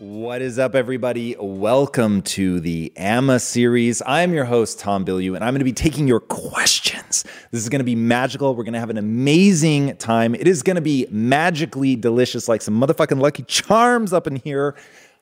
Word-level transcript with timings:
What 0.00 0.40
is 0.40 0.58
up, 0.58 0.74
everybody? 0.74 1.36
Welcome 1.38 2.22
to 2.22 2.58
the 2.58 2.90
AMA 2.96 3.38
series. 3.38 4.00
I'm 4.06 4.32
your 4.32 4.46
host, 4.46 4.78
Tom 4.78 5.04
Bilyeu, 5.04 5.34
and 5.34 5.44
I'm 5.44 5.52
going 5.52 5.58
to 5.58 5.64
be 5.66 5.74
taking 5.74 6.08
your 6.08 6.20
questions. 6.20 7.22
This 7.50 7.60
is 7.60 7.68
going 7.68 7.80
to 7.80 7.84
be 7.84 7.94
magical. 7.94 8.54
We're 8.54 8.64
going 8.64 8.72
to 8.72 8.80
have 8.80 8.88
an 8.88 8.96
amazing 8.96 9.98
time. 9.98 10.34
It 10.34 10.48
is 10.48 10.62
going 10.62 10.76
to 10.76 10.80
be 10.80 11.06
magically 11.10 11.96
delicious, 11.96 12.48
like 12.48 12.62
some 12.62 12.80
motherfucking 12.80 13.20
lucky 13.20 13.42
charms 13.42 14.14
up 14.14 14.26
in 14.26 14.36
here. 14.36 14.74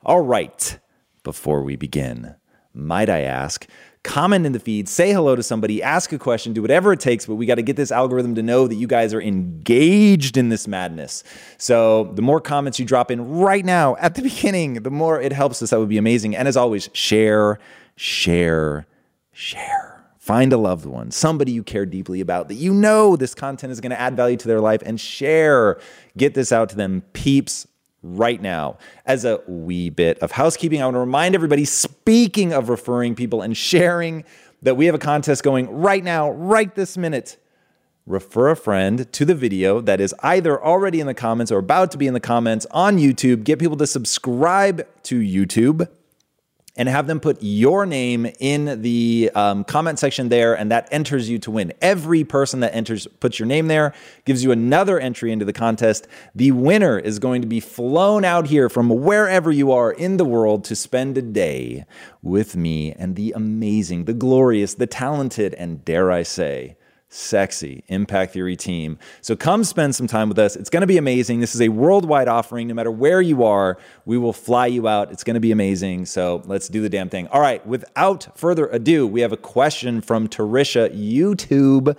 All 0.05 0.21
right, 0.21 0.79
before 1.23 1.61
we 1.61 1.75
begin, 1.75 2.35
might 2.73 3.09
I 3.09 3.23
ask, 3.23 3.67
comment 4.09 4.43
in 4.43 4.53
the 4.53 4.59
feed, 4.59 4.89
say 4.89 5.13
hello 5.13 5.35
to 5.35 5.43
somebody, 5.43 5.83
ask 5.83 6.11
a 6.11 6.17
question, 6.17 6.51
do 6.51 6.63
whatever 6.63 6.91
it 6.91 6.99
takes, 6.99 7.27
but 7.27 7.35
we 7.35 7.45
got 7.45 7.55
to 7.55 7.61
get 7.61 7.75
this 7.75 7.91
algorithm 7.91 8.33
to 8.33 8.41
know 8.41 8.67
that 8.67 8.73
you 8.73 8.87
guys 8.87 9.13
are 9.13 9.21
engaged 9.21 10.35
in 10.35 10.49
this 10.49 10.67
madness. 10.67 11.23
So 11.59 12.05
the 12.15 12.23
more 12.23 12.41
comments 12.41 12.79
you 12.79 12.87
drop 12.87 13.11
in 13.11 13.37
right 13.37 13.63
now 13.63 13.95
at 13.97 14.15
the 14.15 14.21
beginning, 14.31 14.81
the 14.81 14.89
more 14.89 15.21
it 15.21 15.31
helps 15.31 15.61
us. 15.61 15.69
That 15.69 15.79
would 15.79 15.89
be 15.89 15.99
amazing. 15.99 16.35
And 16.35 16.47
as 16.47 16.57
always, 16.57 16.89
share, 16.93 17.59
share, 17.97 18.87
share. 19.31 20.03
Find 20.17 20.53
a 20.53 20.57
loved 20.57 20.87
one, 20.87 21.11
somebody 21.11 21.51
you 21.51 21.63
care 21.63 21.85
deeply 21.85 22.19
about 22.19 22.47
that 22.47 22.55
you 22.55 22.73
know 22.73 23.15
this 23.15 23.35
content 23.35 23.71
is 23.71 23.79
going 23.79 23.91
to 23.91 23.99
add 23.99 24.15
value 24.15 24.37
to 24.37 24.47
their 24.47 24.59
life 24.59 24.81
and 24.87 24.99
share. 24.99 25.79
Get 26.17 26.33
this 26.33 26.51
out 26.51 26.69
to 26.69 26.75
them. 26.75 27.03
Peeps, 27.13 27.67
right 28.01 28.41
now. 28.41 28.77
As 29.05 29.25
a 29.25 29.41
wee 29.47 29.89
bit 29.89 30.19
of 30.19 30.31
housekeeping, 30.31 30.81
I 30.81 30.85
want 30.85 30.95
to 30.95 30.99
remind 30.99 31.35
everybody 31.35 31.65
speaking 31.65 32.53
of 32.53 32.69
referring 32.69 33.15
people 33.15 33.41
and 33.41 33.55
sharing 33.55 34.23
that 34.61 34.75
we 34.75 34.85
have 34.85 34.95
a 34.95 34.99
contest 34.99 35.43
going 35.43 35.69
right 35.69 36.03
now, 36.03 36.31
right 36.31 36.73
this 36.75 36.97
minute. 36.97 37.37
Refer 38.05 38.49
a 38.49 38.55
friend 38.55 39.11
to 39.13 39.23
the 39.23 39.35
video 39.35 39.81
that 39.81 40.01
is 40.01 40.15
either 40.21 40.63
already 40.63 40.99
in 40.99 41.07
the 41.07 41.13
comments 41.13 41.51
or 41.51 41.59
about 41.59 41.91
to 41.91 41.97
be 41.97 42.07
in 42.07 42.13
the 42.13 42.19
comments 42.19 42.65
on 42.71 42.97
YouTube. 42.97 43.43
Get 43.43 43.59
people 43.59 43.77
to 43.77 43.85
subscribe 43.85 44.87
to 45.03 45.19
YouTube 45.19 45.87
and 46.79 46.87
have 46.87 47.07
them 47.07 47.19
put 47.19 47.37
your 47.41 47.85
name 47.85 48.25
in 48.39 48.81
the 48.81 49.29
um, 49.35 49.65
comment 49.65 49.99
section 49.99 50.29
there, 50.29 50.57
and 50.57 50.71
that 50.71 50.87
enters 50.93 51.29
you 51.29 51.37
to 51.37 51.51
win. 51.51 51.73
Every 51.81 52.23
person 52.23 52.61
that 52.61 52.73
enters 52.73 53.05
puts 53.19 53.37
your 53.37 53.47
name 53.47 53.67
there 53.67 53.93
gives 54.23 54.45
you 54.45 54.53
another 54.53 54.97
entry 54.97 55.33
into 55.33 55.43
the 55.43 55.51
contest. 55.51 56.07
The 56.33 56.51
winner 56.51 56.97
is 56.97 57.19
going 57.19 57.41
to 57.41 57.47
be 57.49 57.59
flown 57.59 58.23
out 58.23 58.47
here 58.47 58.69
from 58.69 58.87
wherever 58.87 59.51
you 59.51 59.73
are 59.73 59.91
in 59.91 60.15
the 60.15 60.23
world 60.23 60.63
to 60.65 60.75
spend 60.75 61.17
a 61.17 61.21
day 61.21 61.85
with 62.21 62.55
me 62.55 62.93
and 62.93 63.17
the 63.17 63.33
amazing, 63.35 64.05
the 64.05 64.13
glorious, 64.13 64.75
the 64.75 64.87
talented, 64.87 65.53
and 65.55 65.83
dare 65.83 66.09
I 66.09 66.23
say, 66.23 66.77
sexy 67.09 67.83
Impact 67.87 68.33
Theory 68.33 68.55
team. 68.55 68.97
So 69.21 69.35
come 69.35 69.63
spend 69.63 69.95
some 69.95 70.07
time 70.07 70.29
with 70.29 70.39
us. 70.39 70.55
It's 70.55 70.69
going 70.69 70.81
to 70.81 70.87
be 70.87 70.97
amazing. 70.97 71.39
This 71.39 71.55
is 71.55 71.61
a 71.61 71.69
worldwide 71.69 72.27
offering. 72.27 72.67
No 72.67 72.75
matter 72.75 72.91
where 72.91 73.21
you 73.21 73.43
are, 73.43 73.77
we 74.05 74.17
will 74.17 74.33
fly 74.33 74.67
you 74.67 74.87
out. 74.87 75.11
It's 75.11 75.23
going 75.23 75.33
to 75.33 75.39
be 75.39 75.51
amazing. 75.51 76.05
So 76.05 76.43
let's 76.45 76.69
do 76.69 76.81
the 76.81 76.89
damn 76.89 77.09
thing. 77.09 77.27
All 77.27 77.41
right, 77.41 77.65
without 77.65 78.37
further 78.37 78.67
ado, 78.67 79.07
we 79.07 79.21
have 79.21 79.33
a 79.33 79.37
question 79.37 80.01
from 80.01 80.27
Tarisha 80.27 80.89
YouTube. 80.95 81.97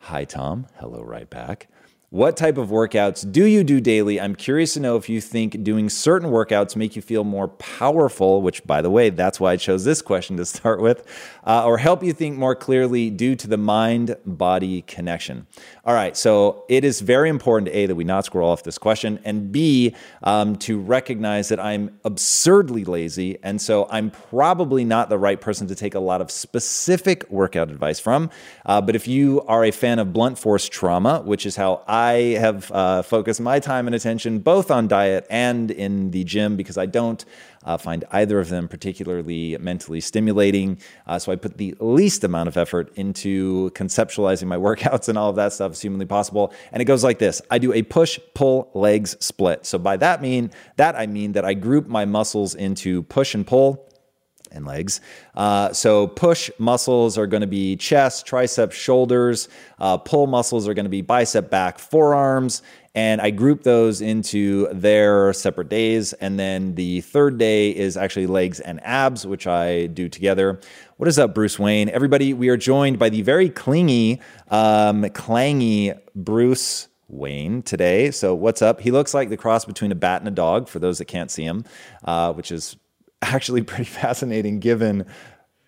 Hi, 0.00 0.24
Tom. 0.24 0.66
Hello, 0.78 1.02
right 1.02 1.28
back. 1.28 1.68
What 2.12 2.36
type 2.36 2.58
of 2.58 2.70
workouts 2.70 3.30
do 3.30 3.44
you 3.44 3.62
do 3.62 3.80
daily? 3.80 4.20
I'm 4.20 4.34
curious 4.34 4.74
to 4.74 4.80
know 4.80 4.96
if 4.96 5.08
you 5.08 5.20
think 5.20 5.62
doing 5.62 5.88
certain 5.88 6.30
workouts 6.30 6.74
make 6.74 6.96
you 6.96 7.02
feel 7.02 7.22
more 7.22 7.46
powerful, 7.46 8.42
which, 8.42 8.66
by 8.66 8.82
the 8.82 8.90
way, 8.90 9.10
that's 9.10 9.38
why 9.38 9.52
I 9.52 9.56
chose 9.56 9.84
this 9.84 10.02
question 10.02 10.36
to 10.38 10.44
start 10.56 10.80
with, 10.80 11.06
uh, 11.46 11.64
or 11.64 11.78
help 11.78 12.02
you 12.02 12.12
think 12.12 12.36
more 12.36 12.56
clearly 12.56 13.10
due 13.10 13.36
to 13.36 13.46
the 13.46 13.56
mind 13.56 14.16
body 14.26 14.82
connection. 14.82 15.46
All 15.84 15.94
right, 15.94 16.16
so 16.16 16.64
it 16.68 16.84
is 16.84 17.00
very 17.00 17.28
important, 17.28 17.68
A, 17.72 17.86
that 17.86 17.94
we 17.94 18.02
not 18.02 18.24
scroll 18.24 18.50
off 18.50 18.64
this 18.64 18.76
question, 18.76 19.20
and 19.24 19.52
B, 19.52 19.94
um, 20.24 20.56
to 20.56 20.80
recognize 20.80 21.48
that 21.50 21.60
I'm 21.60 21.96
absurdly 22.02 22.84
lazy. 22.84 23.38
And 23.44 23.60
so 23.60 23.86
I'm 23.88 24.10
probably 24.10 24.84
not 24.84 25.10
the 25.10 25.18
right 25.18 25.40
person 25.40 25.68
to 25.68 25.76
take 25.76 25.94
a 25.94 26.00
lot 26.00 26.20
of 26.20 26.32
specific 26.32 27.30
workout 27.30 27.70
advice 27.70 28.00
from. 28.00 28.30
Uh, 28.66 28.80
but 28.80 28.96
if 28.96 29.06
you 29.06 29.42
are 29.42 29.64
a 29.64 29.70
fan 29.70 30.00
of 30.00 30.12
blunt 30.12 30.40
force 30.40 30.68
trauma, 30.68 31.20
which 31.20 31.46
is 31.46 31.54
how 31.54 31.84
I 31.86 31.99
I 32.00 32.38
have 32.38 32.72
uh, 32.72 33.02
focused 33.02 33.42
my 33.42 33.60
time 33.60 33.86
and 33.86 33.94
attention 33.94 34.38
both 34.38 34.70
on 34.70 34.88
diet 34.88 35.26
and 35.28 35.70
in 35.70 36.12
the 36.12 36.24
gym 36.24 36.56
because 36.56 36.78
I 36.78 36.86
don't 36.86 37.22
uh, 37.62 37.76
find 37.76 38.06
either 38.10 38.40
of 38.40 38.48
them 38.48 38.68
particularly 38.68 39.58
mentally 39.60 40.00
stimulating. 40.00 40.78
Uh, 41.06 41.18
so 41.18 41.30
I 41.30 41.36
put 41.36 41.58
the 41.58 41.74
least 41.78 42.24
amount 42.24 42.48
of 42.48 42.56
effort 42.56 42.90
into 42.96 43.70
conceptualizing 43.74 44.46
my 44.46 44.56
workouts 44.68 45.10
and 45.10 45.18
all 45.18 45.28
of 45.28 45.36
that 45.36 45.52
stuff 45.52 45.72
as 45.72 45.82
humanly 45.82 46.06
possible. 46.06 46.54
And 46.72 46.80
it 46.80 46.86
goes 46.86 47.04
like 47.04 47.18
this: 47.18 47.42
I 47.50 47.58
do 47.58 47.70
a 47.74 47.82
push, 47.82 48.18
pull, 48.32 48.70
legs 48.72 49.16
split. 49.20 49.66
So 49.66 49.78
by 49.78 49.98
that 49.98 50.22
mean 50.22 50.52
that 50.76 50.96
I 50.96 51.06
mean 51.06 51.32
that 51.32 51.44
I 51.44 51.52
group 51.52 51.86
my 51.86 52.06
muscles 52.06 52.54
into 52.54 53.02
push 53.04 53.34
and 53.34 53.46
pull 53.46 53.89
and 54.52 54.66
legs. 54.66 55.00
Uh, 55.34 55.72
so 55.72 56.06
push 56.06 56.50
muscles 56.58 57.16
are 57.16 57.26
going 57.26 57.40
to 57.40 57.46
be 57.46 57.76
chest, 57.76 58.26
triceps, 58.26 58.76
shoulders. 58.76 59.48
Uh, 59.78 59.96
pull 59.96 60.26
muscles 60.26 60.68
are 60.68 60.74
going 60.74 60.84
to 60.84 60.90
be 60.90 61.02
bicep, 61.02 61.50
back, 61.50 61.78
forearms. 61.78 62.62
And 62.94 63.20
I 63.20 63.30
group 63.30 63.62
those 63.62 64.00
into 64.00 64.68
their 64.72 65.32
separate 65.32 65.68
days. 65.68 66.12
And 66.14 66.38
then 66.38 66.74
the 66.74 67.02
third 67.02 67.38
day 67.38 67.70
is 67.70 67.96
actually 67.96 68.26
legs 68.26 68.58
and 68.58 68.84
abs, 68.84 69.26
which 69.26 69.46
I 69.46 69.86
do 69.86 70.08
together. 70.08 70.60
What 70.96 71.08
is 71.08 71.18
up, 71.18 71.34
Bruce 71.34 71.58
Wayne? 71.58 71.88
Everybody, 71.88 72.34
we 72.34 72.48
are 72.48 72.56
joined 72.56 72.98
by 72.98 73.08
the 73.08 73.22
very 73.22 73.48
clingy, 73.48 74.20
um, 74.48 75.04
clangy 75.04 75.98
Bruce. 76.14 76.88
Wayne 77.12 77.60
today. 77.62 78.12
So, 78.12 78.36
what's 78.36 78.62
up? 78.62 78.80
He 78.80 78.92
looks 78.92 79.12
like 79.14 79.30
the 79.30 79.36
cross 79.36 79.64
between 79.64 79.90
a 79.90 79.96
bat 79.96 80.20
and 80.20 80.28
a 80.28 80.30
dog, 80.30 80.68
for 80.68 80.78
those 80.78 80.98
that 80.98 81.06
can't 81.06 81.28
see 81.28 81.42
him, 81.42 81.64
uh, 82.04 82.32
which 82.32 82.52
is 82.52 82.76
actually 83.22 83.62
pretty 83.62 83.84
fascinating 83.90 84.60
given 84.60 85.06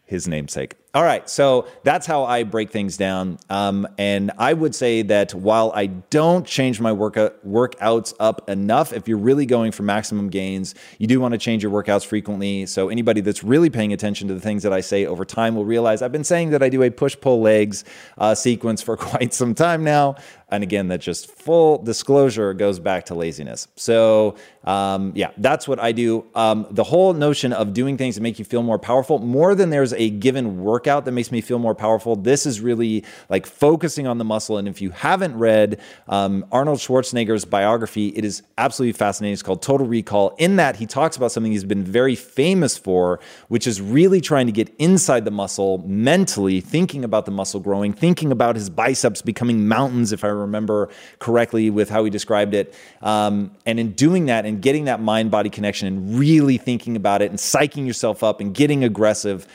his 0.04 0.28
namesake. 0.28 0.76
All 0.94 1.02
right, 1.02 1.26
so 1.26 1.68
that's 1.84 2.06
how 2.06 2.24
I 2.24 2.42
break 2.42 2.70
things 2.70 2.98
down. 2.98 3.38
Um, 3.48 3.88
and 3.96 4.30
I 4.36 4.52
would 4.52 4.74
say 4.74 5.00
that 5.00 5.32
while 5.32 5.72
I 5.74 5.86
don't 5.86 6.46
change 6.46 6.82
my 6.82 6.92
workout, 6.92 7.42
workouts 7.48 8.12
up 8.20 8.50
enough, 8.50 8.92
if 8.92 9.08
you're 9.08 9.16
really 9.16 9.46
going 9.46 9.72
for 9.72 9.84
maximum 9.84 10.28
gains, 10.28 10.74
you 10.98 11.06
do 11.06 11.18
want 11.18 11.32
to 11.32 11.38
change 11.38 11.62
your 11.62 11.72
workouts 11.72 12.04
frequently. 12.04 12.66
So 12.66 12.90
anybody 12.90 13.22
that's 13.22 13.42
really 13.42 13.70
paying 13.70 13.94
attention 13.94 14.28
to 14.28 14.34
the 14.34 14.40
things 14.40 14.64
that 14.64 14.74
I 14.74 14.82
say 14.82 15.06
over 15.06 15.24
time 15.24 15.54
will 15.56 15.64
realize 15.64 16.02
I've 16.02 16.12
been 16.12 16.24
saying 16.24 16.50
that 16.50 16.62
I 16.62 16.68
do 16.68 16.82
a 16.82 16.90
push 16.90 17.16
pull 17.18 17.40
legs 17.40 17.84
uh, 18.18 18.34
sequence 18.34 18.82
for 18.82 18.94
quite 18.98 19.32
some 19.32 19.54
time 19.54 19.84
now. 19.84 20.16
And 20.50 20.62
again, 20.62 20.88
that 20.88 21.00
just 21.00 21.30
full 21.30 21.78
disclosure 21.78 22.52
goes 22.52 22.78
back 22.78 23.06
to 23.06 23.14
laziness. 23.14 23.68
So, 23.76 24.36
um, 24.64 25.12
yeah, 25.14 25.30
that's 25.38 25.66
what 25.66 25.80
I 25.80 25.92
do. 25.92 26.26
Um, 26.34 26.66
the 26.70 26.84
whole 26.84 27.14
notion 27.14 27.54
of 27.54 27.72
doing 27.72 27.96
things 27.96 28.16
that 28.16 28.20
make 28.20 28.38
you 28.38 28.44
feel 28.44 28.62
more 28.62 28.78
powerful, 28.78 29.18
more 29.18 29.54
than 29.54 29.70
there's 29.70 29.94
a 29.94 30.10
given 30.10 30.62
workout 30.62 30.81
that 30.84 31.12
makes 31.12 31.30
me 31.30 31.40
feel 31.40 31.58
more 31.58 31.74
powerful, 31.74 32.16
this 32.16 32.46
is 32.46 32.60
really 32.60 33.04
like 33.28 33.46
focusing 33.46 34.06
on 34.06 34.18
the 34.18 34.24
muscle. 34.24 34.58
And 34.58 34.68
if 34.68 34.80
you 34.80 34.90
haven't 34.90 35.36
read 35.36 35.80
um, 36.08 36.44
Arnold 36.52 36.78
Schwarzenegger's 36.78 37.44
biography, 37.44 38.08
it 38.08 38.24
is 38.24 38.42
absolutely 38.58 38.92
fascinating. 38.92 39.32
It's 39.32 39.42
called 39.42 39.62
Total 39.62 39.86
Recall. 39.86 40.34
In 40.38 40.56
that, 40.56 40.76
he 40.76 40.86
talks 40.86 41.16
about 41.16 41.32
something 41.32 41.52
he's 41.52 41.64
been 41.64 41.84
very 41.84 42.14
famous 42.14 42.76
for, 42.76 43.20
which 43.48 43.66
is 43.66 43.80
really 43.80 44.20
trying 44.20 44.46
to 44.46 44.52
get 44.52 44.74
inside 44.78 45.24
the 45.24 45.30
muscle 45.30 45.78
mentally, 45.86 46.60
thinking 46.60 47.04
about 47.04 47.24
the 47.24 47.32
muscle 47.32 47.60
growing, 47.60 47.92
thinking 47.92 48.32
about 48.32 48.56
his 48.56 48.70
biceps 48.70 49.22
becoming 49.22 49.68
mountains, 49.68 50.12
if 50.12 50.24
I 50.24 50.28
remember 50.28 50.88
correctly 51.18 51.70
with 51.70 51.88
how 51.90 52.04
he 52.04 52.10
described 52.10 52.54
it. 52.54 52.74
Um, 53.00 53.52
and 53.66 53.78
in 53.78 53.92
doing 53.92 54.26
that 54.26 54.46
and 54.46 54.60
getting 54.60 54.84
that 54.84 55.00
mind 55.00 55.30
body 55.30 55.50
connection 55.50 55.88
and 55.88 56.18
really 56.18 56.58
thinking 56.58 56.96
about 56.96 57.22
it 57.22 57.30
and 57.30 57.38
psyching 57.38 57.86
yourself 57.86 58.22
up 58.22 58.40
and 58.40 58.54
getting 58.54 58.84
aggressive, 58.84 59.46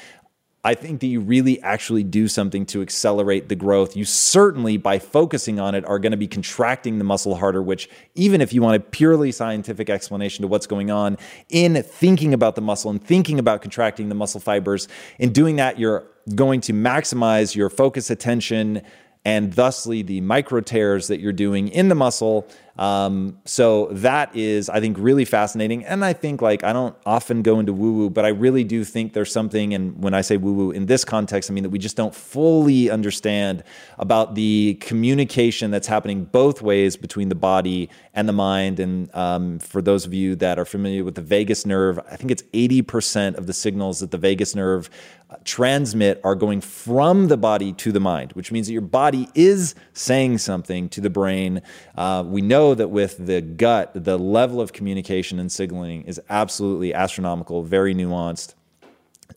I 0.68 0.74
think 0.74 1.00
that 1.00 1.08
you 1.08 1.22
really 1.22 1.62
actually 1.62 2.04
do 2.04 2.28
something 2.28 2.66
to 2.66 2.82
accelerate 2.82 3.48
the 3.48 3.56
growth. 3.56 3.96
You 3.96 4.04
certainly, 4.04 4.76
by 4.76 5.00
focusing 5.00 5.62
on 5.62 5.76
it, 5.76 5.86
are 5.86 5.98
going 5.98 6.12
to 6.12 6.18
be 6.18 6.28
contracting 6.28 6.98
the 6.98 7.06
muscle 7.06 7.36
harder, 7.36 7.64
which, 7.64 7.90
even 8.16 8.42
if 8.42 8.52
you 8.52 8.62
want 8.62 8.76
a 8.76 8.82
purely 8.82 9.32
scientific 9.32 9.90
explanation 9.90 10.42
to 10.42 10.50
what's 10.50 10.68
going 10.68 10.92
on 10.92 11.18
in 11.48 11.82
thinking 11.84 12.34
about 12.34 12.56
the 12.56 12.62
muscle 12.62 12.92
and 12.92 13.02
thinking 13.02 13.40
about 13.40 13.62
contracting 13.62 14.10
the 14.10 14.16
muscle 14.16 14.42
fibers, 14.42 14.90
in 15.20 15.32
doing 15.32 15.56
that, 15.56 15.80
you're 15.80 16.04
going 16.36 16.60
to 16.60 16.74
maximize 16.74 17.56
your 17.56 17.70
focus, 17.70 18.10
attention, 18.10 18.82
and 19.24 19.54
thusly 19.54 20.02
the 20.02 20.20
micro 20.20 20.60
tears 20.60 21.08
that 21.08 21.22
you're 21.22 21.32
doing 21.32 21.70
in 21.70 21.88
the 21.88 21.96
muscle 21.96 22.46
Um, 22.78 23.40
so 23.46 23.88
that 23.92 24.36
is, 24.36 24.70
I 24.70 24.80
think, 24.80 24.98
really 25.00 25.26
fascinating. 25.26 25.84
And 25.86 26.06
I 26.06 26.14
think, 26.14 26.42
like, 26.42 26.64
I 26.64 26.74
don't 26.74 26.96
often 27.06 27.42
go 27.42 27.60
into 27.60 27.74
woo 27.74 27.94
woo, 27.94 28.10
but 28.10 28.26
I 28.26 28.30
really 28.30 28.64
do 28.64 28.84
think 28.84 29.14
there's 29.14 29.32
something. 29.32 29.74
And 29.74 30.02
when 30.04 30.14
I 30.14 30.22
say 30.22 30.38
woo 30.38 30.54
woo 30.54 30.72
in 30.72 30.86
this 30.86 31.04
context, 31.04 31.50
I 31.50 31.54
mean 31.54 31.64
that 31.64 31.70
we 31.70 31.80
just 31.80 31.98
don't 31.98 32.14
fully 32.14 32.90
understand 32.90 33.64
about 33.98 34.36
the 34.36 34.76
communication 34.82 35.72
that's 35.72 35.88
happening 35.88 36.26
both 36.26 36.62
ways 36.62 36.96
between 36.96 37.30
the 37.30 37.36
body 37.36 37.90
and 38.14 38.30
the 38.30 38.34
mind. 38.34 38.80
And 38.80 39.14
um, 39.16 39.60
for 39.60 39.82
those 39.82 40.06
of 40.06 40.14
you 40.14 40.36
that 40.36 40.60
are 40.60 40.66
familiar 40.66 41.04
with 41.04 41.16
the 41.16 41.22
vagus 41.22 41.66
nerve, 41.66 42.00
I 42.12 42.16
think 42.16 42.32
it's 42.32 42.44
80% 42.54 43.38
of 43.38 43.48
the 43.48 43.54
signals 43.54 44.00
that 44.00 44.12
the 44.12 44.18
vagus 44.18 44.56
nerve 44.56 44.90
transmit 45.44 46.22
are 46.24 46.36
going 46.36 46.62
from 46.62 47.28
the 47.28 47.38
body 47.38 47.74
to 47.74 47.92
the 47.92 48.00
mind, 48.00 48.32
which 48.34 48.52
means 48.52 48.68
that 48.68 48.74
your 48.74 48.82
body 48.82 49.28
is 49.36 49.76
saying 49.94 50.38
something 50.38 50.88
to 50.90 51.02
the 51.02 51.10
brain. 51.10 51.62
Uh, 51.98 52.24
we 52.26 52.42
know 52.42 52.67
that 52.76 52.90
with 52.90 53.18
the 53.26 53.42
gut, 53.42 53.92
the 53.94 54.18
level 54.18 54.62
of 54.62 54.74
communication 54.74 55.40
and 55.40 55.52
signaling 55.52 56.04
is 56.04 56.22
absolutely 56.30 56.94
astronomical, 56.94 57.64
very 57.64 57.94
nuanced. 57.94 58.54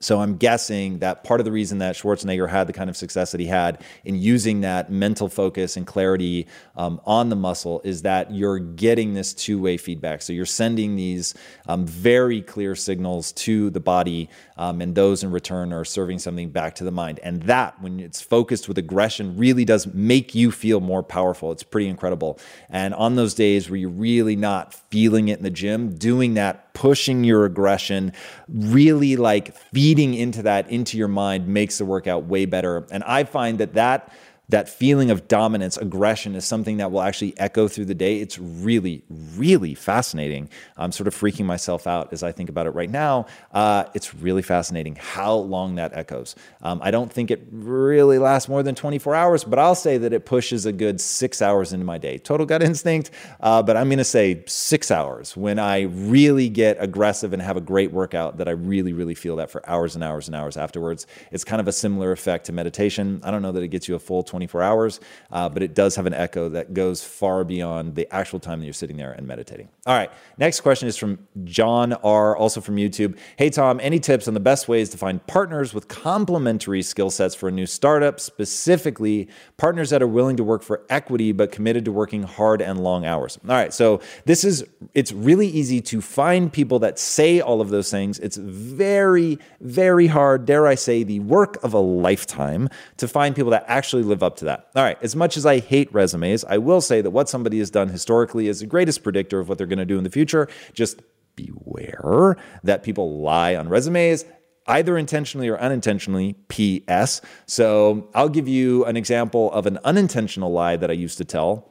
So 0.03 0.19
I'm 0.19 0.37
guessing 0.37 1.01
that 1.01 1.25
part 1.25 1.41
of 1.41 1.45
the 1.45 1.53
reason 1.53 1.77
that 1.79 1.95
Schwarzenegger 1.95 2.49
had 2.49 2.67
the 2.67 2.73
kind 2.73 2.89
of 2.89 2.97
success 2.97 3.33
that 3.33 3.41
he 3.41 3.47
had 3.47 3.83
in 4.03 4.15
using 4.15 4.63
that 4.63 4.91
mental 4.91 5.29
focus 5.29 5.77
and 5.77 5.87
clarity 5.87 6.47
um, 6.75 7.03
on 7.05 7.29
the 7.29 7.37
muscle 7.37 7.83
is 7.85 8.01
that 8.03 8.31
you're 8.31 8.59
getting 8.59 9.13
this 9.13 9.35
two 9.35 9.61
way 9.61 9.77
feedback. 9.77 10.23
So 10.23 10.33
you're 10.33 10.47
sending 10.47 10.97
these 10.97 11.35
um, 11.69 11.87
very 11.87 12.41
clear 12.41 12.75
signals 12.75 13.33
to 13.33 13.69
the 13.69 13.81
body, 13.81 14.31
um, 14.57 14.81
and 14.81 14.95
those 14.95 15.23
in 15.23 15.31
return 15.31 15.71
are 15.71 15.85
serving 15.85 16.19
something 16.19 16.49
back 16.49 16.77
to 16.77 16.85
the 16.85 16.91
mind. 16.91 17.21
And 17.23 17.43
that, 17.43 17.81
when 17.83 18.01
it's 18.01 18.23
focused 18.23 18.69
with 18.69 18.79
aggression, 18.79 19.37
really 19.37 19.67
does 19.67 19.87
make 19.87 20.35
you 20.35 20.51
feel 20.51 20.81
more 20.81 21.03
powerful. 21.03 21.53
It's 21.53 21.63
pretty 21.63 21.89
incredible. 21.89 22.39
And 22.71 22.95
on 22.95 23.17
those 23.17 23.35
days 23.35 23.69
where 23.69 23.77
you're 23.79 23.91
really 23.91 24.37
not 24.37 24.73
feeling 24.91 25.29
it 25.29 25.39
in 25.39 25.45
the 25.45 25.51
gym, 25.51 25.95
doing 25.95 26.35
that 26.35 26.73
pushing 26.75 27.25
your 27.25 27.45
aggression, 27.45 28.13
really 28.49 29.17
like 29.17 29.55
feeding 29.55 30.15
into 30.15 30.43
that 30.43 30.69
into 30.71 30.99
your 30.99 31.09
mind 31.09 31.47
makes 31.47 31.79
the 31.79 31.85
workout 31.85 32.25
way 32.25 32.45
better. 32.47 32.87
And 32.91 33.05
I 33.05 33.25
find 33.25 33.59
that 33.59 33.75
that 33.75 34.13
that 34.51 34.69
feeling 34.69 35.11
of 35.11 35.29
dominance, 35.29 35.77
aggression 35.77 36.35
is 36.35 36.45
something 36.45 36.79
that 36.79 36.91
will 36.91 37.03
actually 37.03 37.39
echo 37.39 37.69
through 37.69 37.85
the 37.85 37.95
day. 37.95 38.21
It's 38.21 38.39
really, 38.39 39.03
really 39.09 39.75
fascinating. 39.75 40.49
I'm 40.77 40.93
sort 40.93 41.07
of 41.07 41.15
freaking 41.15 41.45
myself 41.45 41.87
out 41.87 42.13
as 42.13 42.23
I 42.23 42.33
think 42.33 42.51
about 42.51 42.67
it 42.67 42.71
right 42.71 42.91
now. 42.91 43.27
Uh, 43.53 43.85
it's 43.95 44.15
really 44.15 44.43
fascinating 44.43 44.97
how 44.97 45.35
long 45.35 45.77
that 45.77 45.93
echoes. 45.95 46.35
Um, 46.63 46.81
I 46.83 46.91
don't 46.91 47.13
think 47.13 47.31
it 47.31 47.47
really 47.53 48.19
lasts 48.19 48.49
more 48.49 48.63
than 48.63 48.75
24 48.75 49.15
hours, 49.15 49.45
but 49.45 49.59
I'll 49.59 49.75
say 49.75 49.99
that 49.99 50.13
it 50.13 50.27
pushes 50.27 50.67
a 50.67 50.73
good 50.73 51.01
six 51.01 51.41
hours 51.41 51.73
into 51.73 51.87
my 51.87 51.99
day. 51.99 52.19
Total 52.19 52.45
gut 52.45 52.63
instinct, 52.71 53.11
uh, 53.41 53.63
but 53.63 53.77
I'm 53.77 53.89
going 53.89 53.99
to 53.99 54.05
say 54.05 54.43
six 54.47 54.91
hours 54.91 55.37
when 55.37 55.59
I 55.59 55.83
really 55.83 56.49
get 56.49 56.77
aggressive 56.81 57.33
and 57.33 57.41
have 57.41 57.57
a 57.57 57.61
great 57.61 57.93
workout 57.93 58.39
that 58.39 58.49
I 58.49 58.53
really, 58.53 58.93
really 58.93 59.15
feel 59.15 59.37
that 59.37 59.51
for 59.51 59.69
hours 59.69 59.95
and 59.95 60.03
hours 60.03 60.27
and 60.27 60.35
hours 60.35 60.57
afterwards. 60.57 61.07
It's 61.31 61.45
kind 61.45 61.61
of 61.61 61.69
a 61.69 61.73
similar 61.73 62.11
effect 62.11 62.47
to 62.47 62.53
meditation. 62.53 63.21
I 63.23 63.31
don't 63.31 63.43
know 63.43 63.53
that 63.53 63.63
it 63.63 63.69
gets 63.69 63.87
you 63.87 63.95
a 63.95 63.99
full 63.99 64.25
20 64.25 64.40
24 64.41 64.63
hours, 64.63 65.01
uh, 65.33 65.51
but 65.51 65.63
it 65.63 65.75
does 65.75 65.97
have 65.97 66.07
an 66.07 66.15
echo 66.15 66.49
that 66.49 66.73
goes 66.73 67.05
far 67.05 67.45
beyond 67.45 67.95
the 67.95 68.11
actual 68.11 68.41
time 68.41 68.59
that 68.61 68.65
you're 68.65 68.73
sitting 68.73 68.97
there 68.97 69.13
and 69.13 69.27
meditating. 69.27 69.69
All 69.85 69.95
right, 69.95 70.11
next 70.39 70.63
question 70.63 70.89
is 70.89 70.97
from 70.97 71.19
John 71.45 71.93
R., 71.93 72.35
also 72.35 72.63
from 72.63 72.77
YouTube. 72.77 73.19
Hey, 73.37 73.51
Tom, 73.51 73.81
any 73.83 74.01
tips 74.01 74.29
on 74.29 74.33
the 74.33 74.41
best 74.41 74.67
ways 74.67 74.89
to 74.91 74.97
find 74.99 75.25
partners 75.27 75.75
with 75.75 75.89
complementary 75.89 76.81
skill 76.81 77.11
sets 77.11 77.35
for 77.35 77.49
a 77.49 77.53
new 77.53 77.67
startup, 77.67 78.19
specifically 78.19 79.29
partners 79.59 79.91
that 79.91 80.01
are 80.01 80.07
willing 80.07 80.37
to 80.39 80.45
work 80.45 80.63
for 80.63 80.87
equity 80.89 81.33
but 81.33 81.53
committed 81.53 81.85
to 81.85 81.93
working 81.93 82.23
hard 82.23 82.63
and 82.63 82.83
long 82.83 83.05
hours? 83.05 83.39
All 83.47 83.55
right, 83.55 83.75
so 83.75 84.01
this 84.25 84.43
is, 84.43 84.65
it's 84.95 85.13
really 85.13 85.49
easy 85.49 85.83
to 85.83 86.01
find 86.01 86.51
people 86.51 86.79
that 86.79 86.99
say 86.99 87.41
all 87.41 87.61
of 87.61 87.69
those 87.69 87.91
things. 87.91 88.19
It's 88.21 88.39
very, 88.39 89.39
very 89.61 90.07
hard, 90.07 90.47
dare 90.47 90.67
I 90.67 90.77
say, 90.77 91.03
the 91.03 91.21
work 91.21 91.63
of 91.63 91.75
a 91.75 91.79
lifetime 91.79 92.71
to 92.97 93.07
find 93.07 93.37
people 93.37 93.51
that 93.51 93.65
actually 93.67 94.03
live 94.03 94.23
up 94.23 94.30
up 94.31 94.37
to 94.37 94.45
that. 94.45 94.69
All 94.77 94.85
right, 94.85 94.97
as 95.03 95.17
much 95.17 95.37
as 95.37 95.45
I 95.45 95.59
hate 95.59 95.93
resumes, 95.93 96.45
I 96.45 96.59
will 96.59 96.81
say 96.81 97.01
that 97.03 97.11
what 97.11 97.29
somebody 97.29 97.59
has 97.59 97.71
done 97.71 97.89
historically 97.89 98.47
is 98.47 98.61
the 98.61 98.67
greatest 98.67 99.03
predictor 99.03 99.41
of 99.41 99.49
what 99.49 99.59
they're 99.59 99.67
going 99.67 99.81
to 99.81 99.85
do 99.85 99.99
in 99.99 100.05
the 100.05 100.11
future. 100.11 100.49
Just 100.73 101.03
beware 101.35 102.37
that 102.63 102.83
people 102.83 103.21
lie 103.21 103.57
on 103.57 103.69
resumes 103.69 104.25
either 104.67 104.97
intentionally 104.97 105.49
or 105.49 105.59
unintentionally, 105.59 106.35
PS. 106.49 107.21
So 107.47 108.09
I'll 108.15 108.29
give 108.29 108.47
you 108.47 108.85
an 108.85 108.97
example 108.97 109.51
of 109.53 109.67
an 109.67 109.79
unintentional 109.85 110.53
lie 110.53 110.77
that 110.77 110.91
I 110.91 110.95
used 110.95 111.19
to 111.19 111.25
tell. 111.25 111.67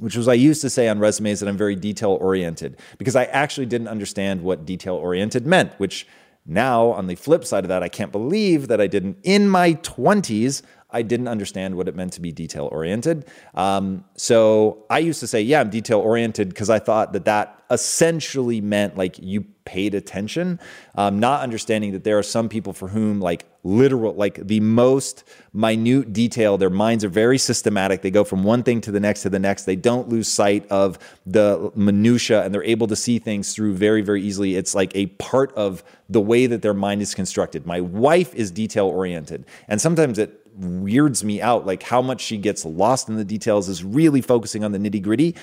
Which 0.00 0.16
was 0.16 0.26
I 0.26 0.34
used 0.34 0.60
to 0.62 0.70
say 0.70 0.88
on 0.88 0.98
resumes 0.98 1.38
that 1.38 1.48
I'm 1.48 1.56
very 1.56 1.76
detail 1.76 2.18
oriented 2.20 2.80
because 2.98 3.14
I 3.14 3.26
actually 3.26 3.66
didn't 3.66 3.86
understand 3.86 4.42
what 4.42 4.66
detail 4.66 4.96
oriented 4.96 5.46
meant, 5.46 5.72
which 5.78 6.08
now, 6.46 6.88
on 6.88 7.06
the 7.06 7.14
flip 7.14 7.44
side 7.44 7.64
of 7.64 7.68
that, 7.68 7.82
I 7.82 7.88
can't 7.88 8.12
believe 8.12 8.68
that 8.68 8.80
I 8.80 8.86
didn't 8.86 9.18
in 9.22 9.48
my 9.48 9.74
20s 9.74 10.62
I 10.94 11.02
didn't 11.02 11.28
understand 11.28 11.76
what 11.76 11.88
it 11.88 11.96
meant 11.96 12.12
to 12.14 12.20
be 12.20 12.32
detail 12.32 12.68
oriented. 12.70 13.26
Um, 13.54 14.04
so 14.16 14.84
I 14.88 15.00
used 15.00 15.20
to 15.20 15.26
say, 15.26 15.42
yeah, 15.42 15.60
I'm 15.60 15.70
detail 15.70 15.98
oriented 15.98 16.48
because 16.48 16.70
I 16.70 16.78
thought 16.78 17.12
that 17.12 17.24
that 17.24 17.64
essentially 17.70 18.60
meant 18.60 18.96
like 18.96 19.18
you 19.18 19.42
paid 19.64 19.94
attention, 19.94 20.60
um, 20.94 21.18
not 21.18 21.40
understanding 21.40 21.92
that 21.92 22.04
there 22.04 22.18
are 22.18 22.22
some 22.22 22.48
people 22.48 22.72
for 22.72 22.88
whom 22.88 23.20
like 23.20 23.46
literal, 23.64 24.14
like 24.14 24.46
the 24.46 24.60
most 24.60 25.24
minute 25.52 26.12
detail, 26.12 26.58
their 26.58 26.70
minds 26.70 27.02
are 27.02 27.08
very 27.08 27.38
systematic. 27.38 28.02
They 28.02 28.10
go 28.10 28.22
from 28.22 28.44
one 28.44 28.62
thing 28.62 28.80
to 28.82 28.92
the 28.92 29.00
next 29.00 29.22
to 29.22 29.30
the 29.30 29.38
next. 29.38 29.64
They 29.64 29.76
don't 29.76 30.08
lose 30.08 30.28
sight 30.28 30.66
of 30.68 30.98
the 31.26 31.72
minutia 31.74 32.44
and 32.44 32.54
they're 32.54 32.62
able 32.62 32.86
to 32.88 32.96
see 32.96 33.18
things 33.18 33.54
through 33.54 33.74
very, 33.74 34.02
very 34.02 34.22
easily. 34.22 34.54
It's 34.54 34.74
like 34.74 34.94
a 34.94 35.06
part 35.06 35.52
of 35.54 35.82
the 36.08 36.20
way 36.20 36.46
that 36.46 36.60
their 36.60 36.74
mind 36.74 37.00
is 37.00 37.14
constructed. 37.14 37.66
My 37.66 37.80
wife 37.80 38.34
is 38.34 38.50
detail 38.50 38.86
oriented, 38.86 39.46
and 39.68 39.80
sometimes 39.80 40.18
it 40.18 40.43
weirds 40.56 41.24
me 41.24 41.40
out. 41.42 41.66
Like 41.66 41.82
how 41.82 42.02
much 42.02 42.20
she 42.20 42.36
gets 42.36 42.64
lost 42.64 43.08
in 43.08 43.16
the 43.16 43.24
details 43.24 43.68
is 43.68 43.84
really 43.84 44.20
focusing 44.20 44.64
on 44.64 44.72
the 44.72 44.78
nitty 44.78 45.02
gritty. 45.02 45.36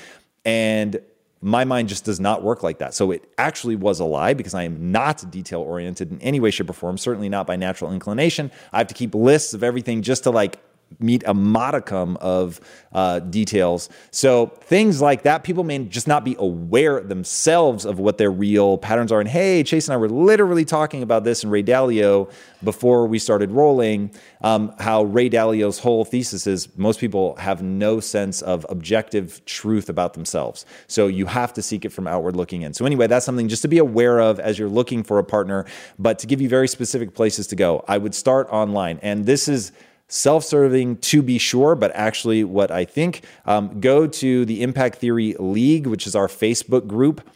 And 0.46 1.00
my 1.42 1.66
mind 1.66 1.90
just 1.90 2.06
does 2.06 2.19
not 2.19 2.44
work 2.44 2.62
like 2.63 2.80
that. 2.80 2.94
So 2.94 3.12
it 3.12 3.24
actually 3.38 3.75
was 3.75 4.00
a 4.00 4.06
lie 4.06 4.34
because 4.34 4.54
I 4.54 4.63
am 4.63 4.92
not 4.92 5.30
detail 5.31 5.62
oriented 5.62 6.12
in 6.12 6.22
any 6.22 6.40
way, 6.40 6.52
shape, 6.52 6.69
or 6.69 6.74
form, 6.74 6.98
certainly 6.98 7.30
not 7.30 7.48
by 7.48 7.56
natural 7.56 7.92
inclination. 7.92 8.52
I 8.72 8.78
have 8.78 8.88
to 8.88 8.94
keep 8.94 9.16
lists 9.16 9.54
of 9.54 9.63
everything 9.63 10.04
just 10.04 10.24
to 10.24 10.30
like 10.30 10.60
meet 11.00 11.24
a 11.26 11.34
modicum 11.34 12.18
of 12.18 12.60
uh, 12.94 13.20
details. 13.20 13.90
So 14.12 14.48
things 14.48 15.02
like 15.02 15.24
that, 15.24 15.44
people 15.44 15.64
may 15.64 15.80
just 15.86 16.08
not 16.08 16.24
be 16.24 16.36
aware 16.38 17.00
themselves 17.02 17.86
of 17.86 18.00
what 18.00 18.18
their 18.18 18.32
real 18.32 18.78
patterns 18.78 19.12
are. 19.12 19.20
And 19.20 19.30
hey, 19.30 19.64
Chase 19.64 19.88
and 19.88 19.94
I 19.94 19.98
were 19.98 20.10
literally 20.10 20.66
talking 20.66 21.04
about 21.04 21.24
this 21.24 21.44
in 21.44 21.50
Ray 21.50 21.64
Dalio 21.64 22.32
before 22.64 23.08
we 23.08 23.20
started 23.20 23.52
rolling. 23.52 24.12
Um, 24.42 24.74
how 24.80 25.04
Ray 25.04 25.30
Dalio's 25.30 25.80
whole 25.80 26.06
thesis 26.06 26.48
is 26.48 26.68
most 26.78 27.00
people 27.00 27.36
have 27.38 27.62
no 27.62 28.00
sense 28.00 28.42
of 28.42 28.66
objective 28.69 29.44
truth 29.45 29.90
about 29.90 30.14
themselves. 30.14 30.66
So 30.88 31.07
you 31.07 31.26
have 31.28 31.54
to 31.54 31.62
seek 31.62 31.86
it 31.86 31.90
from 31.90 32.07
outward 32.07 32.36
looking 32.36 32.64
in. 32.64 32.74
So 32.74 32.86
anyway, 32.86 33.07
that's 33.07 33.26
something 33.26 33.48
just 33.48 33.62
to 33.62 33.68
be 33.68 33.78
aware 33.78 34.19
of 34.19 34.40
as 34.40 34.60
you're 34.60 34.69
looking 34.69 35.04
for 35.04 35.19
a 35.19 35.24
partner. 35.24 35.66
But 35.98 36.19
to 36.19 36.28
give 36.28 36.42
you 36.42 36.50
very 36.50 36.68
specific 36.68 37.14
places 37.14 37.48
to 37.48 37.56
go, 37.56 37.86
I 37.88 37.98
would 37.98 38.16
start 38.16 38.48
online. 38.50 39.00
And 39.02 39.26
this 39.26 39.48
is 39.48 39.71
self 40.11 40.44
serving 40.44 40.97
to 40.97 41.21
be 41.21 41.37
sure, 41.37 41.73
but 41.73 41.91
actually 41.95 42.44
what 42.44 42.69
I 42.69 42.85
think. 42.85 43.23
Um, 43.45 43.80
go 43.80 44.06
to 44.06 44.45
the 44.45 44.61
Impact 44.61 44.97
Theory 44.97 45.35
League, 45.39 45.87
which 45.87 46.06
is 46.06 46.15
our 46.15 46.27
Facebook 46.27 46.85
group. 46.85 47.27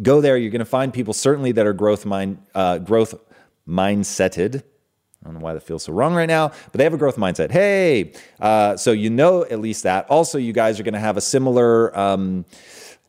Go 0.00 0.20
there. 0.20 0.36
You're 0.36 0.50
going 0.50 0.60
to 0.60 0.64
find 0.64 0.92
people 0.92 1.14
certainly 1.14 1.50
that 1.52 1.66
are 1.66 1.72
growth 1.72 2.06
mind, 2.06 2.38
uh, 2.54 2.78
growth 2.78 3.14
mindseted. 3.66 4.62
I 5.22 5.24
don't 5.24 5.34
know 5.34 5.40
why 5.40 5.54
that 5.54 5.62
feels 5.62 5.82
so 5.82 5.92
wrong 5.92 6.14
right 6.14 6.28
now, 6.28 6.48
but 6.48 6.74
they 6.74 6.84
have 6.84 6.94
a 6.94 6.98
growth 6.98 7.16
mindset. 7.16 7.50
Hey, 7.50 8.12
uh, 8.40 8.76
so 8.76 8.92
you 8.92 9.10
know 9.10 9.42
at 9.44 9.58
least 9.58 9.82
that. 9.82 10.08
Also, 10.08 10.38
you 10.38 10.52
guys 10.52 10.78
are 10.78 10.84
going 10.84 10.94
to 10.94 11.00
have 11.00 11.16
a 11.16 11.20
similar. 11.20 11.96
Um, 11.98 12.44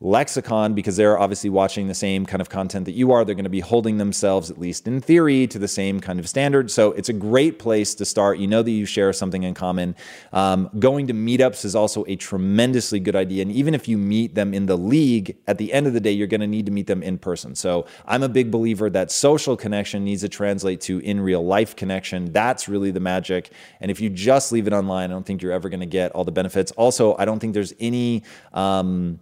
lexicon 0.02 0.74
because 0.74 0.96
they're 0.96 1.20
obviously 1.20 1.50
watching 1.50 1.88
the 1.88 1.94
same 1.94 2.26
kind 2.26 2.40
of 2.40 2.50
content 2.50 2.86
that 2.86 2.94
you 2.94 3.12
are. 3.12 3.26
They're 3.26 3.36
going 3.36 3.44
to 3.44 3.50
be 3.50 3.60
holding 3.60 3.98
themselves, 3.98 4.50
at 4.50 4.58
least 4.58 4.88
in 4.88 5.02
theory, 5.02 5.46
to 5.48 5.60
the 5.60 5.68
same 5.68 6.00
kind 6.00 6.20
of 6.20 6.30
standard. 6.30 6.72
So 6.72 6.94
it's 6.94 7.10
a 7.10 7.14
great 7.14 7.60
place 7.60 7.94
to 7.96 8.06
start. 8.06 8.40
You 8.40 8.48
know 8.48 8.64
that 8.64 8.72
you 8.72 8.86
share 8.86 9.12
something 9.12 9.44
in 9.44 9.54
common. 9.54 9.96
Um, 10.32 10.70
going 10.80 11.08
to 11.08 11.14
meetups 11.14 11.66
is 11.66 11.76
also 11.76 12.06
a 12.08 12.16
tremendously 12.16 13.02
good 13.02 13.16
idea. 13.16 13.42
And 13.42 13.52
even 13.52 13.74
if 13.74 13.90
you 13.90 13.98
meet 13.98 14.36
them 14.36 14.54
in 14.54 14.68
the 14.68 14.78
league, 14.78 15.36
at 15.48 15.58
the 15.58 15.74
end 15.74 15.86
of 15.86 15.92
the 15.92 16.00
day, 16.00 16.12
you're 16.12 16.28
going 16.28 16.42
to 16.42 16.48
need 16.48 16.66
to 16.68 16.72
meet 16.72 16.88
them 16.88 17.04
in 17.04 17.18
person. 17.18 17.54
So 17.54 17.86
I'm 18.06 18.24
a 18.24 18.30
big 18.30 18.52
believer 18.52 18.90
that 18.92 19.12
social 19.12 19.58
connection 19.58 20.06
needs 20.06 20.22
to 20.22 20.30
translate 20.30 20.80
to 20.82 21.00
in 21.00 21.20
real 21.20 21.46
life 21.46 21.76
connection. 21.76 22.32
That's 22.32 22.70
really 22.70 22.92
the 22.92 23.02
magic. 23.02 23.52
And 23.82 23.92
if 23.92 24.00
you 24.00 24.10
just 24.10 24.54
leave 24.54 24.66
it 24.66 24.72
online, 24.72 25.10
I 25.10 25.14
don't 25.14 25.26
think 25.26 25.42
you're 25.42 25.52
ever 25.52 25.68
going 25.68 25.82
to 25.82 25.86
get 25.86 26.14
all 26.14 26.24
the 26.24 26.32
benefits. 26.32 26.72
Also, 26.74 27.18
I 27.18 27.26
don't 27.26 27.40
think 27.40 27.54
there's 27.54 27.74
any. 27.82 28.24
Um, 28.54 29.20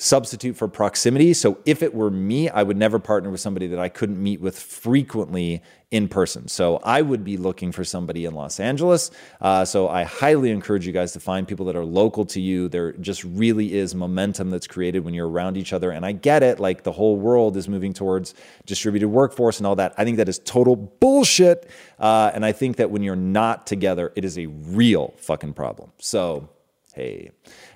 substitute 0.00 0.56
for 0.56 0.68
proximity. 0.68 1.34
So 1.34 1.58
if 1.66 1.82
it 1.82 1.92
were 1.92 2.08
me, 2.08 2.48
I 2.48 2.62
would 2.62 2.76
never 2.76 3.00
partner 3.00 3.30
with 3.30 3.40
somebody 3.40 3.66
that 3.66 3.80
I 3.80 3.88
couldn't 3.88 4.22
meet 4.22 4.40
with 4.40 4.56
frequently 4.56 5.60
in 5.90 6.06
person. 6.06 6.46
So 6.46 6.76
I 6.84 7.02
would 7.02 7.24
be 7.24 7.36
looking 7.36 7.72
for 7.72 7.82
somebody 7.82 8.24
in 8.24 8.32
Los 8.32 8.60
Angeles. 8.60 9.10
Uh, 9.40 9.64
so 9.64 9.88
I 9.88 10.04
highly 10.04 10.52
encourage 10.52 10.86
you 10.86 10.92
guys 10.92 11.12
to 11.14 11.20
find 11.20 11.48
people 11.48 11.66
that 11.66 11.74
are 11.74 11.84
local 11.84 12.24
to 12.26 12.40
you. 12.40 12.68
There 12.68 12.92
just 12.92 13.24
really 13.24 13.74
is 13.74 13.92
momentum 13.92 14.50
that's 14.50 14.68
created 14.68 15.04
when 15.04 15.14
you're 15.14 15.28
around 15.28 15.56
each 15.56 15.72
other. 15.72 15.90
And 15.90 16.06
I 16.06 16.12
get 16.12 16.44
it, 16.44 16.60
like 16.60 16.84
the 16.84 16.92
whole 16.92 17.16
world 17.16 17.56
is 17.56 17.68
moving 17.68 17.92
towards 17.92 18.34
distributed 18.66 19.08
workforce 19.08 19.58
and 19.58 19.66
all 19.66 19.76
that. 19.76 19.94
I 19.98 20.04
think 20.04 20.18
that 20.18 20.28
is 20.28 20.38
total 20.38 20.76
bullshit. 20.76 21.68
Uh, 21.98 22.30
and 22.32 22.44
I 22.44 22.52
think 22.52 22.76
that 22.76 22.92
when 22.92 23.02
you're 23.02 23.16
not 23.16 23.66
together, 23.66 24.12
it 24.14 24.24
is 24.24 24.38
a 24.38 24.46
real 24.46 25.14
fucking 25.16 25.54
problem. 25.54 25.90
So, 25.98 26.50
hey, 26.94 27.30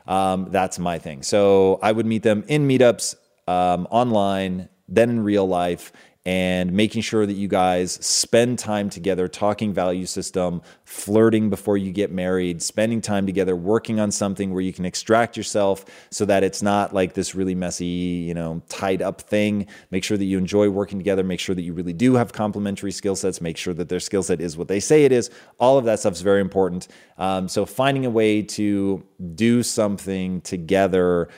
um, 0.07 0.49
that's 0.51 0.79
my 0.79 0.99
thing. 0.99 1.23
So 1.23 1.79
I 1.83 1.93
would 1.93 2.07
meet 2.07 2.23
them 2.23 2.45
in 2.49 2.67
meetups, 2.69 3.15
um, 3.47 3.87
online, 3.91 4.69
then 4.89 5.11
in 5.11 5.25
real 5.25 5.47
life 5.47 5.93
and 6.25 6.73
making 6.73 7.03
sure 7.03 7.27
that 7.27 7.33
you 7.33 7.49
guys 7.49 7.93
spend 7.95 8.57
time 8.59 8.89
together 8.89 9.27
talking 9.27 9.75
value 9.75 10.07
system, 10.07 10.63
flirting 10.85 11.51
before 11.51 11.77
you 11.77 11.91
get 11.91 12.13
married, 12.13 12.63
spending 12.63 13.01
time 13.01 13.27
together, 13.27 13.57
working 13.57 13.99
on 13.99 14.11
something 14.13 14.53
where 14.53 14.61
you 14.61 14.73
can 14.73 14.85
extract 14.85 15.37
yourself 15.37 15.85
so 16.11 16.25
that 16.25 16.45
it's 16.45 16.63
not 16.63 16.95
like 16.95 17.15
this 17.15 17.35
really 17.35 17.57
messy, 17.57 17.85
you 17.85 18.35
know, 18.35 18.63
tied 18.69 19.03
up 19.03 19.21
thing. 19.21 19.67
Make 19.91 20.05
sure 20.05 20.17
that 20.17 20.25
you 20.25 20.39
enjoy 20.39 20.69
working 20.71 20.99
together, 20.99 21.25
make 21.25 21.41
sure 21.41 21.57
that 21.57 21.63
you 21.63 21.73
really 21.73 21.93
do 21.93 22.15
have 22.15 22.33
complementary 22.33 22.93
skill 22.93 23.17
sets, 23.17 23.41
make 23.41 23.57
sure 23.57 23.75
that 23.75 23.89
their 23.89 24.01
skill 24.01 24.23
set 24.23 24.41
is 24.41 24.57
what 24.57 24.69
they 24.69 24.81
say 24.81 25.05
it 25.05 25.11
is. 25.11 25.29
All 25.59 25.77
of 25.77 25.85
that 25.87 25.99
stuff 25.99 26.15
is 26.15 26.21
very 26.21 26.41
important. 26.41 26.87
Um, 27.19 27.49
so 27.49 27.67
finding 27.67 28.07
a 28.07 28.11
way 28.11 28.43
to 28.43 29.05
do 29.35 29.65
something 29.65 30.41
together 30.43 31.29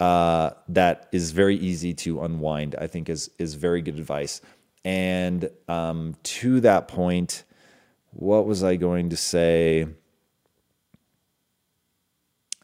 uh, 0.00 0.50
that 0.68 1.08
is 1.12 1.32
very 1.32 1.56
easy 1.56 1.92
to 1.94 2.22
unwind. 2.22 2.76
I 2.78 2.86
think 2.86 3.08
is 3.08 3.30
is 3.38 3.54
very 3.54 3.82
good 3.82 3.98
advice. 3.98 4.40
And 4.84 5.50
um, 5.68 6.14
to 6.22 6.60
that 6.60 6.88
point, 6.88 7.44
what 8.10 8.46
was 8.46 8.62
I 8.62 8.76
going 8.76 9.10
to 9.10 9.16
say? 9.16 9.86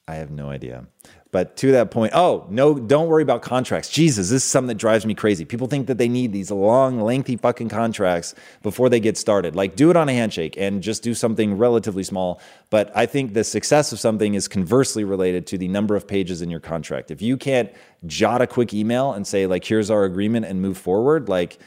I 0.06 0.14
have 0.16 0.30
no 0.30 0.50
idea. 0.50 0.86
But 1.34 1.56
to 1.56 1.72
that 1.72 1.90
point, 1.90 2.12
oh, 2.14 2.46
no, 2.48 2.78
don't 2.78 3.08
worry 3.08 3.24
about 3.24 3.42
contracts. 3.42 3.88
Jesus, 3.88 4.30
this 4.30 4.44
is 4.44 4.48
something 4.48 4.68
that 4.68 4.76
drives 4.76 5.04
me 5.04 5.16
crazy. 5.16 5.44
People 5.44 5.66
think 5.66 5.88
that 5.88 5.98
they 5.98 6.08
need 6.08 6.32
these 6.32 6.48
long, 6.52 7.00
lengthy 7.00 7.36
fucking 7.36 7.70
contracts 7.70 8.36
before 8.62 8.88
they 8.88 9.00
get 9.00 9.18
started. 9.18 9.56
Like, 9.56 9.74
do 9.74 9.90
it 9.90 9.96
on 9.96 10.08
a 10.08 10.12
handshake 10.12 10.54
and 10.56 10.80
just 10.80 11.02
do 11.02 11.12
something 11.12 11.58
relatively 11.58 12.04
small. 12.04 12.40
But 12.70 12.92
I 12.94 13.06
think 13.06 13.34
the 13.34 13.42
success 13.42 13.90
of 13.90 13.98
something 13.98 14.34
is 14.34 14.46
conversely 14.46 15.02
related 15.02 15.44
to 15.48 15.58
the 15.58 15.66
number 15.66 15.96
of 15.96 16.06
pages 16.06 16.40
in 16.40 16.50
your 16.50 16.60
contract. 16.60 17.10
If 17.10 17.20
you 17.20 17.36
can't 17.36 17.72
jot 18.06 18.40
a 18.40 18.46
quick 18.46 18.72
email 18.72 19.12
and 19.12 19.26
say, 19.26 19.48
like, 19.48 19.64
here's 19.64 19.90
our 19.90 20.04
agreement 20.04 20.46
and 20.46 20.62
move 20.62 20.78
forward, 20.78 21.28
like, 21.28 21.58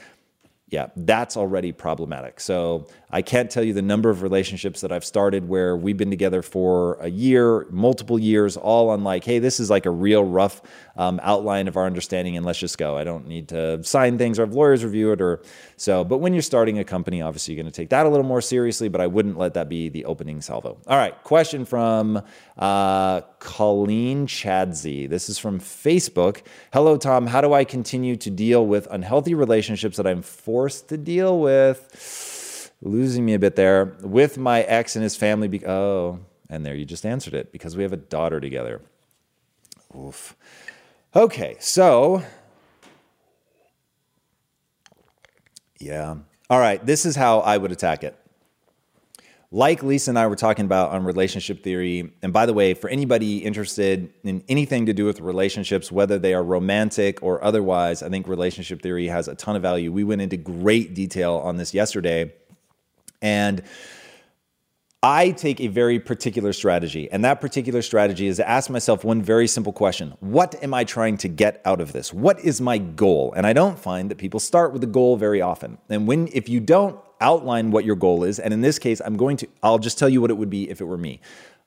yeah, 0.70 0.88
that's 0.96 1.36
already 1.36 1.74
problematic. 1.74 2.40
So 2.40 2.88
I 3.10 3.22
can't 3.22 3.50
tell 3.50 3.64
you 3.64 3.72
the 3.72 3.82
number 3.82 4.10
of 4.10 4.22
relationships 4.22 4.82
that 4.82 4.92
I've 4.92 5.06
started 5.06 5.48
where 5.48 5.78
we've 5.78 5.96
been 5.96 6.10
together 6.10 6.42
for 6.42 6.96
a 6.96 7.08
year, 7.08 7.66
multiple 7.70 8.20
years, 8.20 8.58
all 8.58 8.90
on 8.90 9.06
like, 9.06 9.24
hey, 9.24 9.40
this 9.40 9.62
is 9.62 9.70
like 9.70 9.86
a 9.86 9.90
real 9.90 10.26
rough 10.26 10.62
um, 10.98 11.22
outline 11.24 11.70
of 11.70 11.78
our 11.78 11.86
understanding, 11.86 12.36
and 12.36 12.46
let's 12.46 12.60
just 12.60 12.78
go. 12.78 12.98
I 12.98 13.06
don't 13.06 13.26
need 13.26 13.48
to 13.50 13.82
sign 13.84 14.18
things 14.18 14.40
or 14.40 14.42
have 14.42 14.54
lawyers 14.54 14.84
review 14.84 15.14
it, 15.14 15.22
or 15.22 15.42
so. 15.78 16.04
But 16.04 16.18
when 16.18 16.34
you're 16.34 16.42
starting 16.42 16.80
a 16.80 16.84
company, 16.84 17.22
obviously 17.22 17.54
you're 17.54 17.64
going 17.64 17.72
to 17.72 17.82
take 17.82 17.92
that 17.92 18.06
a 18.06 18.10
little 18.10 18.26
more 18.26 18.42
seriously. 18.42 18.90
But 18.90 19.00
I 19.00 19.08
wouldn't 19.08 19.38
let 19.38 19.54
that 19.54 19.70
be 19.70 19.88
the 19.88 20.04
opening 20.04 20.42
salvo. 20.42 20.78
All 20.86 20.98
right, 20.98 21.24
question 21.24 21.64
from 21.64 22.22
uh, 22.58 23.22
Colleen 23.40 24.28
Chadsey. 24.28 25.08
This 25.08 25.30
is 25.30 25.38
from 25.38 25.62
Facebook. 25.62 26.42
Hello, 26.74 26.98
Tom. 26.98 27.26
How 27.26 27.40
do 27.40 27.54
I 27.54 27.64
continue 27.64 28.18
to 28.18 28.30
deal 28.30 28.68
with 28.68 28.86
unhealthy 28.92 29.34
relationships 29.34 29.96
that 29.96 30.06
I'm 30.06 30.22
forced 30.22 30.90
to 30.90 30.98
deal 30.98 31.40
with? 31.40 32.37
Losing 32.82 33.26
me 33.26 33.34
a 33.34 33.40
bit 33.40 33.56
there 33.56 33.98
with 34.02 34.38
my 34.38 34.62
ex 34.62 34.96
and 34.96 35.04
his 35.04 35.16
family. 35.16 35.48
Be- 35.48 35.66
oh, 35.66 36.20
and 36.50 36.66
there 36.66 36.76
you 36.76 36.86
just 36.86 37.06
answered 37.06 37.34
it 37.34 37.52
because 37.52 37.76
we 37.76 37.84
have 37.84 37.94
a 37.94 37.98
daughter 37.98 38.40
together. 38.40 38.82
Oof. 39.96 40.36
Okay, 41.16 41.56
so 41.60 42.22
yeah. 45.80 46.16
All 46.50 46.60
right, 46.60 46.86
this 46.86 47.06
is 47.06 47.16
how 47.16 47.40
I 47.40 47.58
would 47.58 47.72
attack 47.72 48.04
it 48.04 48.18
like 49.52 49.82
Lisa 49.82 50.12
and 50.12 50.20
I 50.20 50.28
were 50.28 50.36
talking 50.36 50.66
about 50.66 50.92
on 50.92 51.06
relationship 51.06 51.64
theory, 51.64 52.12
and 52.22 52.34
by 52.34 52.46
the 52.46 52.54
way, 52.54 52.74
for 52.74 52.90
anybody 52.90 53.38
interested 53.38 54.14
in 54.24 54.44
anything 54.50 54.88
to 54.88 54.94
do 54.94 55.06
with 55.06 55.22
relationships, 55.22 55.90
whether 55.92 56.20
they 56.20 56.34
are 56.34 56.44
romantic 56.44 57.24
or 57.24 57.42
otherwise, 57.44 58.04
I 58.04 58.10
think 58.10 58.28
relationship 58.28 58.82
theory 58.82 59.08
has 59.08 59.28
a 59.28 59.36
ton 59.36 59.56
of 59.56 59.62
value. 59.62 59.92
We 59.92 60.04
went 60.04 60.22
into 60.22 60.36
great 60.36 60.94
detail 60.94 61.36
on 61.36 61.56
this 61.56 61.74
yesterday. 61.74 62.34
And 63.22 63.64
I 65.04 65.32
take 65.32 65.62
a 65.62 65.68
very 65.68 66.00
particular 66.00 66.54
strategy, 66.54 67.10
and 67.12 67.24
that 67.24 67.40
particular 67.40 67.82
strategy 67.82 68.28
is 68.28 68.38
to 68.38 68.50
ask 68.50 68.70
myself 68.70 69.04
one 69.04 69.22
very 69.22 69.48
simple 69.48 69.74
question 69.74 70.16
What 70.20 70.62
am 70.64 70.74
I 70.74 70.84
trying 70.84 71.18
to 71.18 71.28
get 71.28 71.62
out 71.66 71.82
of 71.82 71.94
this? 71.94 72.14
What 72.14 72.40
is 72.40 72.60
my 72.62 72.78
goal? 72.78 73.34
And 73.36 73.46
I 73.46 73.54
don't 73.54 73.78
find 73.78 74.10
that 74.12 74.18
people 74.18 74.40
start 74.40 74.74
with 74.74 74.84
a 74.84 74.88
goal 74.88 75.18
very 75.18 75.42
often. 75.42 75.78
And 75.90 76.08
when, 76.08 76.30
if 76.34 76.50
you 76.50 76.60
don't 76.60 77.00
outline 77.22 77.72
what 77.72 77.86
your 77.86 77.96
goal 77.96 78.24
is. 78.24 78.40
And 78.40 78.54
in 78.54 78.62
this 78.62 78.80
case, 78.80 79.02
I'm 79.04 79.18
going 79.18 79.38
to, 79.38 79.48
I'll 79.64 79.80
just 79.80 79.98
tell 79.98 80.10
you 80.10 80.22
what 80.22 80.32
it 80.32 80.36
would 80.36 80.50
be 80.50 80.70
if 80.70 80.82
it 80.82 80.86
were 80.86 80.98
me. 80.98 81.22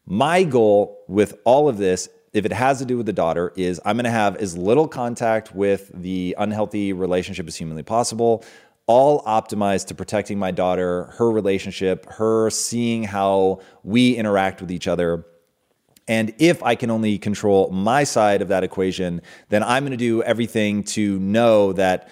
My 0.07 0.45
goal 0.45 1.05
with 1.09 1.39
all 1.45 1.69
of 1.69 1.79
this, 1.79 2.09
if 2.33 2.45
it 2.45 2.53
has 2.53 2.79
to 2.79 2.85
do 2.85 2.97
with 2.97 3.07
the 3.07 3.13
daughter, 3.13 3.53
is 3.57 3.81
I'm 3.85 3.97
going 3.97 4.05
to 4.05 4.11
have 4.11 4.37
as 4.37 4.57
little 4.57 4.89
contact 4.89 5.55
with 5.55 5.91
the 5.95 6.35
unhealthy 6.39 6.93
relationship 6.93 7.47
as 7.49 7.57
humanly 7.57 7.83
possible 7.83 8.45
all 8.91 9.23
optimized 9.23 9.87
to 9.87 9.95
protecting 9.95 10.37
my 10.37 10.51
daughter, 10.51 11.05
her 11.17 11.31
relationship, 11.31 12.07
her 12.11 12.51
seeing 12.51 13.05
how 13.05 13.61
we 13.85 14.17
interact 14.17 14.61
with 14.61 14.73
each 14.73 14.89
other. 14.89 15.25
And 16.09 16.35
if 16.41 16.61
I 16.65 16.75
can 16.75 16.91
only 16.91 17.17
control 17.17 17.71
my 17.71 18.03
side 18.03 18.43
of 18.43 18.49
that 18.49 18.65
equation, 18.65 19.23
then 19.49 19.63
I'm 19.63 19.85
going 19.85 19.93
to 19.93 19.97
do 19.97 20.25
everything 20.25 20.83
to 20.97 21.21
know 21.21 21.73
that 21.75 22.11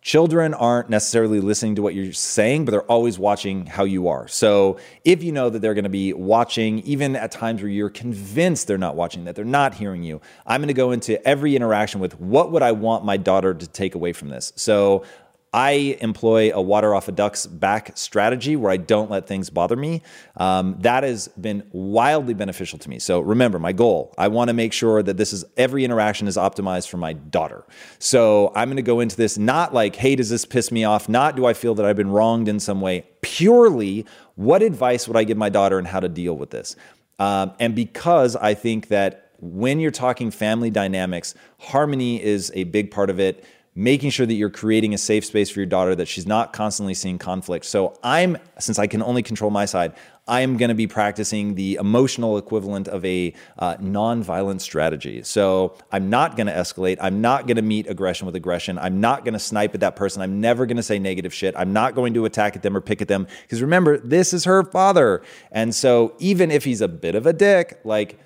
Children 0.00 0.54
aren't 0.54 0.88
necessarily 0.88 1.40
listening 1.40 1.74
to 1.74 1.82
what 1.82 1.94
you're 1.94 2.12
saying, 2.12 2.64
but 2.64 2.70
they're 2.70 2.82
always 2.82 3.18
watching 3.18 3.66
how 3.66 3.82
you 3.82 4.08
are. 4.08 4.28
So 4.28 4.78
if 5.04 5.24
you 5.24 5.32
know 5.32 5.50
that 5.50 5.58
they're 5.58 5.74
going 5.74 5.84
to 5.84 5.90
be 5.90 6.12
watching, 6.12 6.78
even 6.80 7.16
at 7.16 7.32
times 7.32 7.60
where 7.60 7.70
you're 7.70 7.90
convinced 7.90 8.68
they're 8.68 8.78
not 8.78 8.94
watching, 8.94 9.24
that 9.24 9.34
they're 9.34 9.44
not 9.44 9.74
hearing 9.74 10.04
you, 10.04 10.20
I'm 10.46 10.60
going 10.60 10.68
to 10.68 10.72
go 10.72 10.92
into 10.92 11.22
every 11.26 11.56
interaction 11.56 12.00
with 12.00 12.18
what 12.20 12.52
would 12.52 12.62
I 12.62 12.72
want 12.72 13.04
my 13.04 13.16
daughter 13.16 13.52
to 13.52 13.66
take 13.66 13.96
away 13.96 14.12
from 14.12 14.28
this? 14.28 14.52
So 14.54 15.04
I 15.52 15.96
employ 16.00 16.52
a 16.54 16.60
water 16.60 16.94
off 16.94 17.08
a 17.08 17.12
duck's 17.12 17.46
back 17.46 17.96
strategy 17.96 18.54
where 18.54 18.70
I 18.70 18.76
don't 18.76 19.10
let 19.10 19.26
things 19.26 19.48
bother 19.48 19.76
me. 19.76 20.02
Um, 20.36 20.76
that 20.80 21.04
has 21.04 21.28
been 21.28 21.66
wildly 21.72 22.34
beneficial 22.34 22.78
to 22.78 22.90
me. 22.90 22.98
So 22.98 23.20
remember, 23.20 23.58
my 23.58 23.72
goal 23.72 24.14
I 24.18 24.28
want 24.28 24.48
to 24.48 24.54
make 24.54 24.72
sure 24.72 25.02
that 25.02 25.16
this 25.16 25.32
is 25.32 25.44
every 25.56 25.84
interaction 25.84 26.28
is 26.28 26.36
optimized 26.36 26.88
for 26.88 26.98
my 26.98 27.14
daughter. 27.14 27.64
So 27.98 28.52
I'm 28.54 28.68
going 28.68 28.76
to 28.76 28.82
go 28.82 29.00
into 29.00 29.16
this 29.16 29.38
not 29.38 29.72
like, 29.72 29.96
hey, 29.96 30.16
does 30.16 30.28
this 30.28 30.44
piss 30.44 30.70
me 30.70 30.84
off? 30.84 31.08
Not 31.08 31.36
do 31.36 31.46
I 31.46 31.54
feel 31.54 31.74
that 31.76 31.86
I've 31.86 31.96
been 31.96 32.10
wronged 32.10 32.48
in 32.48 32.60
some 32.60 32.80
way? 32.80 33.06
Purely, 33.22 34.04
what 34.34 34.62
advice 34.62 35.08
would 35.08 35.16
I 35.16 35.24
give 35.24 35.38
my 35.38 35.48
daughter 35.48 35.78
and 35.78 35.86
how 35.86 36.00
to 36.00 36.08
deal 36.08 36.36
with 36.36 36.50
this? 36.50 36.76
Um, 37.18 37.52
and 37.58 37.74
because 37.74 38.36
I 38.36 38.54
think 38.54 38.88
that 38.88 39.32
when 39.40 39.80
you're 39.80 39.90
talking 39.90 40.30
family 40.30 40.70
dynamics, 40.70 41.34
harmony 41.58 42.22
is 42.22 42.50
a 42.54 42.64
big 42.64 42.90
part 42.90 43.08
of 43.08 43.20
it 43.20 43.44
making 43.78 44.10
sure 44.10 44.26
that 44.26 44.34
you're 44.34 44.50
creating 44.50 44.92
a 44.92 44.98
safe 44.98 45.24
space 45.24 45.48
for 45.48 45.60
your 45.60 45.66
daughter 45.66 45.94
that 45.94 46.08
she's 46.08 46.26
not 46.26 46.52
constantly 46.52 46.94
seeing 46.94 47.16
conflict. 47.16 47.64
So 47.64 47.96
I'm 48.02 48.36
since 48.58 48.76
I 48.76 48.88
can 48.88 49.04
only 49.04 49.22
control 49.22 49.52
my 49.52 49.66
side, 49.66 49.94
I 50.26 50.40
am 50.40 50.56
going 50.56 50.70
to 50.70 50.74
be 50.74 50.88
practicing 50.88 51.54
the 51.54 51.76
emotional 51.76 52.38
equivalent 52.38 52.88
of 52.88 53.04
a 53.04 53.32
uh, 53.56 53.76
non-violent 53.78 54.62
strategy. 54.62 55.22
So 55.22 55.76
I'm 55.92 56.10
not 56.10 56.36
going 56.36 56.48
to 56.48 56.52
escalate. 56.52 56.98
I'm 57.00 57.20
not 57.20 57.46
going 57.46 57.54
to 57.56 57.62
meet 57.62 57.88
aggression 57.88 58.26
with 58.26 58.34
aggression. 58.34 58.80
I'm 58.80 59.00
not 59.00 59.24
going 59.24 59.34
to 59.34 59.38
snipe 59.38 59.74
at 59.74 59.80
that 59.80 59.94
person. 59.94 60.22
I'm 60.22 60.40
never 60.40 60.66
going 60.66 60.76
to 60.76 60.82
say 60.82 60.98
negative 60.98 61.32
shit. 61.32 61.54
I'm 61.56 61.72
not 61.72 61.94
going 61.94 62.14
to 62.14 62.24
attack 62.24 62.56
at 62.56 62.64
them 62.64 62.76
or 62.76 62.80
pick 62.80 63.00
at 63.00 63.06
them 63.06 63.28
because 63.42 63.62
remember, 63.62 63.96
this 63.98 64.34
is 64.34 64.44
her 64.44 64.64
father. 64.64 65.22
And 65.52 65.72
so 65.72 66.16
even 66.18 66.50
if 66.50 66.64
he's 66.64 66.80
a 66.80 66.88
bit 66.88 67.14
of 67.14 67.26
a 67.26 67.32
dick, 67.32 67.78
like 67.84 68.18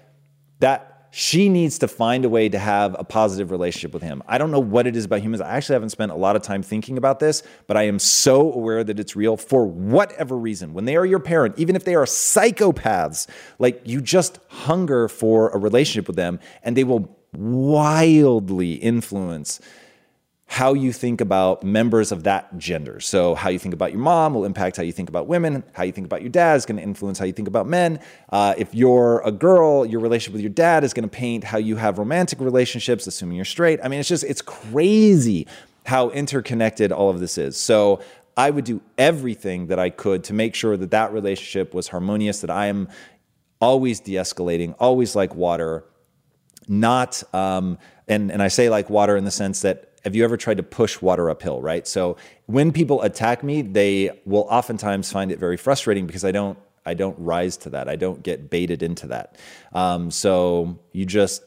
that 0.60 0.91
she 1.14 1.50
needs 1.50 1.78
to 1.78 1.86
find 1.88 2.24
a 2.24 2.28
way 2.30 2.48
to 2.48 2.58
have 2.58 2.96
a 2.98 3.04
positive 3.04 3.50
relationship 3.50 3.92
with 3.92 4.02
him. 4.02 4.22
I 4.26 4.38
don't 4.38 4.50
know 4.50 4.58
what 4.58 4.86
it 4.86 4.96
is 4.96 5.04
about 5.04 5.20
humans. 5.20 5.42
I 5.42 5.50
actually 5.50 5.74
haven't 5.74 5.90
spent 5.90 6.10
a 6.10 6.14
lot 6.14 6.36
of 6.36 6.42
time 6.42 6.62
thinking 6.62 6.96
about 6.96 7.20
this, 7.20 7.42
but 7.66 7.76
I 7.76 7.82
am 7.82 7.98
so 7.98 8.50
aware 8.50 8.82
that 8.82 8.98
it's 8.98 9.14
real 9.14 9.36
for 9.36 9.66
whatever 9.66 10.38
reason. 10.38 10.72
When 10.72 10.86
they 10.86 10.96
are 10.96 11.04
your 11.04 11.18
parent, 11.20 11.58
even 11.58 11.76
if 11.76 11.84
they 11.84 11.94
are 11.94 12.06
psychopaths, 12.06 13.28
like 13.58 13.82
you 13.84 14.00
just 14.00 14.38
hunger 14.48 15.06
for 15.06 15.50
a 15.50 15.58
relationship 15.58 16.06
with 16.06 16.16
them 16.16 16.40
and 16.62 16.78
they 16.78 16.84
will 16.84 17.14
wildly 17.34 18.72
influence 18.72 19.60
how 20.46 20.74
you 20.74 20.92
think 20.92 21.22
about 21.22 21.62
members 21.62 22.12
of 22.12 22.24
that 22.24 22.58
gender. 22.58 23.00
So, 23.00 23.34
how 23.34 23.48
you 23.48 23.58
think 23.58 23.72
about 23.72 23.90
your 23.90 24.00
mom 24.00 24.34
will 24.34 24.44
impact 24.44 24.76
how 24.76 24.82
you 24.82 24.92
think 24.92 25.08
about 25.08 25.26
women. 25.26 25.64
How 25.72 25.82
you 25.82 25.92
think 25.92 26.04
about 26.04 26.20
your 26.20 26.30
dad 26.30 26.56
is 26.56 26.66
going 26.66 26.76
to 26.76 26.82
influence 26.82 27.18
how 27.18 27.24
you 27.24 27.32
think 27.32 27.48
about 27.48 27.66
men. 27.66 28.00
Uh, 28.28 28.54
if 28.58 28.74
you're 28.74 29.22
a 29.24 29.32
girl, 29.32 29.86
your 29.86 30.00
relationship 30.00 30.34
with 30.34 30.42
your 30.42 30.50
dad 30.50 30.84
is 30.84 30.92
going 30.92 31.08
to 31.08 31.16
paint 31.16 31.44
how 31.44 31.56
you 31.56 31.76
have 31.76 31.98
romantic 31.98 32.38
relationships, 32.38 33.06
assuming 33.06 33.36
you're 33.36 33.46
straight. 33.46 33.80
I 33.82 33.88
mean, 33.88 34.00
it's 34.00 34.08
just, 34.08 34.24
it's 34.24 34.42
crazy 34.42 35.46
how 35.86 36.10
interconnected 36.10 36.92
all 36.92 37.08
of 37.08 37.18
this 37.18 37.38
is. 37.38 37.56
So, 37.56 38.02
I 38.36 38.50
would 38.50 38.64
do 38.64 38.80
everything 38.96 39.66
that 39.66 39.78
I 39.78 39.90
could 39.90 40.24
to 40.24 40.32
make 40.34 40.54
sure 40.54 40.76
that 40.76 40.90
that 40.90 41.12
relationship 41.12 41.74
was 41.74 41.88
harmonious, 41.88 42.40
that 42.40 42.50
I 42.50 42.66
am 42.66 42.88
always 43.60 44.00
de 44.00 44.14
escalating, 44.14 44.74
always 44.78 45.14
like 45.14 45.34
water, 45.34 45.84
not, 46.68 47.22
um, 47.32 47.78
and, 48.08 48.30
and 48.30 48.42
I 48.42 48.48
say 48.48 48.68
like 48.68 48.90
water 48.90 49.16
in 49.16 49.24
the 49.24 49.30
sense 49.30 49.62
that 49.62 49.91
have 50.04 50.16
you 50.16 50.24
ever 50.24 50.36
tried 50.36 50.56
to 50.56 50.62
push 50.62 51.00
water 51.00 51.30
uphill, 51.30 51.60
right? 51.62 51.86
So 51.86 52.16
when 52.46 52.72
people 52.72 53.02
attack 53.02 53.42
me, 53.42 53.62
they 53.62 54.10
will 54.24 54.46
oftentimes 54.50 55.12
find 55.12 55.30
it 55.30 55.38
very 55.38 55.56
frustrating 55.56 56.06
because 56.06 56.24
I 56.24 56.32
don't 56.32 56.58
I 56.84 56.94
don't 56.94 57.16
rise 57.18 57.56
to 57.58 57.70
that. 57.70 57.88
I 57.88 57.96
don't 57.96 58.22
get 58.22 58.50
baited 58.50 58.82
into 58.82 59.06
that. 59.08 59.36
Um, 59.72 60.10
so 60.10 60.78
you 60.92 61.06
just 61.06 61.42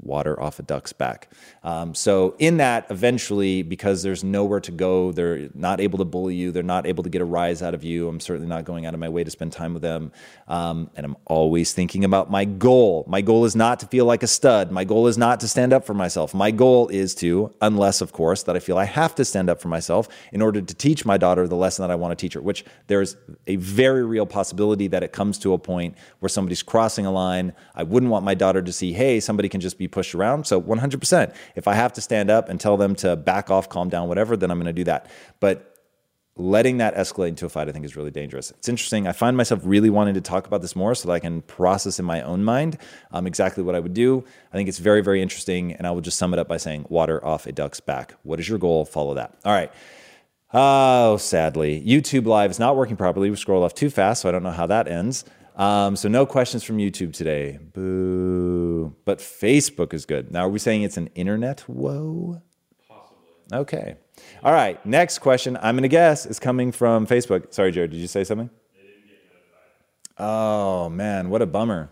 water 0.00 0.40
off 0.40 0.58
a 0.58 0.62
duck's 0.62 0.92
back. 0.92 1.30
Um, 1.64 1.94
so 1.94 2.34
in 2.38 2.56
that, 2.56 2.86
eventually, 2.90 3.62
because 3.62 4.02
there's 4.02 4.24
nowhere 4.24 4.60
to 4.60 4.72
go, 4.72 5.12
they're 5.12 5.48
not 5.54 5.80
able 5.80 5.98
to 5.98 6.04
bully 6.04 6.34
you. 6.34 6.50
They're 6.50 6.62
not 6.62 6.86
able 6.86 7.04
to 7.04 7.10
get 7.10 7.22
a 7.22 7.24
rise 7.24 7.62
out 7.62 7.72
of 7.72 7.84
you. 7.84 8.08
I'm 8.08 8.18
certainly 8.18 8.48
not 8.48 8.64
going 8.64 8.84
out 8.84 8.94
of 8.94 9.00
my 9.00 9.08
way 9.08 9.22
to 9.22 9.30
spend 9.30 9.52
time 9.52 9.72
with 9.72 9.82
them. 9.82 10.10
Um, 10.48 10.90
and 10.96 11.06
I'm 11.06 11.16
always 11.24 11.72
thinking 11.72 12.04
about 12.04 12.30
my 12.30 12.44
goal. 12.44 13.04
My 13.06 13.20
goal 13.20 13.44
is 13.44 13.54
not 13.54 13.78
to 13.80 13.86
feel 13.86 14.04
like 14.06 14.22
a 14.22 14.26
stud. 14.26 14.72
My 14.72 14.84
goal 14.84 15.06
is 15.06 15.16
not 15.16 15.38
to 15.40 15.48
stand 15.48 15.72
up 15.72 15.86
for 15.86 15.94
myself. 15.94 16.34
My 16.34 16.50
goal 16.50 16.88
is 16.88 17.14
to, 17.16 17.54
unless 17.60 18.00
of 18.00 18.12
course 18.12 18.42
that 18.44 18.56
I 18.56 18.58
feel 18.58 18.76
I 18.76 18.84
have 18.84 19.14
to 19.14 19.24
stand 19.24 19.48
up 19.48 19.60
for 19.60 19.68
myself 19.68 20.08
in 20.32 20.42
order 20.42 20.60
to 20.60 20.74
teach 20.74 21.04
my 21.04 21.16
daughter 21.16 21.46
the 21.46 21.56
lesson 21.56 21.84
that 21.84 21.92
I 21.92 21.94
want 21.94 22.16
to 22.16 22.20
teach 22.20 22.34
her. 22.34 22.40
Which 22.40 22.64
there's 22.88 23.16
a 23.46 23.56
very 23.56 24.04
real 24.04 24.26
possibility 24.26 24.88
that 24.88 25.04
it 25.04 25.12
comes 25.12 25.38
to 25.38 25.52
a 25.52 25.58
point 25.58 25.96
where 26.18 26.28
somebody's 26.28 26.62
crossing 26.62 27.06
a 27.06 27.12
line. 27.12 27.52
I 27.74 27.84
wouldn't 27.84 28.10
want 28.10 28.24
my 28.24 28.34
daughter 28.34 28.62
to 28.62 28.72
see, 28.72 28.92
hey, 28.92 29.20
somebody 29.20 29.48
can 29.48 29.60
just 29.60 29.78
be 29.78 29.86
pushed 29.86 30.14
around. 30.14 30.46
So 30.46 30.60
100%. 30.60 31.34
If 31.54 31.68
I 31.68 31.74
have 31.74 31.92
to 31.94 32.00
stand 32.00 32.30
up 32.30 32.48
and 32.48 32.60
tell 32.60 32.76
them 32.76 32.94
to 32.96 33.16
back 33.16 33.50
off, 33.50 33.68
calm 33.68 33.88
down, 33.88 34.08
whatever, 34.08 34.36
then 34.36 34.50
I'm 34.50 34.58
going 34.58 34.66
to 34.66 34.72
do 34.72 34.84
that. 34.84 35.10
But 35.40 35.68
letting 36.36 36.78
that 36.78 36.94
escalate 36.94 37.28
into 37.28 37.44
a 37.44 37.48
fight, 37.48 37.68
I 37.68 37.72
think, 37.72 37.84
is 37.84 37.94
really 37.94 38.10
dangerous. 38.10 38.50
It's 38.52 38.68
interesting. 38.68 39.06
I 39.06 39.12
find 39.12 39.36
myself 39.36 39.60
really 39.64 39.90
wanting 39.90 40.14
to 40.14 40.20
talk 40.20 40.46
about 40.46 40.62
this 40.62 40.74
more 40.74 40.94
so 40.94 41.08
that 41.08 41.14
I 41.14 41.18
can 41.18 41.42
process 41.42 41.98
in 41.98 42.04
my 42.04 42.22
own 42.22 42.42
mind 42.42 42.78
um, 43.10 43.26
exactly 43.26 43.62
what 43.62 43.74
I 43.74 43.80
would 43.80 43.94
do. 43.94 44.24
I 44.52 44.56
think 44.56 44.68
it's 44.68 44.78
very, 44.78 45.02
very 45.02 45.20
interesting. 45.20 45.72
And 45.72 45.86
I 45.86 45.90
will 45.90 46.00
just 46.00 46.18
sum 46.18 46.32
it 46.32 46.38
up 46.38 46.48
by 46.48 46.56
saying, 46.56 46.86
water 46.88 47.24
off 47.24 47.46
a 47.46 47.52
duck's 47.52 47.80
back. 47.80 48.14
What 48.22 48.40
is 48.40 48.48
your 48.48 48.58
goal? 48.58 48.84
Follow 48.84 49.14
that. 49.14 49.36
All 49.44 49.52
right. 49.52 49.70
Oh, 50.54 51.16
sadly, 51.16 51.82
YouTube 51.82 52.26
Live 52.26 52.50
is 52.50 52.58
not 52.58 52.76
working 52.76 52.96
properly. 52.96 53.30
We 53.30 53.36
scroll 53.36 53.62
off 53.62 53.74
too 53.74 53.88
fast, 53.88 54.20
so 54.20 54.28
I 54.28 54.32
don't 54.32 54.42
know 54.42 54.50
how 54.50 54.66
that 54.66 54.86
ends. 54.86 55.24
Um, 55.56 55.96
so 55.96 56.08
no 56.08 56.24
questions 56.24 56.64
from 56.64 56.78
YouTube 56.78 57.12
today. 57.12 57.58
Boo. 57.72 58.94
But 59.04 59.18
Facebook 59.18 59.92
is 59.92 60.06
good. 60.06 60.32
Now, 60.32 60.46
are 60.46 60.48
we 60.48 60.58
saying 60.58 60.82
it's 60.82 60.96
an 60.96 61.08
internet 61.14 61.60
whoa? 61.60 62.40
Possibly. 62.88 63.58
Okay. 63.60 63.96
All 64.42 64.52
right. 64.52 64.84
Next 64.86 65.18
question. 65.18 65.58
I'm 65.60 65.74
going 65.74 65.82
to 65.82 65.88
guess 65.88 66.26
is 66.26 66.38
coming 66.38 66.72
from 66.72 67.06
Facebook. 67.06 67.52
Sorry, 67.52 67.70
Jared. 67.70 67.90
Did 67.90 68.00
you 68.00 68.06
say 68.06 68.24
something? 68.24 68.50
Oh 70.18 70.88
man, 70.88 71.30
what 71.30 71.42
a 71.42 71.46
bummer. 71.46 71.90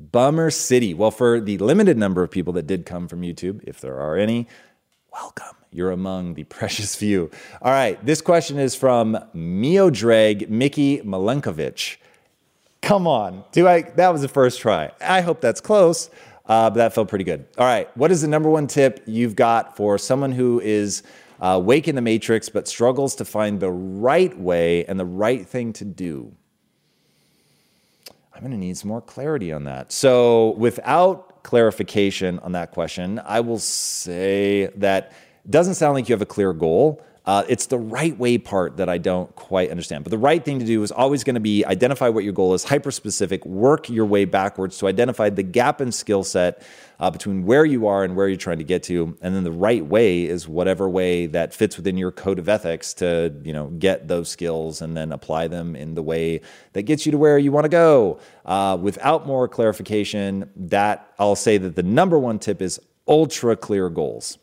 Bummer 0.00 0.50
City. 0.50 0.94
Well, 0.94 1.10
for 1.10 1.40
the 1.40 1.58
limited 1.58 1.98
number 1.98 2.22
of 2.22 2.30
people 2.30 2.52
that 2.54 2.66
did 2.66 2.86
come 2.86 3.08
from 3.08 3.22
YouTube, 3.22 3.62
if 3.64 3.80
there 3.80 3.98
are 3.98 4.16
any, 4.16 4.46
welcome. 5.12 5.56
You're 5.70 5.90
among 5.90 6.34
the 6.34 6.44
precious 6.58 6.94
few. 6.94 7.30
All 7.60 7.72
right, 7.72 8.02
this 8.04 8.20
question 8.20 8.58
is 8.58 8.74
from 8.74 9.18
Miodrag 9.34 10.48
Mickey 10.48 10.98
Malenkovich. 11.00 11.96
Come 12.88 13.06
on. 13.06 13.44
Do 13.52 13.68
I? 13.68 13.82
That 13.82 14.14
was 14.14 14.22
the 14.22 14.28
first 14.28 14.60
try. 14.60 14.90
I 14.98 15.20
hope 15.20 15.42
that's 15.42 15.60
close, 15.60 16.08
uh, 16.46 16.70
but 16.70 16.76
that 16.76 16.94
felt 16.94 17.08
pretty 17.08 17.24
good. 17.24 17.44
All 17.58 17.66
right. 17.66 17.94
What 17.98 18.10
is 18.10 18.22
the 18.22 18.28
number 18.28 18.48
one 18.48 18.66
tip 18.66 19.02
you've 19.04 19.36
got 19.36 19.76
for 19.76 19.98
someone 19.98 20.32
who 20.32 20.58
is 20.60 21.02
uh, 21.38 21.60
wake 21.62 21.86
in 21.86 21.96
the 21.96 22.00
matrix 22.00 22.48
but 22.48 22.66
struggles 22.66 23.14
to 23.16 23.26
find 23.26 23.60
the 23.60 23.70
right 23.70 24.34
way 24.38 24.86
and 24.86 24.98
the 24.98 25.04
right 25.04 25.46
thing 25.46 25.74
to 25.74 25.84
do? 25.84 26.34
I'm 28.32 28.40
going 28.40 28.52
to 28.52 28.56
need 28.56 28.78
some 28.78 28.88
more 28.88 29.02
clarity 29.02 29.52
on 29.52 29.64
that. 29.64 29.92
So, 29.92 30.52
without 30.52 31.42
clarification 31.42 32.38
on 32.38 32.52
that 32.52 32.70
question, 32.70 33.20
I 33.22 33.40
will 33.40 33.58
say 33.58 34.70
that 34.76 35.12
doesn't 35.50 35.74
sound 35.74 35.92
like 35.92 36.08
you 36.08 36.14
have 36.14 36.22
a 36.22 36.26
clear 36.26 36.54
goal. 36.54 37.04
Uh, 37.28 37.44
it's 37.46 37.66
the 37.66 37.78
right 37.78 38.18
way 38.18 38.38
part 38.38 38.78
that 38.78 38.88
I 38.88 38.96
don't 38.96 39.32
quite 39.36 39.70
understand. 39.70 40.02
But 40.02 40.12
the 40.12 40.16
right 40.16 40.42
thing 40.42 40.60
to 40.60 40.64
do 40.64 40.82
is 40.82 40.90
always 40.90 41.24
going 41.24 41.34
to 41.34 41.40
be 41.40 41.62
identify 41.62 42.08
what 42.08 42.24
your 42.24 42.32
goal 42.32 42.54
is, 42.54 42.64
hyper 42.64 42.90
specific, 42.90 43.44
work 43.44 43.90
your 43.90 44.06
way 44.06 44.24
backwards 44.24 44.78
to 44.78 44.86
identify 44.86 45.28
the 45.28 45.42
gap 45.42 45.82
in 45.82 45.92
skill 45.92 46.24
set 46.24 46.62
uh, 46.98 47.10
between 47.10 47.44
where 47.44 47.66
you 47.66 47.86
are 47.86 48.02
and 48.02 48.16
where 48.16 48.28
you're 48.28 48.38
trying 48.38 48.56
to 48.56 48.64
get 48.64 48.82
to. 48.84 49.14
And 49.20 49.34
then 49.34 49.44
the 49.44 49.52
right 49.52 49.84
way 49.84 50.24
is 50.24 50.48
whatever 50.48 50.88
way 50.88 51.26
that 51.26 51.52
fits 51.52 51.76
within 51.76 51.98
your 51.98 52.12
code 52.12 52.38
of 52.38 52.48
ethics 52.48 52.94
to 52.94 53.34
you 53.44 53.52
know 53.52 53.66
get 53.78 54.08
those 54.08 54.30
skills 54.30 54.80
and 54.80 54.96
then 54.96 55.12
apply 55.12 55.48
them 55.48 55.76
in 55.76 55.96
the 55.96 56.02
way 56.02 56.40
that 56.72 56.84
gets 56.84 57.04
you 57.04 57.12
to 57.12 57.18
where 57.18 57.36
you 57.36 57.52
want 57.52 57.66
to 57.66 57.68
go. 57.68 58.18
Uh, 58.46 58.78
without 58.80 59.26
more 59.26 59.46
clarification, 59.48 60.50
that 60.56 61.12
I'll 61.18 61.36
say 61.36 61.58
that 61.58 61.76
the 61.76 61.82
number 61.82 62.18
one 62.18 62.38
tip 62.38 62.62
is 62.62 62.80
ultra 63.06 63.54
clear 63.54 63.90
goals. 63.90 64.38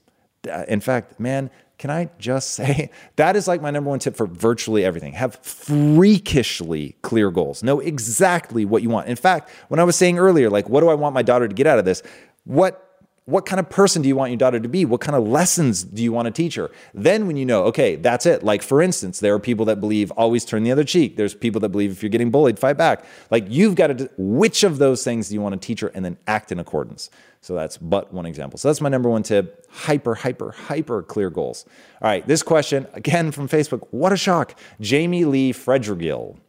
Uh, 0.47 0.63
in 0.67 0.79
fact, 0.79 1.19
man, 1.19 1.49
can 1.77 1.89
I 1.89 2.09
just 2.19 2.51
say 2.51 2.89
that 3.15 3.35
is 3.35 3.47
like 3.47 3.61
my 3.61 3.71
number 3.71 3.89
one 3.89 3.99
tip 3.99 4.15
for 4.15 4.27
virtually 4.27 4.85
everything? 4.85 5.13
Have 5.13 5.35
freakishly 5.35 6.95
clear 7.01 7.31
goals. 7.31 7.63
Know 7.63 7.79
exactly 7.79 8.65
what 8.65 8.81
you 8.81 8.89
want. 8.89 9.07
In 9.07 9.15
fact, 9.15 9.49
when 9.67 9.79
I 9.79 9.83
was 9.83 9.95
saying 9.95 10.17
earlier, 10.17 10.49
like, 10.49 10.69
what 10.69 10.81
do 10.81 10.89
I 10.89 10.93
want 10.93 11.13
my 11.13 11.21
daughter 11.21 11.47
to 11.47 11.53
get 11.53 11.67
out 11.67 11.79
of 11.79 11.85
this? 11.85 12.03
What 12.45 12.81
what 13.25 13.47
kind 13.47 13.59
of 13.59 13.67
person 13.71 14.03
do 14.03 14.07
you 14.07 14.15
want 14.15 14.29
your 14.29 14.37
daughter 14.37 14.59
to 14.59 14.69
be? 14.69 14.85
What 14.85 15.01
kind 15.01 15.15
of 15.15 15.27
lessons 15.27 15.83
do 15.83 16.03
you 16.03 16.11
want 16.11 16.27
to 16.27 16.31
teach 16.31 16.53
her? 16.55 16.69
Then, 16.93 17.25
when 17.25 17.37
you 17.37 17.45
know, 17.45 17.63
okay, 17.63 17.95
that's 17.95 18.27
it. 18.27 18.43
Like, 18.43 18.61
for 18.61 18.83
instance, 18.83 19.19
there 19.19 19.33
are 19.33 19.39
people 19.39 19.65
that 19.65 19.79
believe 19.79 20.11
always 20.11 20.45
turn 20.45 20.61
the 20.61 20.71
other 20.71 20.83
cheek. 20.83 21.17
There's 21.17 21.33
people 21.33 21.59
that 21.61 21.69
believe 21.69 21.91
if 21.91 22.03
you're 22.03 22.11
getting 22.11 22.29
bullied, 22.29 22.59
fight 22.59 22.77
back. 22.77 23.03
Like, 23.31 23.45
you've 23.49 23.73
got 23.73 23.87
to, 23.87 24.11
which 24.17 24.63
of 24.63 24.77
those 24.77 25.03
things 25.03 25.29
do 25.29 25.33
you 25.33 25.41
want 25.41 25.59
to 25.59 25.65
teach 25.65 25.79
her 25.79 25.87
and 25.87 26.05
then 26.05 26.17
act 26.27 26.51
in 26.51 26.59
accordance? 26.59 27.09
So, 27.45 27.53
that's 27.53 27.77
but 27.77 28.11
one 28.11 28.25
example. 28.25 28.57
So, 28.57 28.69
that's 28.69 28.81
my 28.81 28.89
number 28.89 29.07
one 29.07 29.21
tip 29.21 29.67
hyper, 29.69 30.15
hyper, 30.15 30.49
hyper 30.49 31.03
clear 31.03 31.29
goals. 31.29 31.63
All 32.01 32.07
right, 32.07 32.25
this 32.25 32.41
question, 32.41 32.87
again 32.93 33.29
from 33.29 33.47
Facebook. 33.47 33.87
What 33.91 34.11
a 34.11 34.17
shock. 34.17 34.57
Jamie 34.81 35.25
Lee 35.25 35.53
Fredrigill 35.53 36.39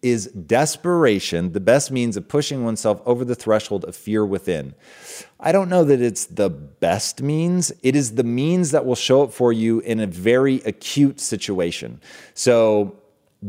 is 0.00 0.28
desperation 0.28 1.52
the 1.52 1.60
best 1.60 1.90
means 1.90 2.16
of 2.16 2.26
pushing 2.26 2.64
oneself 2.64 3.02
over 3.04 3.22
the 3.22 3.34
threshold 3.34 3.84
of 3.84 3.94
fear 3.94 4.24
within? 4.24 4.74
I 5.38 5.52
don't 5.52 5.68
know 5.68 5.84
that 5.84 6.00
it's 6.00 6.24
the 6.24 6.48
best 6.48 7.20
means. 7.20 7.70
It 7.82 7.94
is 7.94 8.14
the 8.14 8.24
means 8.24 8.70
that 8.70 8.86
will 8.86 8.94
show 8.94 9.24
up 9.24 9.32
for 9.34 9.52
you 9.52 9.80
in 9.80 10.00
a 10.00 10.06
very 10.06 10.62
acute 10.62 11.20
situation. 11.20 12.00
So, 12.32 12.96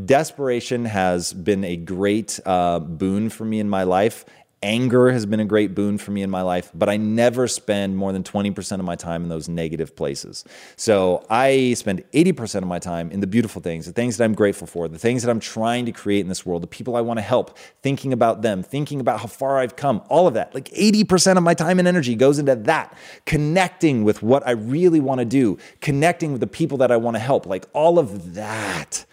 desperation 0.05 0.85
has 0.85 1.33
been 1.33 1.63
a 1.63 1.75
great 1.75 2.39
uh, 2.45 2.79
boon 2.79 3.29
for 3.29 3.45
me 3.45 3.59
in 3.59 3.69
my 3.69 3.83
life. 3.83 4.25
Anger 4.61 5.11
has 5.11 5.25
been 5.25 5.39
a 5.39 5.45
great 5.45 5.73
boon 5.73 5.97
for 5.97 6.11
me 6.11 6.21
in 6.21 6.29
my 6.29 6.41
life, 6.41 6.69
but 6.75 6.89
I 6.89 6.97
never 6.97 7.47
spend 7.47 7.95
more 7.95 8.11
than 8.11 8.23
20% 8.23 8.79
of 8.79 8.83
my 8.83 8.97
time 8.97 9.23
in 9.23 9.29
those 9.29 9.47
negative 9.47 9.95
places. 9.95 10.43
So 10.75 11.25
I 11.29 11.75
spend 11.75 12.03
80% 12.11 12.55
of 12.57 12.67
my 12.67 12.79
time 12.79 13.09
in 13.11 13.21
the 13.21 13.27
beautiful 13.27 13.61
things, 13.61 13.85
the 13.85 13.93
things 13.93 14.17
that 14.17 14.25
I'm 14.25 14.33
grateful 14.33 14.67
for, 14.67 14.89
the 14.89 14.99
things 14.99 15.23
that 15.23 15.31
I'm 15.31 15.39
trying 15.39 15.85
to 15.85 15.93
create 15.93 16.19
in 16.21 16.27
this 16.27 16.45
world, 16.45 16.61
the 16.61 16.67
people 16.67 16.97
I 16.97 17.01
want 17.01 17.19
to 17.19 17.21
help, 17.21 17.57
thinking 17.81 18.11
about 18.11 18.41
them, 18.41 18.61
thinking 18.61 18.99
about 18.99 19.21
how 19.21 19.27
far 19.27 19.59
I've 19.59 19.77
come, 19.77 20.01
all 20.09 20.27
of 20.27 20.33
that. 20.33 20.53
Like 20.53 20.67
80% 20.69 21.37
of 21.37 21.43
my 21.43 21.53
time 21.53 21.79
and 21.79 21.87
energy 21.87 22.15
goes 22.15 22.37
into 22.37 22.55
that, 22.55 22.97
connecting 23.25 24.03
with 24.03 24.21
what 24.21 24.45
I 24.45 24.51
really 24.51 24.99
want 24.99 25.19
to 25.19 25.25
do, 25.25 25.57
connecting 25.79 26.33
with 26.33 26.41
the 26.41 26.47
people 26.47 26.77
that 26.79 26.91
I 26.91 26.97
want 26.97 27.15
to 27.15 27.19
help, 27.19 27.45
like 27.45 27.65
all 27.71 27.97
of 27.97 28.33
that 28.33 29.05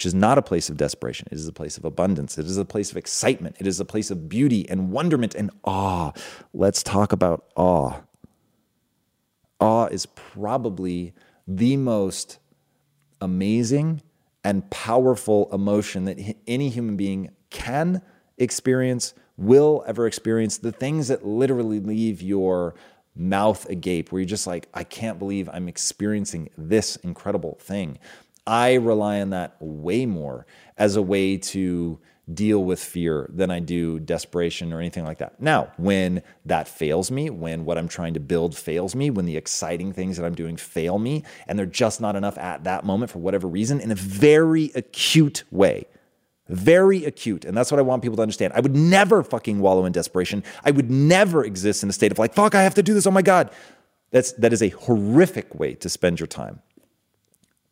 which 0.00 0.06
is 0.06 0.14
not 0.14 0.38
a 0.38 0.42
place 0.42 0.70
of 0.70 0.78
desperation. 0.78 1.28
It 1.30 1.34
is 1.34 1.46
a 1.46 1.52
place 1.52 1.76
of 1.76 1.84
abundance. 1.84 2.38
It 2.38 2.46
is 2.46 2.56
a 2.56 2.64
place 2.64 2.90
of 2.90 2.96
excitement. 2.96 3.56
It 3.60 3.66
is 3.66 3.80
a 3.80 3.84
place 3.84 4.10
of 4.10 4.30
beauty 4.30 4.66
and 4.66 4.90
wonderment 4.90 5.34
and 5.34 5.50
awe. 5.62 6.12
Let's 6.54 6.82
talk 6.82 7.12
about 7.12 7.44
awe. 7.54 8.00
Awe 9.60 9.86
is 9.88 10.06
probably 10.06 11.12
the 11.46 11.76
most 11.76 12.38
amazing 13.20 14.00
and 14.42 14.70
powerful 14.70 15.50
emotion 15.52 16.06
that 16.06 16.18
any 16.46 16.70
human 16.70 16.96
being 16.96 17.32
can 17.50 18.00
experience, 18.38 19.12
will 19.36 19.84
ever 19.86 20.06
experience. 20.06 20.56
The 20.56 20.72
things 20.72 21.08
that 21.08 21.26
literally 21.26 21.78
leave 21.78 22.22
your 22.22 22.74
mouth 23.14 23.68
agape, 23.68 24.12
where 24.12 24.20
you're 24.20 24.26
just 24.26 24.46
like, 24.46 24.66
I 24.72 24.82
can't 24.82 25.18
believe 25.18 25.50
I'm 25.52 25.68
experiencing 25.68 26.48
this 26.56 26.96
incredible 26.96 27.58
thing. 27.60 27.98
I 28.50 28.74
rely 28.74 29.20
on 29.20 29.30
that 29.30 29.54
way 29.60 30.06
more 30.06 30.44
as 30.76 30.96
a 30.96 31.02
way 31.02 31.36
to 31.36 32.00
deal 32.34 32.64
with 32.64 32.80
fear 32.80 33.30
than 33.32 33.48
I 33.48 33.60
do 33.60 34.00
desperation 34.00 34.72
or 34.72 34.80
anything 34.80 35.04
like 35.04 35.18
that. 35.18 35.40
Now, 35.40 35.70
when 35.76 36.22
that 36.46 36.66
fails 36.66 37.12
me, 37.12 37.30
when 37.30 37.64
what 37.64 37.78
I'm 37.78 37.86
trying 37.86 38.14
to 38.14 38.20
build 38.20 38.56
fails 38.56 38.96
me, 38.96 39.08
when 39.08 39.24
the 39.24 39.36
exciting 39.36 39.92
things 39.92 40.16
that 40.16 40.26
I'm 40.26 40.34
doing 40.34 40.56
fail 40.56 40.98
me, 40.98 41.22
and 41.46 41.56
they're 41.56 41.64
just 41.64 42.00
not 42.00 42.16
enough 42.16 42.36
at 42.38 42.64
that 42.64 42.84
moment 42.84 43.12
for 43.12 43.20
whatever 43.20 43.46
reason, 43.46 43.80
in 43.80 43.92
a 43.92 43.96
very 43.96 44.72
acute 44.74 45.44
way, 45.52 45.86
very 46.48 47.04
acute. 47.04 47.44
And 47.44 47.56
that's 47.56 47.70
what 47.70 47.78
I 47.78 47.82
want 47.82 48.02
people 48.02 48.16
to 48.16 48.22
understand. 48.22 48.52
I 48.54 48.60
would 48.60 48.74
never 48.74 49.22
fucking 49.22 49.60
wallow 49.60 49.84
in 49.84 49.92
desperation. 49.92 50.42
I 50.64 50.72
would 50.72 50.90
never 50.90 51.44
exist 51.44 51.84
in 51.84 51.88
a 51.88 51.92
state 51.92 52.10
of 52.10 52.18
like, 52.18 52.34
fuck, 52.34 52.56
I 52.56 52.64
have 52.64 52.74
to 52.74 52.82
do 52.82 52.94
this. 52.94 53.06
Oh 53.06 53.12
my 53.12 53.22
God. 53.22 53.50
That's, 54.10 54.32
that 54.32 54.52
is 54.52 54.60
a 54.60 54.70
horrific 54.70 55.54
way 55.54 55.74
to 55.74 55.88
spend 55.88 56.18
your 56.18 56.26
time. 56.26 56.62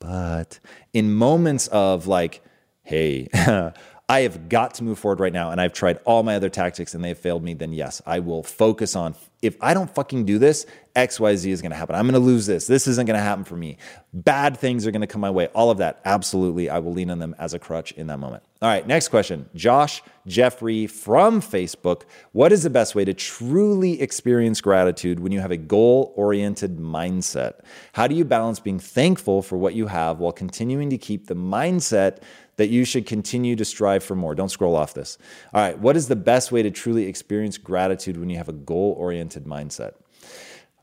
But 0.00 0.60
in 0.92 1.12
moments 1.12 1.66
of 1.68 2.06
like, 2.06 2.42
hey, 2.82 3.28
I 4.10 4.20
have 4.20 4.48
got 4.48 4.74
to 4.74 4.84
move 4.84 4.98
forward 4.98 5.20
right 5.20 5.32
now 5.32 5.50
and 5.50 5.60
I've 5.60 5.74
tried 5.74 5.98
all 6.06 6.22
my 6.22 6.36
other 6.36 6.48
tactics 6.48 6.94
and 6.94 7.04
they've 7.04 7.18
failed 7.18 7.42
me, 7.42 7.52
then 7.52 7.74
yes, 7.74 8.00
I 8.06 8.20
will 8.20 8.42
focus 8.42 8.96
on 8.96 9.14
if 9.40 9.56
I 9.60 9.72
don't 9.72 9.94
fucking 9.94 10.24
do 10.24 10.38
this, 10.38 10.66
XYZ 10.96 11.46
is 11.46 11.62
to 11.62 11.76
happen. 11.76 11.94
I'm 11.94 12.06
to 12.14 12.18
lose 12.18 12.46
this. 12.46 12.66
This 12.66 12.88
isn't 12.88 13.06
to 13.06 13.22
happen 13.22 13.44
for 13.44 13.54
me. 13.54 13.76
Bad 14.12 14.56
things 14.56 14.84
are 14.84 14.90
to 15.02 15.06
come 15.06 15.20
my 15.20 15.30
way. 15.30 15.46
All 15.48 15.70
of 15.70 15.78
that. 15.78 16.00
Absolutely. 16.04 16.68
I 16.68 16.80
will 16.80 16.92
lean 16.92 17.08
on 17.10 17.20
them 17.20 17.36
as 17.38 17.54
a 17.54 17.58
crutch 17.58 17.92
in 17.92 18.08
that 18.08 18.18
moment. 18.18 18.42
All 18.60 18.68
right. 18.68 18.84
Next 18.84 19.08
question. 19.08 19.48
Josh 19.54 20.02
Jeffrey 20.26 20.88
from 20.88 21.40
Facebook. 21.40 22.02
What 22.32 22.50
is 22.50 22.64
the 22.64 22.70
best 22.70 22.96
way 22.96 23.04
to 23.04 23.14
truly 23.14 24.02
experience 24.02 24.60
gratitude 24.60 25.20
when 25.20 25.30
you 25.30 25.38
have 25.38 25.52
a 25.52 25.56
goal 25.56 26.12
oriented 26.16 26.78
mindset? 26.78 27.60
How 27.92 28.08
do 28.08 28.16
you 28.16 28.24
balance 28.24 28.58
being 28.58 28.80
thankful 28.80 29.42
for 29.42 29.56
what 29.56 29.74
you 29.74 29.86
have 29.86 30.18
while 30.18 30.32
continuing 30.32 30.90
to 30.90 30.98
keep 30.98 31.28
the 31.28 31.36
mindset 31.36 32.22
that 32.58 32.68
you 32.68 32.84
should 32.84 33.06
continue 33.06 33.56
to 33.56 33.64
strive 33.64 34.04
for 34.04 34.14
more. 34.14 34.34
Don't 34.34 34.50
scroll 34.50 34.76
off 34.76 34.92
this. 34.92 35.16
All 35.54 35.62
right, 35.62 35.78
what 35.78 35.96
is 35.96 36.08
the 36.08 36.16
best 36.16 36.52
way 36.52 36.62
to 36.62 36.70
truly 36.70 37.06
experience 37.06 37.56
gratitude 37.56 38.18
when 38.18 38.28
you 38.28 38.36
have 38.36 38.48
a 38.48 38.52
goal 38.52 38.94
oriented 38.98 39.44
mindset? 39.44 39.94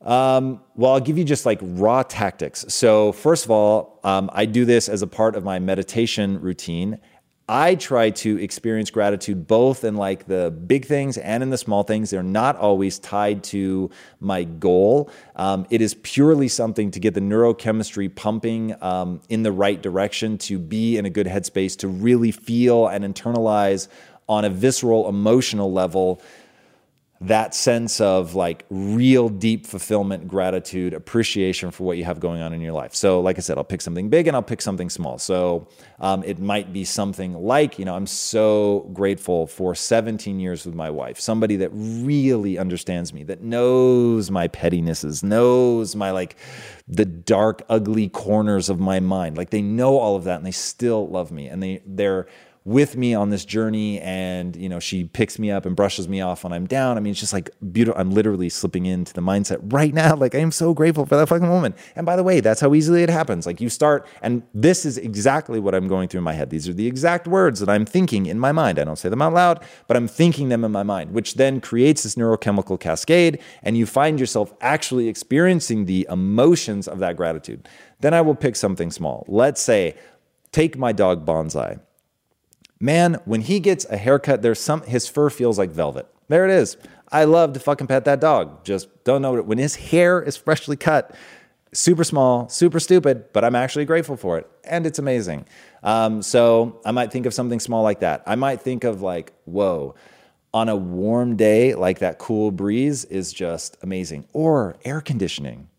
Um, 0.02 0.62
well, 0.76 0.94
I'll 0.94 1.00
give 1.00 1.18
you 1.18 1.24
just 1.24 1.46
like 1.46 1.60
raw 1.62 2.04
tactics. 2.04 2.66
So, 2.70 3.12
first 3.12 3.46
of 3.46 3.52
all, 3.52 4.00
um, 4.04 4.30
I 4.34 4.46
do 4.46 4.64
this 4.64 4.88
as 4.88 5.02
a 5.02 5.08
part 5.08 5.36
of 5.36 5.44
my 5.44 5.60
meditation 5.60 6.40
routine. 6.40 7.00
I 7.48 7.76
try 7.76 8.10
to 8.10 8.42
experience 8.42 8.90
gratitude 8.90 9.46
both 9.46 9.84
in 9.84 9.96
like 9.96 10.26
the 10.26 10.50
big 10.50 10.86
things 10.86 11.20
and 11.20 11.44
in 11.44 11.52
the 11.52 11.60
small 11.60 11.84
things. 11.84 12.10
They're 12.10 12.24
not 12.24 12.56
always 12.56 12.98
tied 12.98 13.44
to 13.46 13.92
my 14.20 14.46
goal. 14.46 15.12
Um, 15.36 15.68
it 15.70 15.80
is 15.80 15.94
purely 16.02 16.48
something 16.48 16.90
to 16.90 17.00
get 17.00 17.14
the 17.14 17.20
neurochemistry 17.20 18.16
pumping 18.16 18.76
um, 18.82 19.22
in 19.30 19.44
the 19.44 19.52
right 19.52 19.80
direction, 19.80 20.40
to 20.40 20.58
be 20.58 20.98
in 20.98 21.06
a 21.06 21.10
good 21.12 21.28
headspace, 21.28 21.78
to 21.80 21.88
really 21.88 22.32
feel 22.32 22.88
and 22.88 23.06
internalize 23.06 23.90
on 24.28 24.44
a 24.44 24.50
visceral, 24.50 25.08
emotional 25.08 25.72
level 25.72 26.20
that 27.22 27.56
sense 27.56 28.02
of 28.02 28.36
like 28.36 28.66
real 28.70 29.30
deep 29.30 29.66
fulfillment, 29.66 30.28
gratitude, 30.28 30.94
appreciation 30.94 31.72
for 31.72 31.86
what 31.86 31.98
you 31.98 32.04
have 32.04 32.20
going 32.20 32.42
on 32.42 32.52
in 32.52 32.60
your 32.60 32.74
life. 32.74 32.94
So, 32.94 33.22
like 33.22 33.38
I 33.38 33.40
said, 33.40 33.58
I'll 33.58 33.64
pick 33.64 33.82
something 33.82 34.10
big 34.10 34.28
and 34.28 34.36
I'll 34.36 34.44
pick 34.44 34.62
something 34.62 34.90
small. 34.90 35.18
So, 35.18 35.70
um, 36.00 36.24
it 36.24 36.40
might 36.40 36.74
be 36.74 36.84
something 36.84 37.34
like, 37.34 37.80
you 37.80 37.86
know, 37.86 37.96
I'm 37.96 38.06
so 38.06 38.90
grateful 38.94 39.48
for 39.48 39.74
17 39.74 40.42
years 40.42 40.66
with 40.66 40.76
my 40.76 40.90
wife, 40.90 41.18
somebody 41.20 41.56
that 41.58 41.70
really 41.74 42.58
understands 42.58 43.14
me, 43.14 43.24
that 43.24 43.42
knows 43.42 44.30
my 44.30 44.50
pettinesses, 44.50 45.24
knows 45.24 45.96
my 45.96 46.12
like 46.12 46.36
the 46.88 47.06
dark, 47.06 47.64
ugly 47.70 48.10
corners 48.10 48.70
of 48.70 48.80
my 48.80 49.00
mind. 49.00 49.38
Like 49.38 49.52
they 49.52 49.62
know 49.62 49.98
all 49.98 50.18
of 50.18 50.26
that 50.26 50.36
and 50.36 50.46
they 50.46 50.52
still 50.52 51.08
love 51.08 51.32
me 51.32 51.48
and 51.48 51.64
they, 51.64 51.82
they're, 51.86 52.28
with 52.66 52.98
me 52.98 53.14
on 53.14 53.30
this 53.30 53.46
journey 53.46 54.02
and 54.02 54.56
you 54.56 54.68
know 54.68 54.80
she 54.80 55.04
picks 55.04 55.38
me 55.38 55.52
up 55.52 55.68
and 55.68 55.76
brushes 55.76 56.10
me 56.10 56.20
off 56.20 56.44
when 56.44 56.52
i'm 56.52 56.66
down. 56.66 56.98
I 56.98 57.00
mean 57.00 57.12
it's 57.12 57.20
just 57.20 57.32
like 57.32 57.52
beautiful 57.72 58.00
i'm 58.02 58.10
literally 58.10 58.50
slipping 58.50 58.88
into 58.88 59.14
the 59.14 59.22
mindset 59.22 59.60
right 59.72 59.94
now 59.94 60.16
like 60.24 60.34
i 60.34 60.40
am 60.40 60.52
so 60.52 60.74
grateful 60.74 61.06
for 61.06 61.16
that 61.16 61.30
fucking 61.30 61.48
moment. 61.48 61.78
And 61.96 62.08
by 62.08 62.16
the 62.16 62.24
way 62.24 62.40
that's 62.40 62.60
how 62.60 62.74
easily 62.74 63.04
it 63.04 63.10
happens. 63.10 63.46
Like 63.46 63.62
you 63.62 63.70
start 63.70 64.08
and 64.24 64.42
this 64.56 64.84
is 64.84 64.98
exactly 64.98 65.60
what 65.60 65.76
i'm 65.76 65.88
going 65.88 66.10
through 66.10 66.18
in 66.20 66.24
my 66.24 66.34
head. 66.34 66.50
These 66.50 66.68
are 66.68 66.74
the 66.74 66.88
exact 66.88 67.28
words 67.28 67.60
that 67.60 67.70
i'm 67.70 67.86
thinking 67.86 68.26
in 68.26 68.40
my 68.40 68.52
mind. 68.52 68.80
I 68.80 68.84
don't 68.84 68.98
say 68.98 69.10
them 69.10 69.22
out 69.22 69.34
loud 69.34 69.64
but 69.88 69.96
i'm 69.96 70.08
thinking 70.08 70.50
them 70.50 70.66
in 70.66 70.72
my 70.72 70.84
mind 70.84 71.12
which 71.12 71.36
then 71.36 71.62
creates 71.62 72.02
this 72.02 72.16
neurochemical 72.16 72.80
cascade 72.80 73.40
and 73.62 73.78
you 73.78 73.86
find 73.86 74.20
yourself 74.20 74.56
actually 74.60 75.08
experiencing 75.08 75.86
the 75.86 76.08
emotions 76.10 76.88
of 76.88 76.98
that 76.98 77.16
gratitude. 77.16 77.70
Then 78.00 78.16
i 78.16 78.22
will 78.22 78.36
pick 78.36 78.56
something 78.56 78.90
small. 78.90 79.24
Let's 79.28 79.62
say 79.62 79.96
take 80.52 80.80
my 80.80 80.94
dog 80.94 81.28
bonsai 81.28 81.80
Man, 82.86 83.16
when 83.26 83.42
he 83.42 83.60
gets 83.60 83.84
a 83.86 83.98
haircut, 83.98 84.44
there's 84.44 84.60
some 84.60 84.84
his 84.84 85.08
fur 85.08 85.32
feels 85.32 85.58
like 85.58 85.72
velvet. 85.72 86.06
There 86.28 86.46
it 86.46 86.52
is. 86.52 86.78
I 87.12 87.24
love 87.24 87.54
to 87.54 87.60
fucking 87.60 87.88
pet 87.88 88.06
that 88.06 88.22
dog. 88.22 88.64
Just 88.64 89.04
don't 89.04 89.24
know 89.24 89.42
when 89.42 89.58
his 89.58 89.76
hair 89.76 90.22
is 90.22 90.38
freshly 90.38 90.76
cut. 90.76 91.16
Super 91.74 92.04
small, 92.04 92.48
super 92.48 92.80
stupid, 92.80 93.34
but 93.34 93.44
I'm 93.44 93.56
actually 93.56 93.86
grateful 93.86 94.16
for 94.16 94.38
it, 94.38 94.48
and 94.64 94.86
it's 94.86 95.00
amazing. 95.00 95.48
Um, 95.82 96.22
so 96.22 96.80
I 96.86 96.92
might 96.92 97.12
think 97.12 97.26
of 97.26 97.34
something 97.34 97.60
small 97.60 97.82
like 97.82 98.02
that. 98.02 98.22
I 98.28 98.36
might 98.36 98.62
think 98.62 98.84
of 98.84 99.02
like, 99.02 99.34
whoa, 99.46 99.96
on 100.54 100.70
a 100.70 100.76
warm 100.76 101.38
day, 101.38 101.74
like 101.74 102.00
that 102.00 102.20
cool 102.20 102.52
breeze 102.52 103.04
is 103.06 103.34
just 103.34 103.78
amazing. 103.82 104.28
Or 104.32 104.76
air 104.86 105.02
conditioning. 105.02 105.70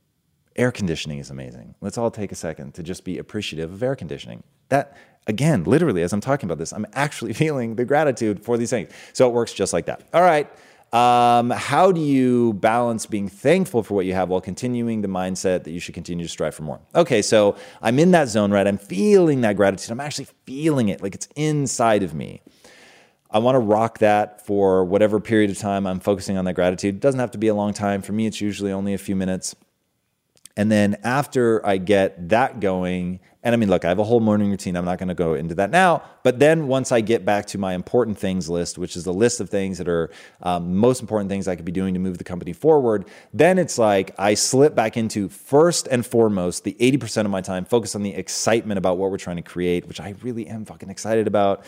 Air 0.57 0.73
conditioning 0.73 1.21
is 1.21 1.31
amazing. 1.31 1.77
Let's 1.81 1.99
all 1.99 2.11
take 2.11 2.33
a 2.33 2.35
second 2.35 2.75
to 2.75 2.83
just 2.83 3.05
be 3.05 3.19
appreciative 3.19 3.73
of 3.73 3.81
air 3.81 3.95
conditioning. 3.95 4.43
That 4.71 4.97
again, 5.27 5.65
literally, 5.65 6.03
as 6.03 6.13
I'm 6.13 6.21
talking 6.21 6.47
about 6.47 6.59
this, 6.59 6.73
I'm 6.73 6.87
actually 6.93 7.33
feeling 7.43 7.77
the 7.77 7.85
gratitude 7.85 8.43
for 8.43 8.57
these 8.57 8.71
things. 8.71 8.93
So 9.13 9.29
it 9.29 9.33
works 9.33 9.53
just 9.53 9.73
like 9.73 9.87
that. 9.87 10.03
All 10.13 10.23
right. 10.23 10.51
Um, 10.93 11.51
how 11.51 11.91
do 11.91 12.01
you 12.01 12.55
balance 12.55 13.07
being 13.07 13.29
thankful 13.29 13.83
for 13.83 13.95
what 13.95 14.07
you 14.07 14.15
have 14.15 14.29
while 14.29 14.41
continuing 14.41 15.03
the 15.03 15.09
mindset 15.09 15.65
that 15.65 15.73
you 15.73 15.81
should 15.81 15.95
continue 15.95 16.25
to 16.25 16.29
strive 16.31 16.55
for 16.55 16.63
more? 16.63 16.81
Okay, 16.95 17.23
so 17.23 17.57
I'm 17.83 17.99
in 17.99 18.13
that 18.13 18.29
zone, 18.29 18.53
right? 18.53 18.67
I'm 18.67 18.79
feeling 18.79 19.41
that 19.41 19.57
gratitude. 19.57 19.91
I'm 19.91 20.01
actually 20.01 20.29
feeling 20.47 20.89
it 20.89 21.03
like 21.03 21.15
it's 21.15 21.29
inside 21.35 22.03
of 22.03 22.15
me. 22.15 22.41
I 23.31 23.41
want 23.41 23.57
to 23.57 23.59
rock 23.59 23.99
that 23.99 24.47
for 24.47 24.85
whatever 24.85 25.19
period 25.19 25.51
of 25.51 25.59
time 25.59 25.87
I'm 25.87 26.01
focusing 26.01 26.39
on 26.39 26.45
that 26.45 26.55
gratitude. 26.55 26.95
It 26.95 27.01
doesn't 27.01 27.21
have 27.21 27.33
to 27.33 27.39
be 27.39 27.49
a 27.49 27.55
long 27.55 27.73
time. 27.75 28.01
For 28.01 28.13
me, 28.13 28.27
it's 28.27 28.41
usually 28.41 28.71
only 28.71 28.95
a 28.95 28.99
few 28.99 29.17
minutes. 29.17 29.57
And 30.57 30.71
then 30.71 30.97
after 31.03 31.67
I 31.67 31.77
get 31.77 32.29
that 32.31 32.61
going, 32.61 33.21
and 33.47 33.55
I 33.55 33.59
mean, 33.59 33.71
look, 33.71 33.85
I 33.85 33.89
have 33.91 34.01
a 34.01 34.05
whole 34.05 34.19
morning 34.19 34.51
routine. 34.51 34.77
I'm 34.77 34.85
not 34.85 34.99
going 34.99 35.07
to 35.07 35.15
go 35.15 35.35
into 35.35 35.55
that 35.55 35.71
now. 35.71 36.03
But 36.25 36.41
then 36.41 36.67
once 36.67 36.91
I 36.91 37.01
get 37.01 37.25
back 37.25 37.47
to 37.47 37.59
my 37.59 37.75
important 37.75 38.19
things 38.19 38.51
list, 38.51 38.77
which 38.77 38.97
is 38.97 39.05
the 39.05 39.13
list 39.13 39.41
of 39.41 39.49
things 39.49 39.79
that 39.79 39.87
are 39.87 40.11
um, 40.43 40.75
most 40.75 41.01
important 41.01 41.31
things 41.31 41.47
I 41.47 41.55
could 41.55 41.65
be 41.65 41.71
doing 41.71 41.95
to 41.95 42.01
move 42.01 42.19
the 42.19 42.25
company 42.25 42.53
forward, 42.53 43.05
then 43.33 43.61
it's 43.61 43.79
like 43.79 44.13
I 44.19 44.35
slip 44.35 44.75
back 44.75 44.97
into 44.97 45.29
first 45.29 45.87
and 45.87 46.05
foremost 46.05 46.65
the 46.65 46.77
80% 46.81 47.25
of 47.25 47.31
my 47.31 47.41
time 47.41 47.65
focus 47.65 47.95
on 47.95 48.03
the 48.03 48.15
excitement 48.15 48.79
about 48.79 48.99
what 48.99 49.13
we're 49.13 49.17
trying 49.17 49.37
to 49.37 49.43
create, 49.43 49.87
which 49.87 50.01
I 50.01 50.17
really 50.23 50.49
am 50.49 50.65
fucking 50.65 50.91
excited 50.91 51.29
about 51.29 51.65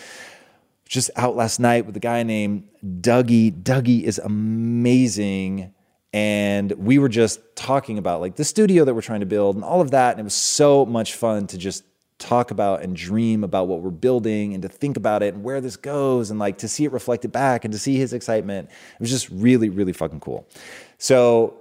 just 0.89 1.13
out 1.15 1.37
last 1.37 1.61
night 1.61 1.87
with 1.87 1.97
a 1.97 2.01
guy 2.01 2.25
named 2.25 2.67
Dougie. 2.85 3.53
Dougie 3.53 4.03
is 4.03 4.19
amazing 4.19 5.73
and 6.13 6.73
we 6.73 6.99
were 6.99 7.09
just 7.09 7.41
talking 7.55 7.99
about 7.99 8.21
like 8.21 8.37
the 8.37 8.45
studio 8.45 8.85
that 8.85 8.95
we're 8.95 9.03
trying 9.03 9.21
to 9.21 9.27
build 9.27 9.57
and 9.57 9.65
all 9.65 9.81
of 9.81 9.91
that 9.91 10.13
and 10.13 10.21
it 10.21 10.25
was 10.25 10.35
so 10.35 10.87
much 10.87 11.15
fun 11.15 11.47
to 11.47 11.59
just 11.59 11.85
talk 12.19 12.51
about 12.51 12.83
and 12.83 12.97
dream 12.97 13.45
about 13.45 13.69
what 13.69 13.81
we're 13.81 13.91
building 13.91 14.53
and 14.53 14.63
to 14.63 14.69
think 14.69 14.97
about 14.97 15.23
it 15.23 15.35
and 15.35 15.45
where 15.45 15.61
this 15.61 15.77
goes 15.77 16.31
and 16.31 16.39
like 16.39 16.59
to 16.59 16.67
see 16.67 16.85
it 16.85 16.93
reflected 16.93 17.31
back 17.31 17.65
and 17.65 17.73
to 17.73 17.79
see 17.79 17.97
his 17.97 18.13
excitement 18.13 18.69
it 18.69 19.01
was 19.01 19.11
just 19.11 19.29
really 19.31 19.69
really 19.69 19.93
fucking 19.93 20.21
cool 20.21 20.49
so 20.97 21.55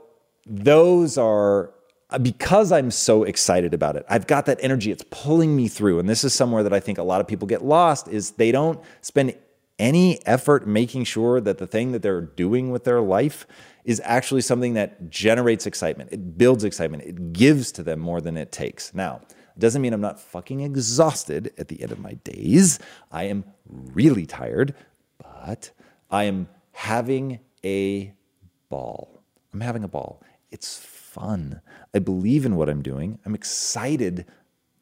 those 0.46 1.18
are 1.18 1.72
uh, 2.10 2.18
because 2.18 2.72
I'm 2.72 2.90
so 2.90 3.24
excited 3.24 3.74
about 3.74 3.98
it, 3.98 4.06
I've 4.10 4.28
got 4.28 4.46
that 4.46 4.60
energy. 4.62 4.92
It's 4.92 5.04
pulling 5.12 5.56
me 5.56 5.68
through. 5.68 6.00
And 6.00 6.08
this 6.08 6.24
is 6.24 6.34
somewhere 6.34 6.64
that 6.64 6.74
I 6.74 6.80
think 6.80 6.98
a 6.98 7.04
lot 7.04 7.20
of 7.20 7.28
people 7.28 7.48
get 7.48 7.66
lost 7.66 8.08
is 8.08 8.32
they 8.32 8.52
don't 8.52 8.80
spend 9.02 9.36
any 9.78 10.26
effort 10.26 10.66
making 10.66 11.04
sure 11.04 11.40
that 11.42 11.58
the 11.58 11.68
thing 11.68 11.92
that 11.92 12.02
they're 12.02 12.22
doing 12.22 12.72
with 12.72 12.84
their 12.84 13.02
life 13.02 13.46
is 13.88 14.02
actually 14.04 14.42
something 14.42 14.74
that 14.74 15.10
generates 15.10 15.66
excitement. 15.66 16.10
It 16.12 16.38
builds 16.38 16.66
excitement. 16.66 17.04
It 17.04 17.32
gives 17.32 17.72
to 17.72 17.84
them 17.84 18.02
more 18.02 18.20
than 18.20 18.36
it 18.36 18.52
takes. 18.52 18.94
Now, 18.94 19.22
it 19.30 19.60
doesn't 19.60 19.82
mean 19.82 19.94
I'm 19.94 20.02
not 20.02 20.20
fucking 20.20 20.60
exhausted 20.60 21.54
at 21.58 21.70
the 21.70 21.82
end 21.82 21.94
of 21.94 22.00
my 22.00 22.16
days. 22.26 22.80
I 23.14 23.24
am 23.24 23.46
really 23.66 24.26
tired, 24.26 24.76
but 25.20 25.72
I 26.12 26.26
am 26.26 26.50
having 26.74 27.40
a 27.64 28.14
ball. 28.68 29.24
I'm 29.54 29.62
having 29.62 29.86
a 29.86 29.88
ball. 29.88 30.22
It's 30.52 30.78
fun. 30.78 31.62
I 31.94 32.00
believe 32.00 32.46
in 32.46 32.58
what 32.58 32.68
I'm 32.68 32.82
doing. 32.82 33.20
I'm 33.26 33.36
excited 33.36 34.26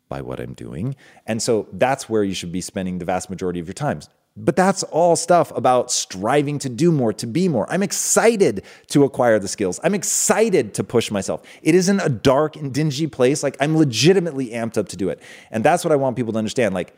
by 0.10 0.22
what 0.22 0.39
I'm 0.39 0.54
doing. 0.54 0.96
And 1.28 1.44
so 1.44 1.68
that's 1.74 2.10
where 2.10 2.24
you 2.24 2.34
should 2.34 2.52
be 2.52 2.62
spending 2.62 2.98
the 2.98 3.06
vast 3.06 3.30
majority 3.30 3.60
of 3.60 3.68
your 3.68 3.74
time. 3.74 4.02
But 4.38 4.58
that's 4.58 4.84
all 4.84 5.15
stuff 5.15 5.52
about 5.56 5.91
striving 5.91 6.60
to 6.60 6.69
do 6.69 6.91
more, 6.91 7.13
to 7.13 7.26
be 7.26 7.48
more. 7.48 7.71
I'm 7.71 7.82
excited 7.82 8.63
to 8.88 9.06
acquire 9.06 9.39
the 9.39 9.48
skills. 9.48 9.80
I'm 9.82 9.95
excited 9.95 10.74
to 10.74 10.84
push 10.84 11.10
myself. 11.10 11.41
It 11.62 11.74
isn't 11.74 12.02
a 12.02 12.10
dark 12.10 12.58
and 12.58 12.74
dingy 12.74 13.08
place. 13.08 13.43
Like 13.43 13.56
I'm 13.62 13.78
legitimately 13.78 14.50
amped 14.50 14.78
up 14.78 14.89
to 14.89 14.98
do 14.98 15.08
it. 15.08 15.21
And 15.52 15.63
that's 15.63 15.86
what 15.86 15.93
I 15.93 15.95
want 15.95 16.17
people 16.17 16.34
to 16.34 16.38
understand. 16.38 16.76
Like 16.76 16.93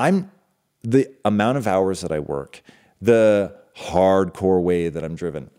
I'm 0.00 0.32
the 0.82 1.08
amount 1.24 1.58
of 1.58 1.68
hours 1.68 2.00
that 2.00 2.10
I 2.10 2.18
work, 2.18 2.62
the 3.00 3.54
hardcore 3.76 4.60
way 4.60 4.88
that 4.88 5.04
I'm 5.04 5.14
driven, 5.14 5.50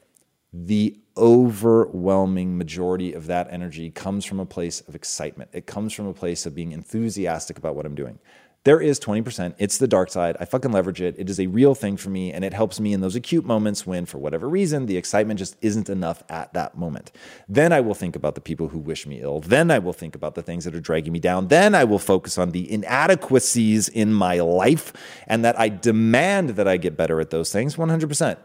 the 0.51 0.97
overwhelming 1.15 2.57
majority 2.57 3.13
of 3.13 3.27
that 3.27 3.47
energy 3.51 3.89
comes 3.89 4.25
from 4.25 4.39
a 4.39 4.45
place 4.45 4.81
of 4.81 4.95
excitement. 4.95 5.49
It 5.53 5.65
comes 5.65 5.93
from 5.93 6.07
a 6.07 6.13
place 6.13 6.45
of 6.45 6.55
being 6.55 6.71
enthusiastic 6.71 7.57
about 7.57 7.75
what 7.75 7.85
I'm 7.85 7.95
doing. 7.95 8.19
There 8.65 8.81
is 8.81 8.99
20%. 8.99 9.55
It's 9.57 9.77
the 9.77 9.87
dark 9.87 10.09
side. 10.09 10.35
I 10.37 10.43
fucking 10.43 10.73
leverage 10.73 11.01
it. 11.01 11.15
It 11.17 11.29
is 11.29 11.39
a 11.39 11.47
real 11.47 11.75
thing 11.75 11.95
for 11.95 12.09
me, 12.09 12.33
and 12.33 12.43
it 12.43 12.53
helps 12.53 12.77
me 12.77 12.91
in 12.91 12.99
those 12.99 13.15
acute 13.15 13.45
moments 13.45 13.87
when, 13.87 14.05
for 14.05 14.17
whatever 14.17 14.49
reason, 14.49 14.85
the 14.85 14.97
excitement 14.97 15.39
just 15.39 15.55
isn't 15.61 15.89
enough 15.89 16.23
at 16.29 16.51
that 16.53 16.77
moment. 16.77 17.13
Then 17.47 17.71
I 17.71 17.79
will 17.79 17.93
think 17.93 18.17
about 18.17 18.35
the 18.35 18.41
people 18.41 18.67
who 18.67 18.79
wish 18.79 19.07
me 19.07 19.21
ill. 19.21 19.39
Then 19.39 19.71
I 19.71 19.79
will 19.79 19.93
think 19.93 20.13
about 20.13 20.35
the 20.35 20.41
things 20.41 20.65
that 20.65 20.75
are 20.75 20.81
dragging 20.81 21.13
me 21.13 21.19
down. 21.19 21.47
Then 21.47 21.73
I 21.73 21.85
will 21.85 21.99
focus 21.99 22.37
on 22.37 22.51
the 22.51 22.69
inadequacies 22.69 23.87
in 23.87 24.13
my 24.13 24.41
life 24.41 24.91
and 25.25 25.45
that 25.45 25.57
I 25.57 25.69
demand 25.69 26.49
that 26.51 26.67
I 26.67 26.75
get 26.75 26.97
better 26.97 27.21
at 27.21 27.29
those 27.29 27.53
things 27.53 27.77
100%. 27.77 28.37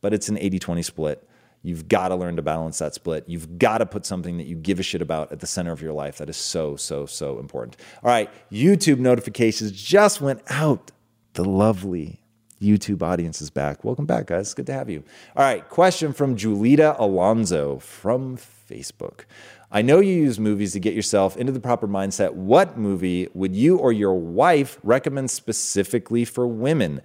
But 0.00 0.14
it's 0.14 0.30
an 0.30 0.38
80 0.38 0.58
20 0.60 0.82
split. 0.82 1.28
You've 1.62 1.88
got 1.88 2.08
to 2.08 2.16
learn 2.16 2.36
to 2.36 2.42
balance 2.42 2.78
that 2.78 2.94
split. 2.94 3.24
You've 3.26 3.58
got 3.58 3.78
to 3.78 3.86
put 3.86 4.06
something 4.06 4.38
that 4.38 4.46
you 4.46 4.56
give 4.56 4.78
a 4.78 4.82
shit 4.82 5.02
about 5.02 5.32
at 5.32 5.40
the 5.40 5.46
center 5.46 5.72
of 5.72 5.82
your 5.82 5.92
life. 5.92 6.18
That 6.18 6.30
is 6.30 6.36
so, 6.36 6.76
so, 6.76 7.06
so 7.06 7.38
important. 7.38 7.76
All 8.02 8.10
right, 8.10 8.30
YouTube 8.50 8.98
notifications 8.98 9.72
just 9.72 10.20
went 10.20 10.40
out. 10.48 10.92
The 11.34 11.44
lovely 11.44 12.20
YouTube 12.60 13.02
audience 13.02 13.40
is 13.40 13.50
back. 13.50 13.84
Welcome 13.84 14.06
back, 14.06 14.26
guys. 14.26 14.54
Good 14.54 14.66
to 14.66 14.72
have 14.72 14.90
you. 14.90 15.04
All 15.36 15.44
right, 15.44 15.68
question 15.68 16.12
from 16.12 16.36
Julita 16.36 16.98
Alonso 16.98 17.78
from 17.78 18.36
Facebook. 18.36 19.24
I 19.70 19.82
know 19.82 20.00
you 20.00 20.14
use 20.14 20.40
movies 20.40 20.72
to 20.72 20.80
get 20.80 20.94
yourself 20.94 21.36
into 21.36 21.52
the 21.52 21.60
proper 21.60 21.86
mindset. 21.86 22.32
What 22.32 22.78
movie 22.78 23.28
would 23.34 23.54
you 23.54 23.76
or 23.76 23.92
your 23.92 24.14
wife 24.14 24.78
recommend 24.82 25.30
specifically 25.30 26.24
for 26.24 26.46
women? 26.46 27.02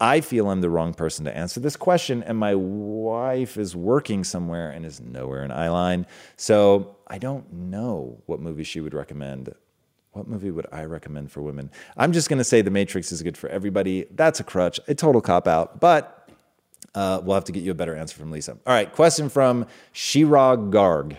I 0.00 0.20
feel 0.20 0.50
I'm 0.50 0.60
the 0.60 0.70
wrong 0.70 0.92
person 0.92 1.24
to 1.24 1.36
answer 1.36 1.60
this 1.60 1.76
question, 1.76 2.22
and 2.22 2.36
my 2.36 2.54
wife 2.54 3.56
is 3.56 3.76
working 3.76 4.24
somewhere 4.24 4.70
and 4.70 4.84
is 4.84 5.00
nowhere 5.00 5.44
in 5.44 5.50
Eyeline. 5.50 6.04
So 6.36 6.96
I 7.06 7.18
don't 7.18 7.52
know 7.52 8.20
what 8.26 8.40
movie 8.40 8.64
she 8.64 8.80
would 8.80 8.94
recommend. 8.94 9.54
What 10.12 10.28
movie 10.28 10.50
would 10.50 10.66
I 10.72 10.84
recommend 10.84 11.30
for 11.32 11.42
women? 11.42 11.70
I'm 11.96 12.12
just 12.12 12.28
going 12.28 12.38
to 12.38 12.44
say 12.44 12.60
The 12.60 12.70
Matrix 12.70 13.12
is 13.12 13.22
good 13.22 13.36
for 13.36 13.48
everybody. 13.48 14.06
That's 14.10 14.40
a 14.40 14.44
crutch, 14.44 14.80
a 14.88 14.94
total 14.94 15.20
cop 15.20 15.46
out, 15.48 15.80
but 15.80 16.28
uh, 16.94 17.20
we'll 17.22 17.34
have 17.34 17.44
to 17.44 17.52
get 17.52 17.62
you 17.62 17.70
a 17.72 17.74
better 17.74 17.96
answer 17.96 18.16
from 18.16 18.30
Lisa. 18.30 18.52
All 18.66 18.74
right, 18.74 18.92
question 18.92 19.28
from 19.28 19.66
Shirag 19.92 20.70
Garg. 20.70 21.16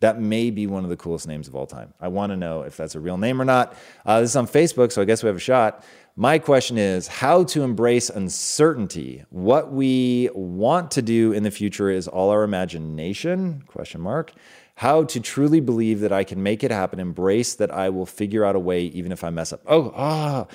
That 0.00 0.20
may 0.20 0.50
be 0.50 0.66
one 0.66 0.84
of 0.84 0.90
the 0.90 0.96
coolest 0.96 1.26
names 1.26 1.48
of 1.48 1.54
all 1.54 1.66
time. 1.66 1.94
I 2.00 2.08
want 2.08 2.30
to 2.30 2.36
know 2.36 2.62
if 2.62 2.76
that's 2.76 2.94
a 2.94 3.00
real 3.00 3.16
name 3.16 3.40
or 3.40 3.44
not. 3.44 3.74
Uh, 4.04 4.20
this 4.20 4.30
is 4.30 4.36
on 4.36 4.46
Facebook, 4.46 4.92
so 4.92 5.00
I 5.00 5.04
guess 5.04 5.22
we 5.22 5.28
have 5.28 5.36
a 5.36 5.40
shot. 5.40 5.84
My 6.18 6.38
question 6.38 6.78
is 6.78 7.08
how 7.08 7.44
to 7.44 7.62
embrace 7.62 8.08
uncertainty. 8.08 9.22
What 9.28 9.70
we 9.70 10.30
want 10.34 10.90
to 10.92 11.02
do 11.02 11.32
in 11.32 11.42
the 11.42 11.50
future 11.50 11.90
is 11.90 12.08
all 12.08 12.30
our 12.30 12.42
imagination? 12.42 13.62
Question 13.66 14.00
mark. 14.00 14.32
How 14.76 15.04
to 15.04 15.20
truly 15.20 15.60
believe 15.60 16.00
that 16.00 16.12
I 16.12 16.24
can 16.24 16.42
make 16.42 16.64
it 16.64 16.70
happen, 16.70 17.00
embrace 17.00 17.54
that 17.56 17.70
I 17.70 17.90
will 17.90 18.06
figure 18.06 18.46
out 18.46 18.56
a 18.56 18.58
way 18.58 18.84
even 18.84 19.12
if 19.12 19.24
I 19.24 19.28
mess 19.28 19.52
up. 19.52 19.60
Oh, 19.66 19.92
ah, 19.94 20.46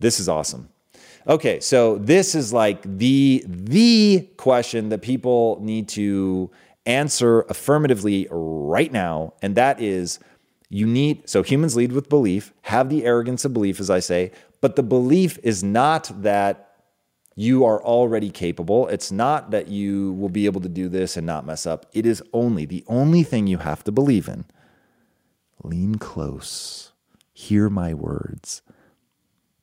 this 0.00 0.20
is 0.20 0.28
awesome. 0.28 0.68
Okay, 1.26 1.60
so 1.60 1.96
this 1.96 2.34
is 2.34 2.52
like 2.52 2.82
the 2.82 3.42
the 3.46 4.28
question 4.36 4.90
that 4.90 5.00
people 5.00 5.58
need 5.62 5.88
to 5.88 6.50
answer 6.84 7.40
affirmatively 7.48 8.28
right 8.30 8.92
now, 8.92 9.32
and 9.40 9.56
that 9.56 9.80
is 9.80 10.18
you 10.68 10.86
need 10.86 11.28
so 11.28 11.42
humans 11.42 11.74
lead 11.74 11.92
with 11.92 12.08
belief, 12.10 12.52
have 12.62 12.90
the 12.90 13.04
arrogance 13.04 13.44
of 13.44 13.52
belief 13.52 13.80
as 13.80 13.88
I 13.88 14.00
say, 14.00 14.32
but 14.66 14.74
the 14.74 14.82
belief 14.82 15.38
is 15.44 15.62
not 15.62 16.10
that 16.22 16.72
you 17.36 17.64
are 17.64 17.80
already 17.80 18.30
capable. 18.30 18.88
It's 18.88 19.12
not 19.12 19.52
that 19.52 19.68
you 19.68 20.14
will 20.14 20.28
be 20.28 20.44
able 20.46 20.60
to 20.60 20.68
do 20.68 20.88
this 20.88 21.16
and 21.16 21.24
not 21.24 21.46
mess 21.46 21.66
up. 21.66 21.86
It 21.92 22.04
is 22.04 22.20
only 22.32 22.64
the 22.64 22.82
only 22.88 23.22
thing 23.22 23.46
you 23.46 23.58
have 23.58 23.84
to 23.84 23.92
believe 23.92 24.26
in. 24.26 24.44
Lean 25.62 25.94
close. 25.94 26.90
Hear 27.32 27.70
my 27.70 27.94
words. 27.94 28.62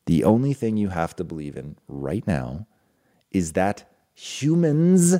The 0.05 0.23
only 0.23 0.53
thing 0.53 0.77
you 0.77 0.87
have 0.87 1.17
to 1.17 1.25
believe 1.25 1.57
in 1.57 1.75
right 1.89 2.25
now 2.25 2.65
is 3.29 3.51
that 3.51 3.83
humans 4.13 5.17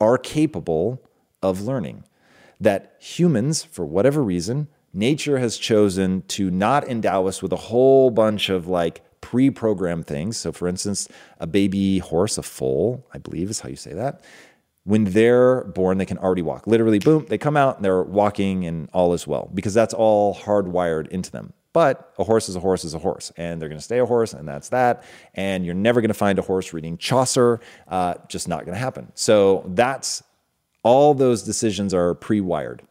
are 0.00 0.16
capable 0.16 1.02
of 1.42 1.62
learning. 1.62 2.04
That 2.60 2.94
humans, 3.00 3.64
for 3.64 3.84
whatever 3.84 4.22
reason, 4.22 4.68
nature 4.92 5.38
has 5.38 5.58
chosen 5.58 6.22
to 6.28 6.52
not 6.52 6.86
endow 6.86 7.26
us 7.26 7.42
with 7.42 7.52
a 7.52 7.56
whole 7.56 8.12
bunch 8.12 8.48
of 8.48 8.68
like 8.68 9.02
pre 9.20 9.50
programmed 9.50 10.06
things. 10.06 10.36
So, 10.36 10.52
for 10.52 10.68
instance, 10.68 11.08
a 11.40 11.46
baby 11.46 11.98
horse, 11.98 12.38
a 12.38 12.42
foal, 12.42 13.06
I 13.12 13.18
believe 13.18 13.50
is 13.50 13.60
how 13.60 13.68
you 13.68 13.76
say 13.76 13.92
that. 13.94 14.22
When 14.84 15.04
they're 15.04 15.64
born, 15.64 15.98
they 15.98 16.06
can 16.06 16.18
already 16.18 16.42
walk. 16.42 16.66
Literally, 16.66 16.98
boom, 16.98 17.26
they 17.28 17.36
come 17.36 17.56
out 17.56 17.76
and 17.76 17.84
they're 17.84 18.02
walking 18.02 18.64
and 18.64 18.88
all 18.92 19.12
is 19.12 19.26
well 19.26 19.50
because 19.52 19.74
that's 19.74 19.92
all 19.92 20.34
hardwired 20.34 21.08
into 21.08 21.30
them. 21.30 21.52
But 21.74 22.14
a 22.18 22.24
horse 22.24 22.48
is 22.48 22.56
a 22.56 22.60
horse 22.60 22.84
is 22.84 22.94
a 22.94 22.98
horse, 22.98 23.30
and 23.36 23.60
they're 23.60 23.68
going 23.68 23.78
to 23.78 23.84
stay 23.84 23.98
a 23.98 24.06
horse, 24.06 24.32
and 24.32 24.48
that's 24.48 24.70
that. 24.70 25.04
And 25.34 25.64
you're 25.66 25.74
never 25.74 26.00
going 26.00 26.08
to 26.08 26.14
find 26.14 26.38
a 26.38 26.42
horse 26.42 26.72
reading 26.72 26.96
Chaucer, 26.96 27.60
uh, 27.86 28.14
just 28.28 28.48
not 28.48 28.64
going 28.64 28.74
to 28.74 28.80
happen. 28.80 29.12
So 29.14 29.64
that's 29.68 30.22
all 30.82 31.12
those 31.12 31.42
decisions 31.42 31.92
are 31.92 32.14
pre 32.14 32.40
wired. 32.40 32.82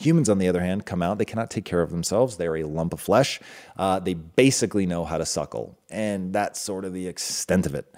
Humans, 0.00 0.28
on 0.28 0.38
the 0.38 0.46
other 0.46 0.60
hand, 0.60 0.86
come 0.86 1.02
out, 1.02 1.18
they 1.18 1.24
cannot 1.24 1.50
take 1.50 1.64
care 1.64 1.82
of 1.82 1.90
themselves. 1.90 2.36
They're 2.36 2.56
a 2.56 2.64
lump 2.64 2.92
of 2.92 3.00
flesh. 3.00 3.40
Uh, 3.76 3.98
they 3.98 4.14
basically 4.14 4.86
know 4.86 5.04
how 5.04 5.18
to 5.18 5.26
suckle, 5.26 5.76
and 5.90 6.32
that's 6.32 6.60
sort 6.60 6.84
of 6.84 6.92
the 6.92 7.08
extent 7.08 7.66
of 7.66 7.74
it. 7.74 7.92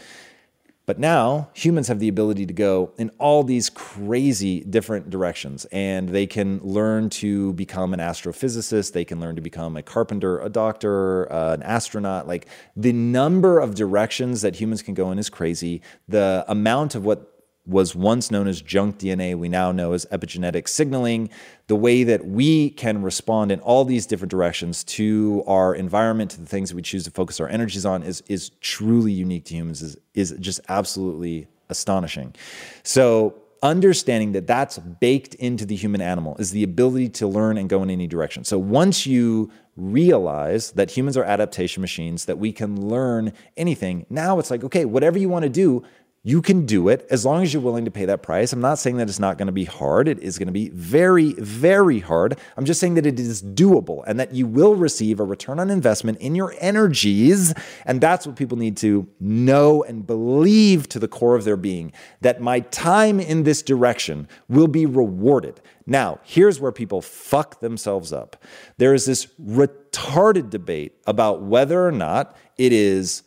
But 0.87 0.99
now 0.99 1.51
humans 1.53 1.89
have 1.89 2.01
the 2.01 2.09
ability 2.09 2.47
to 2.47 2.53
go 2.53 2.93
in 2.97 3.11
all 3.19 3.45
these 3.45 3.69
crazy 3.69 4.61
different 4.65 5.11
directions, 5.11 5.67
and 5.67 6.09
they 6.09 6.27
can 6.27 6.59
learn 6.65 7.11
to 7.11 7.53
become 7.53 7.93
an 7.93 8.01
astrophysicist. 8.01 8.93
They 8.93 9.05
can 9.05 9.21
learn 9.21 9.37
to 9.37 9.43
become 9.43 9.77
a 9.77 9.83
carpenter, 9.83 10.41
a 10.41 10.49
doctor, 10.49 11.31
uh, 11.31 11.53
an 11.53 11.63
astronaut. 11.63 12.27
Like 12.27 12.49
the 12.75 12.93
number 12.93 13.61
of 13.61 13.75
directions 13.75 14.41
that 14.41 14.57
humans 14.57 14.83
can 14.83 14.95
go 14.95 15.13
in 15.13 15.19
is 15.19 15.31
crazy. 15.31 15.83
The 16.09 16.45
amount 16.49 16.95
of 16.95 17.05
what 17.05 17.40
was 17.67 17.95
once 17.95 18.31
known 18.31 18.49
as 18.49 18.63
junk 18.63 18.99
DNA, 18.99 19.37
we 19.37 19.49
now 19.49 19.71
know 19.71 19.93
as 19.93 20.07
epigenetic 20.07 20.69
signaling. 20.69 21.31
The 21.67 21.77
way 21.77 22.05
that 22.05 22.27
we 22.27 22.71
can 22.71 23.03
respond 23.03 23.53
in 23.53 23.61
all 23.61 23.85
these 23.85 24.07
different 24.07 24.31
directions 24.31 24.83
to 24.85 25.45
our 25.47 25.75
environment, 25.75 26.33
to 26.33 26.41
the 26.41 26.47
things 26.47 26.71
that 26.71 26.77
we 26.77 26.83
choose 26.83 27.05
to 27.05 27.11
focus 27.11 27.39
our 27.39 27.49
energies 27.49 27.87
on, 27.87 28.03
is, 28.03 28.23
is 28.29 28.51
truly 28.61 29.13
unique 29.13 29.45
to 29.47 29.55
humans, 29.55 29.83
is, 29.83 29.97
is 30.15 30.35
just 30.41 30.61
absolutely 30.69 31.47
astonishing. 31.69 32.35
So, 32.83 33.35
understanding 33.63 34.33
that 34.33 34.47
that's 34.47 34.79
baked 34.79 35.35
into 35.35 35.67
the 35.67 35.77
human 35.77 36.01
animal 36.01 36.35
is 36.39 36.51
the 36.51 36.63
ability 36.63 37.11
to 37.11 37.27
learn 37.27 37.59
and 37.59 37.69
go 37.69 37.83
in 37.83 37.91
any 37.91 38.07
direction. 38.07 38.43
So, 38.43 38.59
once 38.59 39.07
you 39.07 39.51
realize 39.77 40.73
that 40.73 40.91
humans 40.91 41.17
are 41.17 41.25
adaptation 41.25 41.81
machines, 41.81 42.25
that 42.25 42.39
we 42.39 42.53
can 42.53 42.89
learn 42.89 43.33
anything, 43.57 44.07
now 44.11 44.39
it's 44.39 44.51
like, 44.51 44.65
okay, 44.65 44.85
whatever 44.85 45.19
you 45.19 45.29
want 45.29 45.45
to 45.45 45.49
do, 45.49 45.85
you 46.23 46.43
can 46.43 46.67
do 46.67 46.89
it 46.89 47.07
as 47.09 47.25
long 47.25 47.43
as 47.43 47.55
you're 47.55 47.63
willing 47.63 47.87
to 47.87 47.91
pay 47.91 48.05
that 48.05 48.23
price. 48.23 48.53
I'm 48.53 48.61
not 48.61 48.79
saying 48.79 48.99
that 48.99 49.09
it's 49.09 49.19
not 49.19 49.39
going 49.39 49.47
to 49.47 49.53
be 49.53 49.65
hard. 49.65 50.07
It 50.07 50.19
is 50.19 50.39
going 50.39 50.49
to 50.49 50.53
be 50.53 50.69
very, 50.69 51.33
very 51.35 52.01
hard. 52.01 52.39
I'm 52.59 52.67
just 52.67 52.79
saying 52.79 52.95
that 52.95 53.07
it 53.07 53.19
is 53.19 53.43
doable 53.43 54.05
and 54.07 54.21
that 54.21 54.35
you 54.35 54.47
will 54.47 54.75
receive 54.75 55.19
a 55.19 55.25
return 55.25 55.59
on 55.59 55.71
investment 55.71 56.19
in 56.19 56.35
your 56.35 56.55
energies. 56.59 57.55
And 57.87 58.03
that's 58.03 58.27
what 58.27 58.37
people 58.37 58.59
need 58.59 58.77
to 58.79 59.09
know 59.19 59.83
and 59.85 60.07
believe 60.07 60.91
to 60.91 60.99
the 60.99 61.09
core 61.09 61.37
of 61.37 61.45
their 61.45 61.57
being 61.57 61.91
that 62.21 62.43
my 62.43 62.61
time 62.61 63.19
in 63.19 63.45
this 63.45 63.63
direction 63.63 64.29
will 64.47 64.69
be 64.69 64.85
rewarded. 64.85 65.63
Now, 65.87 66.21
here's 66.23 66.61
where 66.61 66.71
people 66.71 67.01
fuck 67.01 67.61
themselves 67.61 68.13
up. 68.13 68.37
There 68.77 68.93
is 68.93 69.07
this 69.07 69.27
retarded 69.43 70.51
debate 70.51 70.97
about 71.07 71.43
whether 71.43 71.87
or 71.87 71.93
not 71.93 72.37
it 72.59 72.75
is 72.75 73.23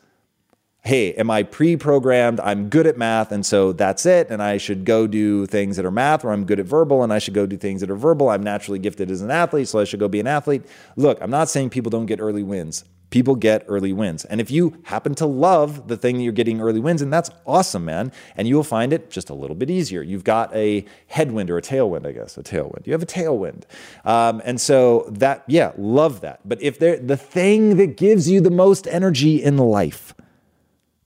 hey, 0.83 1.13
am 1.13 1.31
I 1.31 1.43
pre 1.43 1.77
programmed? 1.77 2.41
I'm 2.41 2.67
good 2.67 2.85
at 2.85 2.97
math, 2.97 3.31
and 3.31 3.45
so 3.45 3.71
that's 3.71 4.05
it. 4.05 4.27
And 4.29 4.43
I 4.43 4.57
should 4.57 4.83
go 4.83 5.07
do 5.07 5.45
things 5.45 5.77
that 5.77 5.85
are 5.85 5.91
math, 5.91 6.25
or 6.25 6.31
I'm 6.31 6.45
good 6.45 6.59
at 6.59 6.65
verbal, 6.65 7.03
and 7.03 7.13
I 7.13 7.19
should 7.19 7.33
go 7.33 7.45
do 7.45 7.57
things 7.57 7.81
that 7.81 7.89
are 7.89 7.95
verbal. 7.95 8.29
I'm 8.29 8.43
naturally 8.43 8.79
gifted 8.79 9.09
as 9.09 9.21
an 9.21 9.31
athlete, 9.31 9.69
so 9.69 9.79
I 9.79 9.85
should 9.85 10.01
go 10.01 10.09
be 10.09 10.19
an 10.19 10.27
athlete. 10.27 10.63
Look, 10.97 11.19
I'm 11.21 11.31
not 11.31 11.49
saying 11.49 11.69
people 11.69 11.89
don't 11.89 12.05
get 12.05 12.19
early 12.19 12.43
wins. 12.43 12.83
People 13.11 13.35
get 13.35 13.63
early 13.67 13.93
wins. 13.93 14.25
And 14.25 14.41
if 14.41 14.49
you 14.49 14.75
happen 14.83 15.13
to 15.15 15.27
love 15.27 15.87
the 15.87 15.95
thing 15.95 16.17
that 16.17 16.23
you're 16.23 16.33
getting 16.33 16.59
early 16.59 16.79
wins, 16.79 17.01
and 17.01 17.13
that's 17.13 17.29
awesome, 17.45 17.85
man. 17.85 18.11
And 18.35 18.47
you 18.47 18.55
will 18.55 18.63
find 18.63 18.91
it 18.91 19.09
just 19.09 19.29
a 19.29 19.35
little 19.35 19.55
bit 19.55 19.69
easier. 19.69 20.01
You've 20.01 20.23
got 20.23 20.53
a 20.53 20.83
headwind 21.07 21.49
or 21.49 21.57
a 21.57 21.61
tailwind, 21.61 22.07
I 22.07 22.11
guess, 22.11 22.37
a 22.37 22.43
tailwind. 22.43 22.87
You 22.87 22.93
have 22.93 23.03
a 23.03 23.05
tailwind. 23.05 23.63
Um, 24.03 24.41
and 24.43 24.59
so 24.59 25.05
that, 25.11 25.43
yeah, 25.47 25.73
love 25.77 26.21
that. 26.21 26.41
But 26.43 26.61
if 26.61 26.79
the 26.79 27.15
thing 27.15 27.77
that 27.77 27.97
gives 27.97 28.27
you 28.27 28.41
the 28.41 28.51
most 28.51 28.87
energy 28.87 29.41
in 29.41 29.57
life, 29.57 30.15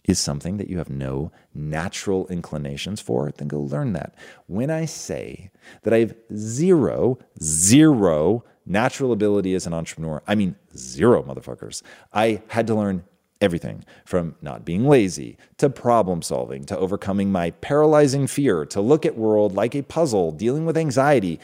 is 0.07 0.19
something 0.19 0.57
that 0.57 0.69
you 0.69 0.77
have 0.77 0.89
no 0.89 1.31
natural 1.53 2.27
inclinations 2.27 3.01
for, 3.01 3.31
then 3.31 3.47
go 3.47 3.59
learn 3.59 3.93
that. 3.93 4.15
When 4.47 4.71
I 4.71 4.85
say 4.85 5.51
that 5.83 5.93
I 5.93 5.99
have 5.99 6.15
zero, 6.33 7.19
zero 7.41 8.43
natural 8.65 9.11
ability 9.11 9.53
as 9.53 9.67
an 9.67 9.73
entrepreneur, 9.73 10.23
I 10.27 10.35
mean 10.35 10.55
zero 10.75 11.21
motherfuckers. 11.23 11.81
I 12.13 12.41
had 12.47 12.67
to 12.67 12.75
learn 12.75 13.03
Everything 13.39 13.85
from 14.03 14.33
not 14.41 14.65
being 14.65 14.87
lazy 14.87 15.37
to 15.57 15.69
problem 15.69 16.23
solving 16.23 16.63
to 16.65 16.77
overcoming 16.77 17.31
my 17.31 17.51
paralyzing 17.51 18.25
fear 18.25 18.65
to 18.65 18.81
look 18.81 19.05
at 19.05 19.15
world 19.15 19.53
like 19.53 19.75
a 19.75 19.83
puzzle, 19.83 20.31
dealing 20.31 20.65
with 20.65 20.75
anxiety. 20.75 21.39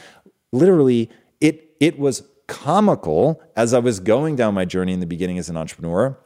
Literally, 0.50 1.08
it 1.40 1.76
it 1.78 1.96
was 1.96 2.24
comical 2.48 3.40
as 3.54 3.72
I 3.72 3.78
was 3.78 4.00
going 4.00 4.34
down 4.34 4.54
my 4.54 4.64
journey 4.64 4.92
in 4.92 4.98
the 4.98 5.06
beginning 5.06 5.38
as 5.38 5.48
an 5.48 5.56
entrepreneur 5.56 6.18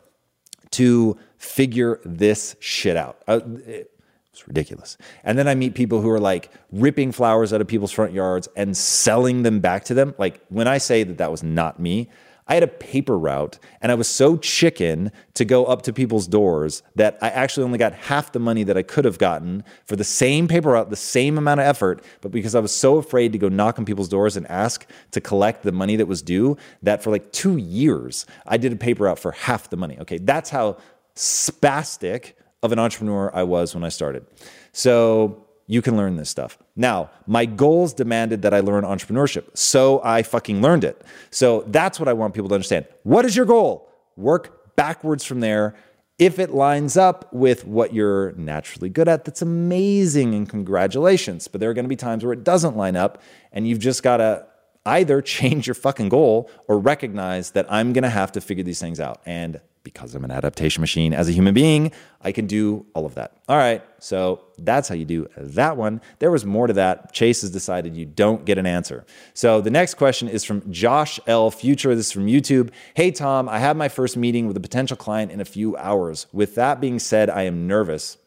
to 0.70 1.18
figure 1.38 2.00
this 2.04 2.56
shit 2.60 2.96
out. 2.96 3.22
Uh, 3.26 3.40
it, 3.66 3.90
it's 4.38 4.46
ridiculous. 4.46 4.96
And 5.24 5.36
then 5.36 5.48
I 5.48 5.56
meet 5.56 5.74
people 5.74 6.00
who 6.00 6.10
are 6.10 6.20
like 6.20 6.52
ripping 6.70 7.10
flowers 7.10 7.52
out 7.52 7.60
of 7.60 7.66
people's 7.66 7.90
front 7.90 8.12
yards 8.12 8.48
and 8.54 8.76
selling 8.76 9.42
them 9.42 9.58
back 9.58 9.84
to 9.86 9.94
them. 9.94 10.14
Like 10.16 10.44
when 10.48 10.68
I 10.68 10.78
say 10.78 11.02
that 11.02 11.18
that 11.18 11.30
was 11.30 11.42
not 11.42 11.80
me, 11.80 12.08
I 12.46 12.54
had 12.54 12.62
a 12.62 12.68
paper 12.68 13.18
route 13.18 13.58
and 13.82 13.92
I 13.92 13.94
was 13.94 14.08
so 14.08 14.36
chicken 14.36 15.12
to 15.34 15.44
go 15.44 15.66
up 15.66 15.82
to 15.82 15.92
people's 15.92 16.26
doors 16.26 16.82
that 16.94 17.18
I 17.20 17.28
actually 17.30 17.64
only 17.64 17.78
got 17.78 17.92
half 17.92 18.32
the 18.32 18.38
money 18.38 18.62
that 18.64 18.76
I 18.76 18.82
could 18.82 19.04
have 19.04 19.18
gotten 19.18 19.64
for 19.84 19.96
the 19.96 20.04
same 20.04 20.48
paper 20.48 20.70
route, 20.70 20.88
the 20.88 20.96
same 20.96 21.36
amount 21.36 21.60
of 21.60 21.66
effort. 21.66 22.02
But 22.22 22.30
because 22.30 22.54
I 22.54 22.60
was 22.60 22.74
so 22.74 22.96
afraid 22.96 23.32
to 23.32 23.38
go 23.38 23.48
knock 23.48 23.78
on 23.78 23.84
people's 23.84 24.08
doors 24.08 24.36
and 24.36 24.46
ask 24.46 24.86
to 25.10 25.20
collect 25.20 25.62
the 25.62 25.72
money 25.72 25.96
that 25.96 26.06
was 26.06 26.22
due, 26.22 26.56
that 26.82 27.02
for 27.02 27.10
like 27.10 27.32
two 27.32 27.58
years, 27.58 28.24
I 28.46 28.56
did 28.56 28.72
a 28.72 28.76
paper 28.76 29.04
route 29.04 29.18
for 29.18 29.32
half 29.32 29.68
the 29.68 29.76
money. 29.76 29.98
Okay, 29.98 30.18
that's 30.18 30.48
how 30.48 30.78
spastic 31.18 32.34
of 32.62 32.72
an 32.72 32.78
entrepreneur 32.78 33.30
I 33.34 33.42
was 33.42 33.74
when 33.74 33.84
I 33.84 33.88
started. 33.88 34.26
So 34.72 35.44
you 35.66 35.82
can 35.82 35.96
learn 35.96 36.16
this 36.16 36.30
stuff. 36.30 36.58
Now, 36.76 37.10
my 37.26 37.44
goals 37.44 37.92
demanded 37.92 38.42
that 38.42 38.54
I 38.54 38.60
learn 38.60 38.84
entrepreneurship. 38.84 39.56
So 39.56 40.00
I 40.02 40.22
fucking 40.22 40.62
learned 40.62 40.84
it. 40.84 41.02
So 41.30 41.64
that's 41.66 42.00
what 42.00 42.08
I 42.08 42.14
want 42.14 42.34
people 42.34 42.48
to 42.48 42.54
understand. 42.54 42.86
What 43.02 43.24
is 43.24 43.36
your 43.36 43.44
goal? 43.46 43.88
Work 44.16 44.76
backwards 44.76 45.24
from 45.24 45.40
there. 45.40 45.74
If 46.18 46.38
it 46.38 46.50
lines 46.50 46.96
up 46.96 47.32
with 47.32 47.64
what 47.64 47.92
you're 47.92 48.32
naturally 48.32 48.88
good 48.88 49.08
at, 49.08 49.24
that's 49.24 49.42
amazing 49.42 50.34
and 50.34 50.48
congratulations. 50.48 51.46
But 51.48 51.60
there 51.60 51.70
are 51.70 51.74
going 51.74 51.84
to 51.84 51.88
be 51.88 51.96
times 51.96 52.24
where 52.24 52.32
it 52.32 52.44
doesn't 52.44 52.76
line 52.76 52.96
up 52.96 53.22
and 53.52 53.68
you've 53.68 53.78
just 53.78 54.02
got 54.02 54.16
to 54.16 54.46
either 54.86 55.20
change 55.36 55.66
your 55.66 55.74
fucking 55.74 56.08
goal 56.08 56.50
or 56.66 56.78
recognize 56.78 57.50
that 57.52 57.70
I'm 57.70 57.92
going 57.92 58.04
to 58.04 58.08
have 58.08 58.32
to 58.32 58.40
figure 58.40 58.64
these 58.64 58.80
things 58.80 59.00
out. 59.00 59.20
And 59.26 59.60
because 59.92 60.14
I'm 60.14 60.22
an 60.22 60.30
adaptation 60.30 60.82
machine 60.82 61.14
as 61.14 61.30
a 61.30 61.32
human 61.32 61.54
being, 61.54 61.92
I 62.20 62.30
can 62.30 62.46
do 62.46 62.84
all 62.92 63.06
of 63.06 63.14
that. 63.14 63.32
All 63.48 63.56
right, 63.56 63.82
so 64.00 64.44
that's 64.58 64.86
how 64.86 64.94
you 64.94 65.06
do 65.06 65.28
that 65.38 65.78
one. 65.78 66.02
There 66.18 66.30
was 66.30 66.44
more 66.44 66.66
to 66.66 66.74
that. 66.74 67.14
Chase 67.14 67.40
has 67.40 67.50
decided 67.50 67.96
you 67.96 68.04
don't 68.04 68.44
get 68.44 68.58
an 68.58 68.66
answer. 68.66 69.06
So 69.32 69.62
the 69.62 69.70
next 69.70 69.94
question 69.94 70.28
is 70.28 70.44
from 70.44 70.70
Josh 70.70 71.18
L. 71.26 71.50
Future. 71.50 71.94
This 71.94 72.06
is 72.06 72.12
from 72.12 72.26
YouTube. 72.26 72.70
Hey, 72.92 73.10
Tom, 73.10 73.48
I 73.48 73.60
have 73.60 73.78
my 73.78 73.88
first 73.88 74.14
meeting 74.14 74.46
with 74.46 74.58
a 74.58 74.60
potential 74.60 74.96
client 74.96 75.32
in 75.32 75.40
a 75.40 75.46
few 75.46 75.74
hours. 75.78 76.26
With 76.32 76.54
that 76.56 76.82
being 76.82 76.98
said, 76.98 77.30
I 77.30 77.44
am 77.44 77.66
nervous. 77.66 78.18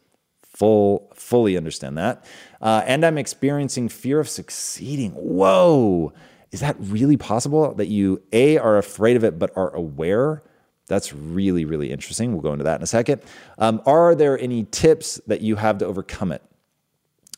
Full, 0.41 1.11
fully 1.13 1.57
understand 1.57 1.95
that. 1.99 2.25
Uh, 2.59 2.81
and 2.87 3.05
I'm 3.05 3.19
experiencing 3.19 3.87
fear 3.87 4.19
of 4.19 4.27
succeeding. 4.27 5.11
Whoa. 5.11 6.11
Is 6.51 6.59
that 6.61 6.75
really 6.79 7.17
possible 7.17 7.73
that 7.75 7.87
you, 7.87 8.21
A, 8.33 8.57
are 8.57 8.77
afraid 8.77 9.15
of 9.15 9.23
it, 9.23 9.37
but 9.37 9.55
are 9.55 9.73
aware? 9.75 10.43
That's 10.91 11.13
really, 11.13 11.63
really 11.63 11.89
interesting. 11.89 12.33
We'll 12.33 12.41
go 12.41 12.51
into 12.51 12.65
that 12.65 12.75
in 12.75 12.83
a 12.83 12.87
second. 12.87 13.21
Um, 13.57 13.81
are 13.85 14.13
there 14.13 14.37
any 14.37 14.65
tips 14.65 15.21
that 15.25 15.39
you 15.39 15.55
have 15.55 15.77
to 15.77 15.85
overcome 15.85 16.33
it? 16.33 16.43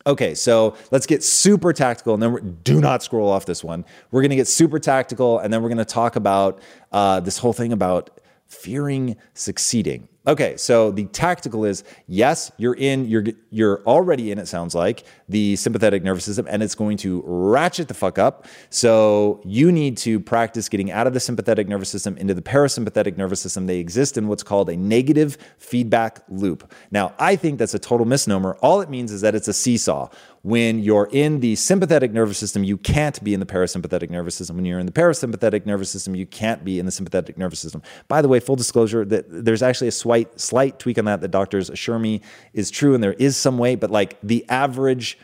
Okay, 0.08 0.34
so 0.34 0.76
let's 0.92 1.06
get 1.06 1.24
super 1.24 1.72
tactical, 1.72 2.16
and 2.16 2.22
then 2.22 2.58
do 2.64 2.82
not 2.82 3.04
scroll 3.04 3.30
off 3.30 3.46
this 3.46 3.64
one. 3.64 3.86
We're 4.12 4.22
going 4.22 4.32
to 4.32 4.36
get 4.36 4.48
super 4.48 4.80
tactical, 4.80 5.38
and 5.38 5.54
then 5.54 5.62
we're 5.62 5.70
going 5.70 5.78
to 5.78 5.86
talk 5.86 6.16
about 6.16 6.60
uh, 6.92 7.20
this 7.20 7.38
whole 7.38 7.54
thing 7.54 7.72
about 7.72 8.20
fearing 8.54 9.18
succeeding. 9.34 10.08
Okay, 10.26 10.56
so 10.56 10.90
the 10.90 11.04
tactical 11.08 11.66
is 11.66 11.84
yes, 12.08 12.50
you're 12.58 12.76
in, 12.76 13.06
you're 13.10 13.26
you're 13.50 13.84
already 13.86 14.32
in. 14.32 14.40
It 14.40 14.48
sounds 14.48 14.74
like 14.74 15.04
the 15.28 15.58
sympathetic 15.58 16.02
nervous 16.02 16.24
system, 16.24 16.48
and 16.50 16.64
it's 16.64 16.76
going 16.76 16.96
to 16.98 17.22
ratchet 17.26 17.90
the 17.90 17.94
fuck 17.94 18.18
up. 18.18 18.46
So 18.70 19.42
you 19.44 19.70
need 19.70 19.98
to 19.98 20.22
practice 20.22 20.70
getting 20.70 20.92
out 20.92 21.08
of 21.08 21.14
the 21.14 21.20
sympathetic 21.20 21.68
nervous 21.68 21.90
system 21.90 22.16
into 22.18 22.34
the 22.34 22.42
parasympathetic 22.42 23.18
nervous 23.18 23.42
system. 23.42 23.68
They 23.68 23.80
exist 23.80 24.18
in 24.18 24.30
what's 24.30 24.44
called 24.44 24.70
a 24.70 24.78
negative 24.78 25.38
feedback 25.58 26.22
loop. 26.30 26.72
Now, 26.90 27.14
I 27.20 27.36
think 27.36 27.60
that's 27.60 27.74
a 27.74 27.80
total 27.80 28.06
misnomer. 28.06 28.56
All 28.62 28.80
it 28.80 28.90
means 28.90 29.12
is 29.12 29.20
that 29.22 29.36
it's 29.36 29.50
a 29.50 29.54
seesaw. 29.54 30.08
When 30.44 30.80
you're 30.80 31.08
in 31.10 31.40
the 31.40 31.56
sympathetic 31.56 32.12
nervous 32.12 32.38
system, 32.38 32.66
you 32.66 32.78
can't 32.78 33.24
be 33.24 33.34
in 33.34 33.40
the 33.40 33.46
parasympathetic 33.46 34.10
nervous 34.10 34.36
system. 34.36 34.58
When 34.58 34.66
you're 34.66 34.78
in 34.78 34.86
the 34.86 34.92
parasympathetic 34.92 35.66
nervous 35.66 35.90
system, 35.90 36.16
you 36.16 36.26
can't 36.26 36.66
be 36.66 36.80
in 36.80 36.86
the 36.86 36.92
sympathetic 36.92 37.38
nervous 37.38 37.60
system. 37.60 37.82
By 38.10 38.22
the 38.22 38.28
way, 38.28 38.42
full 38.42 38.58
disclosure, 38.58 39.06
that 39.06 39.26
there's 39.30 39.64
actually 39.64 39.88
a 39.88 39.94
slight 39.94 40.38
slight 40.38 40.80
tweak 40.80 40.98
on 40.98 41.06
that 41.06 41.22
that 41.22 41.32
doctors 41.32 41.70
assure 41.70 41.98
me 41.98 42.20
is 42.54 42.70
true, 42.70 42.94
and 42.94 43.02
there 43.02 43.14
is 43.14 43.38
some 43.38 43.58
way, 43.58 43.76
but 43.76 43.90
like 43.90 44.18
the 44.22 44.46
average 44.50 45.18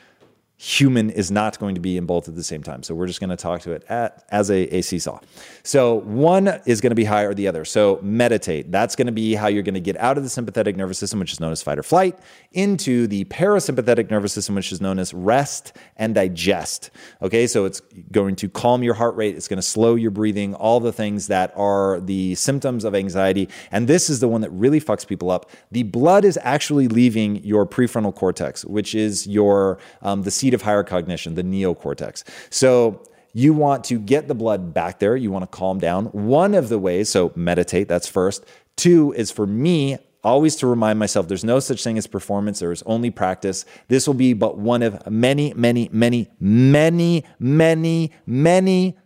human 0.62 1.10
is 1.10 1.32
not 1.32 1.58
going 1.58 1.74
to 1.74 1.80
be 1.80 1.96
in 1.96 2.06
both 2.06 2.28
at 2.28 2.36
the 2.36 2.44
same 2.44 2.62
time. 2.62 2.84
So 2.84 2.94
we're 2.94 3.08
just 3.08 3.22
going 3.22 3.30
to 3.30 3.38
talk 3.38 3.62
to 3.62 3.72
it 3.72 3.86
at, 3.88 4.26
as 4.28 4.52
a, 4.52 4.76
a 4.76 4.82
seesaw. 4.82 5.22
So 5.64 5.96
one 6.02 6.60
is 6.66 6.82
going 6.82 6.92
to 6.92 6.96
be 6.96 7.06
higher 7.06 7.30
or 7.30 7.34
the 7.34 7.48
other. 7.48 7.64
So 7.64 7.98
meditate. 8.04 8.70
That's 8.70 8.98
going 8.98 9.06
to 9.06 9.14
be 9.14 9.36
how 9.36 9.48
you're 9.48 9.64
going 9.64 9.76
to 9.76 9.80
get 9.80 9.96
out 9.96 10.18
of 10.18 10.24
the 10.24 10.30
sympathetic 10.30 10.76
nervous 10.76 10.98
system, 11.00 11.20
which 11.20 11.32
is 11.32 11.40
known 11.40 11.54
as 11.54 11.64
fight 11.64 11.80
or 11.80 11.84
flight, 11.84 12.20
into 12.52 13.08
the 13.08 13.24
parasympathetic 13.26 14.12
nervous 14.12 14.34
system, 14.34 14.56
which 14.56 14.74
is 14.74 14.82
known 14.82 15.00
as 15.00 15.14
rest 15.14 15.78
and 15.96 16.14
digest. 16.14 16.90
Okay, 17.22 17.48
so 17.48 17.64
it's 17.64 17.82
going 18.12 18.36
to 18.36 18.50
calm 18.50 18.84
your 18.84 18.96
heart 18.96 19.16
rate. 19.16 19.38
It's 19.38 19.48
going 19.48 19.60
to 19.60 19.64
slow 19.64 19.96
your 19.96 20.12
breathing, 20.12 20.56
all 20.56 20.82
the 20.82 20.92
things 20.92 21.28
that 21.28 21.54
are 21.56 22.02
the 22.02 22.36
symptoms 22.36 22.84
of 22.84 22.96
anxiety. 22.96 23.48
And 23.72 23.88
this 23.88 24.10
is 24.10 24.20
the 24.20 24.28
one 24.28 24.42
that 24.42 24.50
really 24.50 24.82
fucks 24.82 25.08
people 25.08 25.32
up. 25.32 25.50
The 25.72 25.84
blood 25.84 26.26
is 26.26 26.38
actually 26.44 26.90
leaving 26.90 27.38
your 27.46 27.66
prefrontal 27.66 28.14
cortex, 28.14 28.66
which 28.66 28.94
is 28.94 29.26
your 29.26 29.80
um, 30.02 30.24
the 30.24 30.32
seat 30.50 30.56
of 30.56 30.62
higher 30.64 30.84
cognition, 30.84 31.36
the 31.36 31.44
neocortex. 31.44 32.24
So 32.50 33.04
you 33.34 33.54
want 33.54 33.84
to 33.86 34.00
get 34.00 34.28
the 34.28 34.34
blood 34.34 34.74
back 34.74 35.00
there. 35.00 35.16
You 35.16 35.32
want 35.32 35.44
to 35.44 35.58
calm 35.58 35.80
down. 35.80 36.06
One 36.08 36.56
of 36.56 36.70
the 36.70 36.80
ways, 36.80 37.10
so 37.10 37.32
meditate, 37.36 37.88
that's 37.88 38.08
first. 38.08 38.44
Two 38.76 39.14
is 39.14 39.30
for 39.30 39.46
me, 39.46 39.98
always 40.24 40.56
to 40.58 40.68
remind 40.68 40.98
myself 40.98 41.28
there's 41.28 41.44
no 41.44 41.60
such 41.60 41.84
thing 41.84 41.98
as 41.98 42.08
performance, 42.08 42.60
there 42.60 42.72
is 42.72 42.82
only 42.88 43.12
practice. 43.12 43.66
This 43.90 44.08
will 44.08 44.16
be 44.16 44.34
but 44.34 44.58
one 44.58 44.82
of 44.82 45.08
many, 45.10 45.54
many, 45.54 45.90
many, 45.92 46.30
many, 46.40 47.24
many, 47.38 48.12
many 48.26 48.98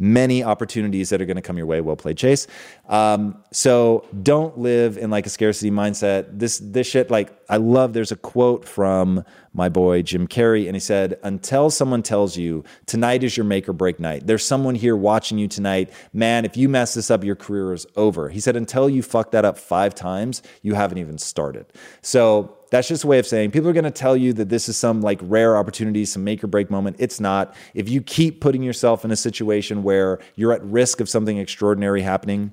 many 0.00 0.42
opportunities 0.42 1.10
that 1.10 1.20
are 1.20 1.26
going 1.26 1.36
to 1.36 1.42
come 1.42 1.58
your 1.58 1.66
way. 1.66 1.80
Well 1.80 1.94
played, 1.94 2.16
Chase. 2.16 2.46
Um, 2.88 3.36
so 3.52 4.06
don't 4.22 4.58
live 4.58 4.96
in 4.96 5.10
like 5.10 5.26
a 5.26 5.28
scarcity 5.28 5.70
mindset. 5.70 6.26
This 6.38 6.58
this 6.58 6.88
shit, 6.88 7.10
like 7.10 7.30
I 7.48 7.58
love. 7.58 7.92
There's 7.92 8.10
a 8.10 8.16
quote 8.16 8.66
from 8.66 9.24
my 9.52 9.68
boy 9.68 10.02
Jim 10.02 10.26
Carrey, 10.26 10.66
and 10.66 10.74
he 10.74 10.80
said, 10.80 11.18
"Until 11.22 11.70
someone 11.70 12.02
tells 12.02 12.36
you 12.36 12.64
tonight 12.86 13.22
is 13.22 13.36
your 13.36 13.44
make 13.44 13.68
or 13.68 13.72
break 13.72 14.00
night, 14.00 14.26
there's 14.26 14.44
someone 14.44 14.74
here 14.74 14.96
watching 14.96 15.38
you 15.38 15.46
tonight. 15.46 15.90
Man, 16.12 16.44
if 16.44 16.56
you 16.56 16.68
mess 16.68 16.94
this 16.94 17.10
up, 17.10 17.22
your 17.22 17.36
career 17.36 17.72
is 17.74 17.86
over." 17.94 18.30
He 18.30 18.40
said, 18.40 18.56
"Until 18.56 18.88
you 18.88 19.02
fuck 19.02 19.30
that 19.32 19.44
up 19.44 19.58
five 19.58 19.94
times, 19.94 20.42
you 20.62 20.74
haven't 20.74 20.98
even 20.98 21.18
started." 21.18 21.66
So 22.00 22.56
that's 22.70 22.88
just 22.88 23.04
a 23.04 23.06
way 23.06 23.18
of 23.18 23.26
saying 23.26 23.50
people 23.50 23.68
are 23.68 23.74
going 23.74 23.84
to 23.84 23.90
tell 23.90 24.16
you 24.16 24.32
that 24.34 24.48
this 24.48 24.68
is 24.68 24.76
some 24.76 25.00
like 25.00 25.18
rare 25.22 25.56
opportunity, 25.56 26.04
some 26.04 26.24
make 26.24 26.42
or 26.42 26.46
break 26.46 26.70
moment. 26.70 26.96
It's 26.98 27.20
not. 27.20 27.54
If 27.74 27.88
you 27.88 28.00
keep 28.00 28.40
putting 28.40 28.62
yourself 28.62 29.04
in 29.04 29.10
a 29.10 29.16
situation 29.16 29.82
where 29.82 30.20
you're 30.36 30.52
at 30.52 30.62
risk 30.64 31.00
of 31.00 31.08
something 31.08 31.38
extraordinary 31.38 32.02
happening, 32.02 32.52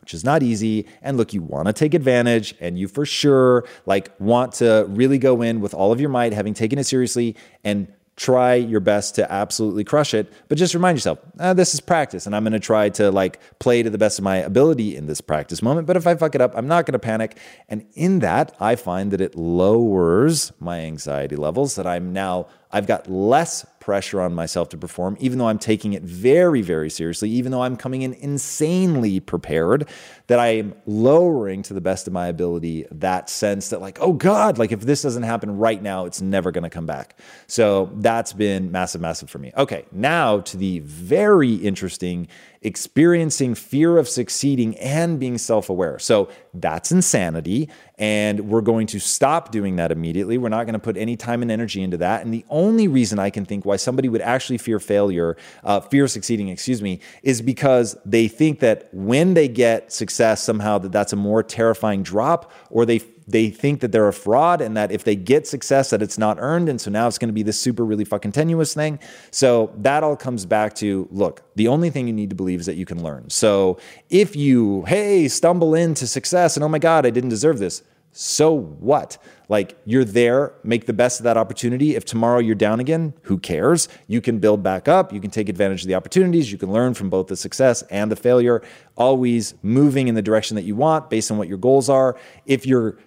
which 0.00 0.14
is 0.14 0.24
not 0.24 0.42
easy. 0.42 0.86
And 1.02 1.18
look, 1.18 1.34
you 1.34 1.42
want 1.42 1.66
to 1.66 1.72
take 1.74 1.92
advantage 1.92 2.54
and 2.60 2.78
you 2.78 2.88
for 2.88 3.04
sure 3.04 3.66
like 3.84 4.10
want 4.18 4.54
to 4.54 4.86
really 4.88 5.18
go 5.18 5.42
in 5.42 5.60
with 5.60 5.74
all 5.74 5.92
of 5.92 6.00
your 6.00 6.08
might, 6.08 6.32
having 6.32 6.54
taken 6.54 6.78
it 6.78 6.84
seriously 6.84 7.36
and 7.62 7.92
try 8.18 8.54
your 8.54 8.80
best 8.80 9.14
to 9.14 9.32
absolutely 9.32 9.84
crush 9.84 10.12
it 10.12 10.30
but 10.48 10.58
just 10.58 10.74
remind 10.74 10.98
yourself 10.98 11.20
ah, 11.38 11.52
this 11.54 11.72
is 11.72 11.80
practice 11.80 12.26
and 12.26 12.34
i'm 12.34 12.42
going 12.42 12.52
to 12.52 12.58
try 12.58 12.88
to 12.88 13.12
like 13.12 13.38
play 13.60 13.80
to 13.80 13.88
the 13.88 13.96
best 13.96 14.18
of 14.18 14.24
my 14.24 14.38
ability 14.38 14.96
in 14.96 15.06
this 15.06 15.20
practice 15.20 15.62
moment 15.62 15.86
but 15.86 15.96
if 15.96 16.04
i 16.04 16.14
fuck 16.16 16.34
it 16.34 16.40
up 16.40 16.52
i'm 16.56 16.66
not 16.66 16.84
going 16.84 16.92
to 16.92 16.98
panic. 16.98 17.38
And 17.68 17.86
in 17.94 18.18
that 18.18 18.54
i 18.58 18.74
find 18.74 19.12
that 19.12 19.20
it 19.20 19.36
lowers 19.36 20.52
my 20.58 20.80
anxiety 20.80 21.36
levels 21.36 21.76
that 21.76 21.86
i'm 21.86 22.12
now 22.12 22.48
i've 22.72 22.88
got 22.88 23.08
less 23.08 23.64
pressure 23.88 24.20
on 24.20 24.34
myself 24.34 24.68
to 24.68 24.76
perform, 24.76 25.16
even 25.18 25.38
though 25.38 25.48
I'm 25.48 25.58
taking 25.58 25.94
it 25.94 26.02
very, 26.02 26.60
very 26.60 26.90
seriously, 26.90 27.30
even 27.30 27.52
though 27.52 27.62
I'm 27.62 27.74
coming 27.74 28.02
in 28.02 28.12
insanely 28.12 29.18
prepared, 29.18 29.88
that 30.28 30.38
I 30.38 30.48
am 30.48 30.74
lowering 30.86 31.62
to 31.64 31.74
the 31.74 31.80
best 31.80 32.06
of 32.06 32.12
my 32.12 32.28
ability 32.28 32.86
that 32.92 33.28
sense 33.28 33.70
that, 33.70 33.80
like, 33.80 33.98
oh 34.00 34.12
God, 34.12 34.58
like 34.58 34.72
if 34.72 34.82
this 34.82 35.02
doesn't 35.02 35.24
happen 35.24 35.58
right 35.58 35.82
now, 35.82 36.04
it's 36.04 36.20
never 36.20 36.50
going 36.52 36.64
to 36.64 36.70
come 36.70 36.86
back. 36.86 37.18
So 37.46 37.90
that's 37.96 38.32
been 38.32 38.70
massive, 38.70 39.00
massive 39.00 39.30
for 39.30 39.38
me. 39.38 39.52
Okay, 39.56 39.86
now 39.90 40.40
to 40.40 40.56
the 40.56 40.78
very 40.80 41.54
interesting 41.54 42.28
experiencing 42.62 43.54
fear 43.54 43.98
of 43.98 44.08
succeeding 44.08 44.76
and 44.78 45.20
being 45.20 45.38
self 45.38 45.68
aware. 45.68 45.98
So 45.98 46.28
that's 46.52 46.90
insanity. 46.90 47.68
And 47.98 48.48
we're 48.48 48.60
going 48.60 48.86
to 48.88 49.00
stop 49.00 49.50
doing 49.50 49.76
that 49.76 49.90
immediately. 49.90 50.38
We're 50.38 50.48
not 50.48 50.64
going 50.64 50.74
to 50.74 50.78
put 50.78 50.96
any 50.96 51.16
time 51.16 51.42
and 51.42 51.50
energy 51.50 51.82
into 51.82 51.96
that. 51.98 52.24
And 52.24 52.32
the 52.32 52.44
only 52.48 52.86
reason 52.86 53.18
I 53.18 53.30
can 53.30 53.44
think 53.44 53.64
why 53.64 53.76
somebody 53.76 54.08
would 54.08 54.20
actually 54.20 54.58
fear 54.58 54.78
failure, 54.78 55.36
uh, 55.64 55.80
fear 55.80 56.06
succeeding, 56.06 56.48
excuse 56.48 56.80
me, 56.80 57.00
is 57.22 57.42
because 57.42 57.96
they 58.04 58.28
think 58.28 58.60
that 58.60 58.88
when 58.92 59.34
they 59.34 59.48
get 59.48 59.92
success, 59.92 60.17
somehow 60.18 60.78
that 60.78 60.92
that's 60.92 61.12
a 61.12 61.16
more 61.16 61.42
terrifying 61.42 62.02
drop, 62.02 62.52
or 62.70 62.84
they 62.84 63.00
they 63.28 63.50
think 63.50 63.80
that 63.80 63.92
they're 63.92 64.08
a 64.08 64.12
fraud 64.12 64.60
and 64.62 64.76
that 64.76 64.90
if 64.90 65.04
they 65.04 65.14
get 65.14 65.46
success 65.46 65.90
that 65.90 66.00
it's 66.00 66.16
not 66.16 66.38
earned 66.40 66.66
and 66.68 66.80
so 66.80 66.90
now 66.90 67.06
it's 67.06 67.18
going 67.18 67.28
to 67.28 67.34
be 67.34 67.42
this 67.42 67.60
super 67.60 67.84
really 67.84 68.04
fucking 68.04 68.32
tenuous 68.32 68.72
thing. 68.72 68.98
So 69.30 69.70
that 69.76 70.02
all 70.02 70.16
comes 70.16 70.46
back 70.46 70.74
to 70.76 71.06
look 71.10 71.42
the 71.54 71.68
only 71.68 71.90
thing 71.90 72.06
you 72.06 72.14
need 72.14 72.30
to 72.30 72.36
believe 72.36 72.60
is 72.60 72.66
that 72.66 72.76
you 72.76 72.86
can 72.86 73.02
learn. 73.02 73.28
So 73.28 73.78
if 74.08 74.34
you 74.34 74.84
hey 74.84 75.28
stumble 75.28 75.74
into 75.74 76.06
success 76.06 76.56
and 76.56 76.64
oh 76.64 76.68
my 76.68 76.78
god 76.78 77.04
i 77.04 77.10
didn't 77.10 77.30
deserve 77.30 77.58
this 77.58 77.82
so 78.12 78.52
what? 78.52 79.18
Like 79.48 79.78
you're 79.84 80.04
there, 80.04 80.54
make 80.64 80.86
the 80.86 80.92
best 80.92 81.20
of 81.20 81.24
that 81.24 81.36
opportunity. 81.36 81.94
If 81.94 82.04
tomorrow 82.04 82.38
you're 82.38 82.54
down 82.54 82.80
again, 82.80 83.14
who 83.22 83.38
cares? 83.38 83.88
You 84.06 84.20
can 84.20 84.38
build 84.38 84.62
back 84.62 84.88
up. 84.88 85.12
You 85.12 85.20
can 85.20 85.30
take 85.30 85.48
advantage 85.48 85.82
of 85.82 85.88
the 85.88 85.94
opportunities. 85.94 86.50
You 86.50 86.58
can 86.58 86.72
learn 86.72 86.94
from 86.94 87.10
both 87.10 87.28
the 87.28 87.36
success 87.36 87.82
and 87.82 88.10
the 88.10 88.16
failure, 88.16 88.62
always 88.96 89.54
moving 89.62 90.08
in 90.08 90.14
the 90.14 90.22
direction 90.22 90.54
that 90.56 90.64
you 90.64 90.74
want 90.74 91.10
based 91.10 91.30
on 91.30 91.38
what 91.38 91.48
your 91.48 91.58
goals 91.58 91.88
are. 91.88 92.16
If 92.44 92.66
you're 92.66 92.98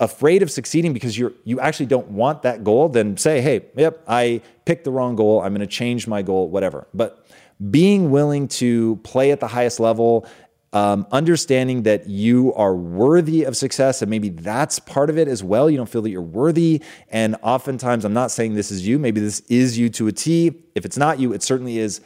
afraid 0.00 0.42
of 0.42 0.50
succeeding 0.50 0.92
because 0.92 1.16
you're 1.18 1.32
you 1.44 1.60
actually 1.60 1.86
don't 1.86 2.08
want 2.08 2.42
that 2.42 2.64
goal, 2.64 2.88
then 2.88 3.16
say, 3.16 3.40
"Hey, 3.40 3.66
yep, 3.76 4.02
I 4.08 4.40
picked 4.64 4.84
the 4.84 4.90
wrong 4.90 5.16
goal. 5.16 5.40
I'm 5.40 5.52
going 5.52 5.60
to 5.60 5.66
change 5.66 6.06
my 6.06 6.22
goal, 6.22 6.48
whatever." 6.48 6.86
But 6.94 7.26
being 7.70 8.10
willing 8.10 8.48
to 8.48 8.96
play 9.04 9.30
at 9.30 9.40
the 9.40 9.46
highest 9.46 9.78
level 9.78 10.26
um, 10.74 11.06
understanding 11.12 11.84
that 11.84 12.08
you 12.08 12.52
are 12.54 12.74
worthy 12.74 13.44
of 13.44 13.56
success, 13.56 14.02
and 14.02 14.10
maybe 14.10 14.28
that's 14.28 14.80
part 14.80 15.08
of 15.08 15.16
it 15.16 15.28
as 15.28 15.42
well. 15.42 15.70
You 15.70 15.76
don't 15.76 15.88
feel 15.88 16.02
that 16.02 16.10
you're 16.10 16.20
worthy. 16.20 16.82
And 17.10 17.36
oftentimes, 17.42 18.04
I'm 18.04 18.12
not 18.12 18.32
saying 18.32 18.54
this 18.54 18.72
is 18.72 18.86
you, 18.86 18.98
maybe 18.98 19.20
this 19.20 19.40
is 19.48 19.78
you 19.78 19.88
to 19.90 20.08
a 20.08 20.12
T. 20.12 20.52
If 20.74 20.84
it's 20.84 20.98
not 20.98 21.20
you, 21.20 21.32
it 21.32 21.42
certainly 21.42 21.78
is 21.78 22.00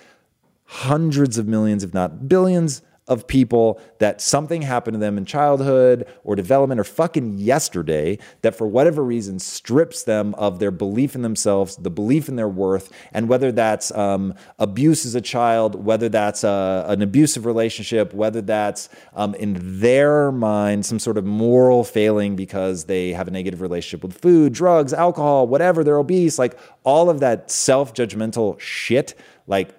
hundreds 0.65 1.39
of 1.39 1.49
millions, 1.49 1.83
if 1.83 1.95
not 1.95 2.29
billions 2.29 2.83
of 3.09 3.27
people 3.27 3.81
that 3.99 4.21
something 4.21 4.63
happened 4.63 4.95
to 4.95 4.99
them 4.99 5.19
in 5.19 5.25
childhood 5.25 6.07
or 6.25 6.37
development 6.37 6.81
or 6.81 6.85
fucking 6.85 7.39
yesterday 7.39 8.19
that 8.43 8.55
for 8.55 8.67
whatever 8.67 9.03
reason 9.03 9.39
strips 9.39 10.05
them 10.05 10.35
of 10.37 10.59
their 10.59 10.71
belief 10.71 11.15
in 11.15 11.23
themselves, 11.23 11.77
the 11.77 11.91
belief 11.91 12.29
in 12.29 12.37
their 12.37 12.49
worth, 12.49 12.93
and 13.13 13.29
whether 13.29 13.51
that's 13.51 13.91
um, 13.93 14.35
abuse 14.59 15.07
as 15.07 15.15
a 15.15 15.21
child, 15.21 15.85
whether 15.85 16.09
that's 16.09 16.45
a, 16.45 16.49
uh, 16.49 16.85
an 16.89 17.03
abusive 17.03 17.47
relationship, 17.47 18.13
whether 18.13 18.41
that's 18.41 18.89
um, 19.15 19.35
in 19.35 19.81
their 19.81 20.31
mind 20.31 20.85
some 20.85 20.99
sort 20.99 21.17
of 21.17 21.25
moral 21.25 21.85
failing 21.85 22.37
because 22.37 22.85
they 22.85 23.13
have 23.13 23.29
a 23.29 23.31
negative 23.31 23.61
relationship 23.61 24.03
with 24.03 24.21
food, 24.21 24.53
drugs, 24.53 24.93
alcohol, 24.93 25.47
whatever, 25.47 25.83
they're 25.83 25.99
obese, 25.99 26.39
like 26.39 26.59
all 26.85 27.09
of 27.09 27.21
that 27.21 27.51
self 27.51 27.95
judgmental 27.95 28.59
shit. 28.61 29.15
Like 29.47 29.75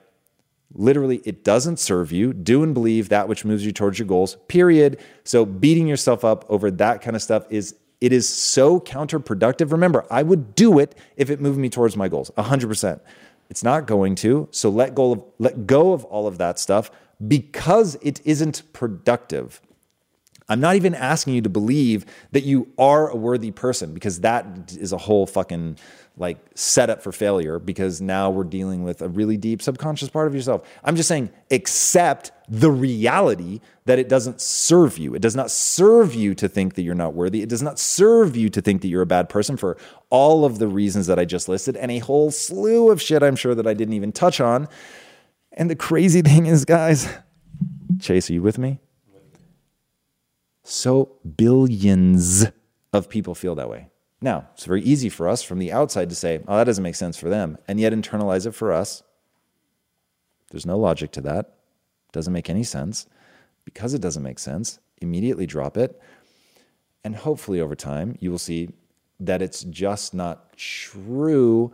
Literally, 0.79 1.21
it 1.25 1.43
doesn't 1.43 1.77
serve 1.77 2.13
you. 2.13 2.31
Do 2.31 2.63
and 2.63 2.73
believe 2.73 3.09
that 3.09 3.27
which 3.27 3.43
moves 3.43 3.65
you 3.65 3.73
towards 3.73 3.99
your 3.99 4.07
goals, 4.07 4.37
period. 4.47 4.97
So, 5.25 5.45
beating 5.45 5.87
yourself 5.87 6.23
up 6.23 6.45
over 6.47 6.71
that 6.71 7.01
kind 7.01 7.17
of 7.17 7.21
stuff 7.21 7.45
is 7.49 7.75
it 7.99 8.13
is 8.13 8.29
so 8.29 8.79
counterproductive. 8.79 9.73
Remember, 9.73 10.05
I 10.09 10.23
would 10.23 10.55
do 10.55 10.79
it 10.79 10.95
if 11.17 11.29
it 11.29 11.41
moved 11.41 11.59
me 11.59 11.67
towards 11.69 11.97
my 11.97 12.07
goals, 12.07 12.31
100%. 12.37 13.01
It's 13.49 13.61
not 13.61 13.87
going 13.87 14.15
to. 14.15 14.47
So 14.51 14.69
let 14.69 14.95
go 14.95 15.11
of 15.11 15.23
let 15.37 15.67
go 15.67 15.91
of 15.91 16.05
all 16.05 16.27
of 16.27 16.37
that 16.37 16.59
stuff 16.59 16.91
because 17.27 17.95
it 17.95 18.21
isn't 18.23 18.63
productive. 18.71 19.59
I'm 20.47 20.61
not 20.61 20.75
even 20.77 20.95
asking 20.95 21.33
you 21.33 21.41
to 21.41 21.49
believe 21.49 22.05
that 22.31 22.43
you 22.43 22.69
are 22.77 23.09
a 23.09 23.15
worthy 23.15 23.51
person 23.51 23.93
because 23.93 24.21
that 24.21 24.45
is 24.79 24.93
a 24.93 24.97
whole 24.97 25.27
fucking 25.27 25.77
like 26.19 26.37
set 26.53 26.89
up 26.89 27.01
for 27.01 27.13
failure 27.13 27.59
because 27.59 28.01
now 28.01 28.29
we're 28.29 28.43
dealing 28.43 28.83
with 28.83 29.01
a 29.01 29.07
really 29.07 29.37
deep 29.37 29.61
subconscious 29.61 30.09
part 30.09 30.27
of 30.27 30.35
yourself. 30.35 30.67
I'm 30.83 30.97
just 30.97 31.07
saying 31.07 31.29
accept 31.49 32.31
the 32.49 32.69
reality 32.69 33.61
that 33.85 33.99
it 33.99 34.09
doesn't 34.09 34.41
serve 34.41 34.97
you. 34.97 35.15
It 35.15 35.21
does 35.21 35.35
not 35.35 35.49
serve 35.49 36.13
you 36.13 36.35
to 36.35 36.49
think 36.49 36.75
that 36.75 36.81
you're 36.81 36.93
not 36.93 37.13
worthy. 37.13 37.41
It 37.41 37.49
does 37.49 37.63
not 37.63 37.79
serve 37.79 38.35
you 38.35 38.49
to 38.49 38.61
think 38.61 38.81
that 38.81 38.89
you're 38.89 39.01
a 39.01 39.07
bad 39.07 39.29
person 39.29 39.55
for 39.55 39.77
all 40.09 40.43
of 40.43 40.59
the 40.59 40.67
reasons 40.67 41.07
that 41.07 41.17
I 41.17 41.25
just 41.25 41.47
listed 41.47 41.77
and 41.77 41.89
a 41.89 41.99
whole 41.99 42.31
slew 42.31 42.91
of 42.91 43.01
shit 43.01 43.23
I'm 43.23 43.37
sure 43.37 43.55
that 43.55 43.65
I 43.65 43.73
didn't 43.73 43.93
even 43.93 44.11
touch 44.11 44.41
on. 44.41 44.67
And 45.53 45.69
the 45.69 45.75
crazy 45.75 46.21
thing 46.23 46.45
is, 46.45 46.65
guys, 46.65 47.07
Chase, 47.99 48.29
are 48.29 48.33
you 48.33 48.41
with 48.41 48.57
me? 48.57 48.79
So 50.63 51.17
billions 51.37 52.45
of 52.93 53.09
people 53.09 53.33
feel 53.33 53.55
that 53.55 53.69
way. 53.69 53.88
Now, 54.21 54.47
it's 54.53 54.65
very 54.65 54.81
easy 54.81 55.09
for 55.09 55.29
us 55.29 55.43
from 55.43 55.59
the 55.59 55.71
outside 55.71 56.09
to 56.09 56.15
say, 56.15 56.41
oh, 56.47 56.57
that 56.57 56.65
doesn't 56.65 56.83
make 56.83 56.95
sense 56.95 57.17
for 57.17 57.29
them, 57.29 57.57
and 57.67 57.79
yet 57.79 57.93
internalize 57.93 58.45
it 58.45 58.51
for 58.51 58.73
us. 58.73 59.01
There's 60.51 60.65
no 60.65 60.77
logic 60.77 61.11
to 61.11 61.21
that. 61.21 61.45
It 62.09 62.11
doesn't 62.11 62.33
make 62.33 62.49
any 62.49 62.63
sense. 62.63 63.07
Because 63.65 63.93
it 63.93 64.01
doesn't 64.01 64.23
make 64.23 64.39
sense, 64.39 64.79
immediately 64.99 65.45
drop 65.45 65.77
it. 65.77 66.01
And 67.03 67.15
hopefully, 67.15 67.61
over 67.61 67.75
time, 67.75 68.17
you 68.19 68.31
will 68.31 68.39
see 68.39 68.69
that 69.19 69.41
it's 69.41 69.63
just 69.63 70.13
not 70.13 70.57
true. 70.57 71.71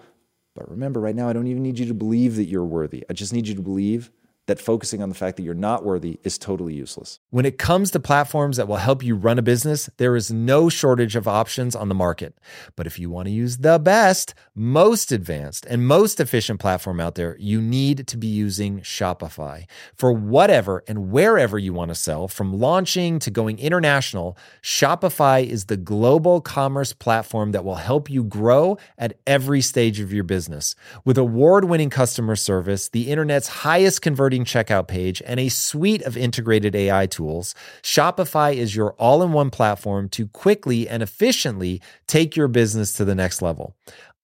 But 0.53 0.69
remember, 0.69 0.99
right 0.99 1.15
now, 1.15 1.29
I 1.29 1.33
don't 1.33 1.47
even 1.47 1.63
need 1.63 1.79
you 1.79 1.85
to 1.85 1.93
believe 1.93 2.35
that 2.35 2.45
you're 2.45 2.65
worthy. 2.65 3.05
I 3.09 3.13
just 3.13 3.33
need 3.33 3.47
you 3.47 3.55
to 3.55 3.61
believe 3.61 4.11
that 4.47 4.59
focusing 4.59 5.01
on 5.01 5.09
the 5.09 5.15
fact 5.15 5.37
that 5.37 5.43
you're 5.43 5.53
not 5.53 5.83
worthy 5.83 6.19
is 6.23 6.37
totally 6.37 6.73
useless. 6.73 7.19
When 7.29 7.45
it 7.45 7.57
comes 7.57 7.91
to 7.91 7.99
platforms 7.99 8.57
that 8.57 8.67
will 8.67 8.75
help 8.77 9.03
you 9.03 9.15
run 9.15 9.39
a 9.39 9.41
business, 9.41 9.89
there 9.97 10.15
is 10.15 10.31
no 10.31 10.69
shortage 10.69 11.15
of 11.15 11.27
options 11.27 11.75
on 11.75 11.89
the 11.89 11.95
market. 11.95 12.37
But 12.75 12.87
if 12.87 12.99
you 12.99 13.09
want 13.09 13.27
to 13.27 13.31
use 13.31 13.57
the 13.57 13.79
best, 13.79 14.33
most 14.53 15.11
advanced, 15.11 15.65
and 15.65 15.87
most 15.87 16.19
efficient 16.19 16.59
platform 16.59 16.99
out 16.99 17.15
there, 17.15 17.35
you 17.39 17.61
need 17.61 18.07
to 18.07 18.17
be 18.17 18.27
using 18.27 18.81
Shopify. 18.81 19.65
For 19.95 20.11
whatever 20.11 20.83
and 20.87 21.11
wherever 21.11 21.57
you 21.57 21.73
want 21.73 21.89
to 21.89 21.95
sell, 21.95 22.27
from 22.27 22.59
launching 22.59 23.19
to 23.19 23.31
going 23.31 23.57
international, 23.59 24.37
Shopify 24.61 25.45
is 25.45 25.65
the 25.65 25.77
global 25.77 26.41
commerce 26.41 26.93
platform 26.93 27.51
that 27.51 27.65
will 27.65 27.75
help 27.75 28.09
you 28.09 28.23
grow 28.23 28.77
at 28.97 29.17
every 29.25 29.61
stage 29.61 29.99
of 29.99 30.13
your 30.13 30.23
business. 30.23 30.75
With 31.03 31.17
award 31.17 31.65
winning 31.65 31.89
customer 31.89 32.35
service, 32.35 32.89
the 32.89 33.09
internet's 33.09 33.47
highest 33.47 34.01
converting 34.01 34.34
checkout 34.43 34.87
page, 34.87 35.21
and 35.25 35.39
a 35.39 35.49
suite 35.49 36.01
of 36.01 36.17
integrated 36.17 36.75
AI 36.75 37.05
tools, 37.05 37.55
Shopify 37.81 38.53
is 38.55 38.75
your 38.75 38.93
all 38.93 39.23
in 39.23 39.31
one 39.31 39.49
platform 39.49 40.09
to 40.09 40.27
quickly 40.27 40.89
and 40.89 41.01
efficiently 41.01 41.81
take 42.07 42.35
your 42.35 42.47
business 42.47 42.93
to 42.93 43.05
the 43.05 43.15
next 43.15 43.41
level. 43.41 43.75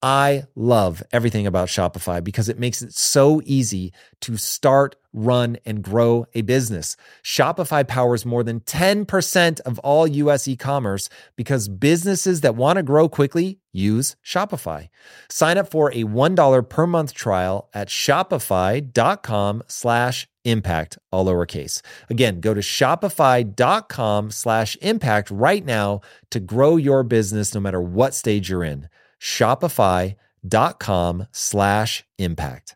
I 0.01 0.45
love 0.55 1.03
everything 1.11 1.45
about 1.45 1.67
Shopify 1.67 2.23
because 2.23 2.49
it 2.49 2.59
makes 2.59 2.81
it 2.81 2.93
so 2.93 3.41
easy 3.45 3.93
to 4.21 4.35
start, 4.35 4.95
run, 5.13 5.57
and 5.65 5.83
grow 5.83 6.25
a 6.33 6.41
business. 6.41 6.95
Shopify 7.23 7.87
powers 7.87 8.25
more 8.25 8.43
than 8.43 8.59
10% 8.61 9.59
of 9.61 9.79
all 9.79 10.07
US 10.07 10.47
e 10.47 10.55
commerce 10.55 11.09
because 11.35 11.67
businesses 11.67 12.41
that 12.41 12.55
want 12.55 12.77
to 12.77 12.83
grow 12.83 13.09
quickly 13.09 13.59
use 13.71 14.15
Shopify. 14.25 14.89
Sign 15.29 15.57
up 15.57 15.67
for 15.67 15.91
a 15.91 16.03
$1 16.03 16.69
per 16.69 16.87
month 16.87 17.13
trial 17.13 17.69
at 17.73 17.87
shopify.com 17.87 19.63
slash 19.67 20.27
impact, 20.43 20.97
all 21.11 21.25
lowercase. 21.25 21.81
Again, 22.09 22.39
go 22.39 22.53
to 22.53 22.61
shopify.com 22.61 24.31
slash 24.31 24.77
impact 24.81 25.31
right 25.31 25.65
now 25.65 26.01
to 26.31 26.39
grow 26.39 26.77
your 26.77 27.03
business 27.03 27.53
no 27.53 27.61
matter 27.61 27.81
what 27.81 28.13
stage 28.13 28.49
you're 28.49 28.63
in 28.63 28.87
shopify.com 29.21 30.17
slash 31.31 32.03
impact. 32.17 32.75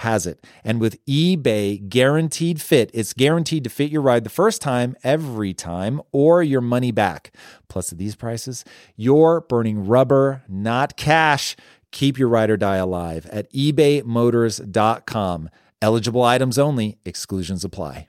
has 0.00 0.26
it. 0.26 0.44
And 0.62 0.78
with 0.78 1.02
eBay 1.06 1.88
guaranteed 1.88 2.60
fit, 2.60 2.90
it's 2.92 3.14
guaranteed 3.14 3.64
to 3.64 3.70
fit 3.70 3.90
your 3.90 4.02
ride 4.02 4.24
the 4.24 4.30
first 4.30 4.60
time, 4.60 4.94
every 5.02 5.54
time, 5.54 6.02
or 6.12 6.42
your 6.42 6.60
money 6.60 6.92
back. 6.92 7.32
Plus, 7.68 7.92
at 7.92 7.98
these 7.98 8.14
prices, 8.14 8.62
you're 8.94 9.40
burning 9.40 9.86
rubber, 9.86 10.42
not 10.48 10.98
cash. 10.98 11.56
Keep 11.92 12.18
your 12.18 12.28
ride 12.28 12.50
or 12.50 12.58
die 12.58 12.76
alive 12.76 13.24
at 13.32 13.50
ebaymotors.com. 13.54 15.50
Eligible 15.80 16.22
items 16.22 16.58
only, 16.58 16.98
exclusions 17.06 17.64
apply. 17.64 18.08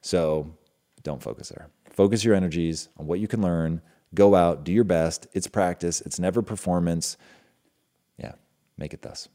So 0.00 0.56
don't 1.04 1.22
focus 1.22 1.50
there. 1.50 1.68
Focus 1.90 2.24
your 2.24 2.34
energies 2.34 2.88
on 2.96 3.06
what 3.06 3.20
you 3.20 3.28
can 3.28 3.42
learn. 3.42 3.80
Go 4.12 4.34
out, 4.34 4.64
do 4.64 4.72
your 4.72 4.84
best. 4.84 5.28
It's 5.34 5.46
practice, 5.46 6.00
it's 6.00 6.18
never 6.18 6.42
performance. 6.42 7.16
Yeah, 8.18 8.32
make 8.76 8.92
it 8.92 9.02
thus. 9.02 9.28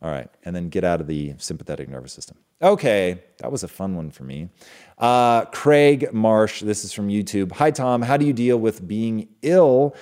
All 0.00 0.10
right. 0.10 0.28
And 0.44 0.54
then 0.54 0.68
get 0.68 0.84
out 0.84 1.00
of 1.00 1.06
the 1.06 1.34
sympathetic 1.38 1.88
nervous 1.88 2.12
system. 2.12 2.36
Okay. 2.62 3.20
That 3.38 3.50
was 3.50 3.64
a 3.64 3.68
fun 3.68 3.96
one 3.96 4.10
for 4.10 4.24
me. 4.24 4.48
Uh, 4.96 5.44
Craig 5.46 6.12
Marsh, 6.12 6.60
this 6.60 6.84
is 6.84 6.92
from 6.92 7.08
YouTube. 7.08 7.52
Hi, 7.52 7.70
Tom. 7.70 8.02
How 8.02 8.16
do 8.16 8.24
you 8.24 8.32
deal 8.32 8.58
with 8.58 8.86
being 8.86 9.28
ill? 9.42 9.96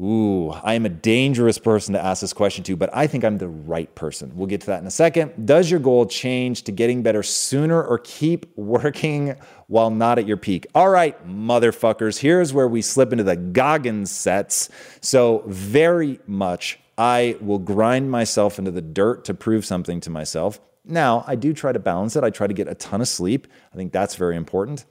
Ooh, 0.00 0.50
I 0.50 0.72
am 0.72 0.86
a 0.86 0.88
dangerous 0.88 1.58
person 1.58 1.92
to 1.92 2.02
ask 2.02 2.22
this 2.22 2.32
question 2.32 2.64
to, 2.64 2.76
but 2.76 2.88
I 2.94 3.06
think 3.06 3.24
I'm 3.24 3.36
the 3.36 3.48
right 3.48 3.94
person. 3.94 4.32
We'll 4.34 4.46
get 4.46 4.62
to 4.62 4.68
that 4.68 4.80
in 4.80 4.86
a 4.86 4.90
second. 4.90 5.46
Does 5.46 5.70
your 5.70 5.80
goal 5.80 6.06
change 6.06 6.62
to 6.62 6.72
getting 6.72 7.02
better 7.02 7.22
sooner 7.22 7.82
or 7.82 7.98
keep 7.98 8.46
working 8.56 9.36
while 9.66 9.90
not 9.90 10.18
at 10.18 10.26
your 10.26 10.38
peak? 10.38 10.66
All 10.74 10.88
right, 10.88 11.16
motherfuckers, 11.28 12.18
here's 12.18 12.54
where 12.54 12.68
we 12.68 12.80
slip 12.80 13.12
into 13.12 13.22
the 13.22 13.36
Goggins 13.36 14.10
sets. 14.10 14.70
So, 15.02 15.44
very 15.46 16.20
much 16.26 16.78
I 17.02 17.36
will 17.40 17.58
grind 17.58 18.12
myself 18.12 18.60
into 18.60 18.70
the 18.70 18.80
dirt 18.80 19.24
to 19.24 19.34
prove 19.34 19.64
something 19.66 19.98
to 20.02 20.10
myself. 20.10 20.60
Now, 20.84 21.24
I 21.26 21.34
do 21.34 21.52
try 21.52 21.72
to 21.72 21.80
balance 21.80 22.14
it. 22.14 22.22
I 22.22 22.30
try 22.30 22.46
to 22.46 22.54
get 22.54 22.68
a 22.68 22.76
ton 22.76 23.00
of 23.00 23.08
sleep. 23.08 23.48
I 23.72 23.76
think 23.76 23.92
that's 23.92 24.14
very 24.14 24.36
important. 24.36 24.84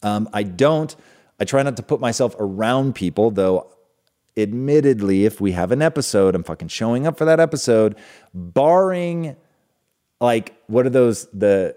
Um, 0.00 0.28
I 0.32 0.44
don't, 0.44 0.94
I 1.40 1.44
try 1.44 1.60
not 1.64 1.76
to 1.78 1.82
put 1.82 1.98
myself 1.98 2.36
around 2.38 2.94
people, 2.94 3.32
though, 3.32 3.66
admittedly, 4.36 5.24
if 5.24 5.40
we 5.40 5.50
have 5.50 5.72
an 5.72 5.82
episode, 5.82 6.36
I'm 6.36 6.44
fucking 6.44 6.68
showing 6.68 7.04
up 7.04 7.18
for 7.18 7.24
that 7.24 7.40
episode, 7.40 7.96
barring 8.32 9.34
like, 10.20 10.54
what 10.68 10.86
are 10.86 10.90
those, 10.90 11.26
the, 11.32 11.74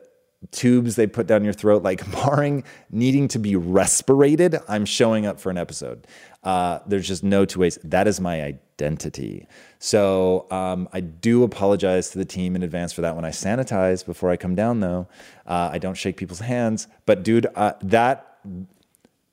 tubes 0.51 0.95
they 0.95 1.07
put 1.07 1.27
down 1.27 1.43
your 1.43 1.53
throat, 1.53 1.83
like 1.83 2.09
barring 2.11 2.63
needing 2.91 3.27
to 3.29 3.39
be 3.39 3.55
respirated, 3.55 4.55
I'm 4.67 4.85
showing 4.85 5.25
up 5.25 5.39
for 5.39 5.49
an 5.49 5.57
episode. 5.57 6.05
Uh, 6.47 6.79
there's 6.87 7.05
just 7.05 7.25
no 7.25 7.43
two 7.43 7.59
ways. 7.59 7.77
That 7.83 8.07
is 8.07 8.21
my 8.21 8.41
identity. 8.41 9.45
So 9.79 10.47
um, 10.49 10.87
I 10.93 11.01
do 11.01 11.43
apologize 11.43 12.11
to 12.11 12.17
the 12.17 12.23
team 12.23 12.55
in 12.55 12.63
advance 12.63 12.93
for 12.93 13.01
that. 13.01 13.17
When 13.17 13.25
I 13.25 13.31
sanitize 13.31 14.05
before 14.05 14.29
I 14.29 14.37
come 14.37 14.55
down, 14.55 14.79
though, 14.79 15.09
uh, 15.45 15.71
I 15.73 15.77
don't 15.77 15.95
shake 15.95 16.15
people's 16.15 16.39
hands. 16.39 16.87
But 17.05 17.23
dude, 17.23 17.47
uh, 17.53 17.73
that 17.81 18.37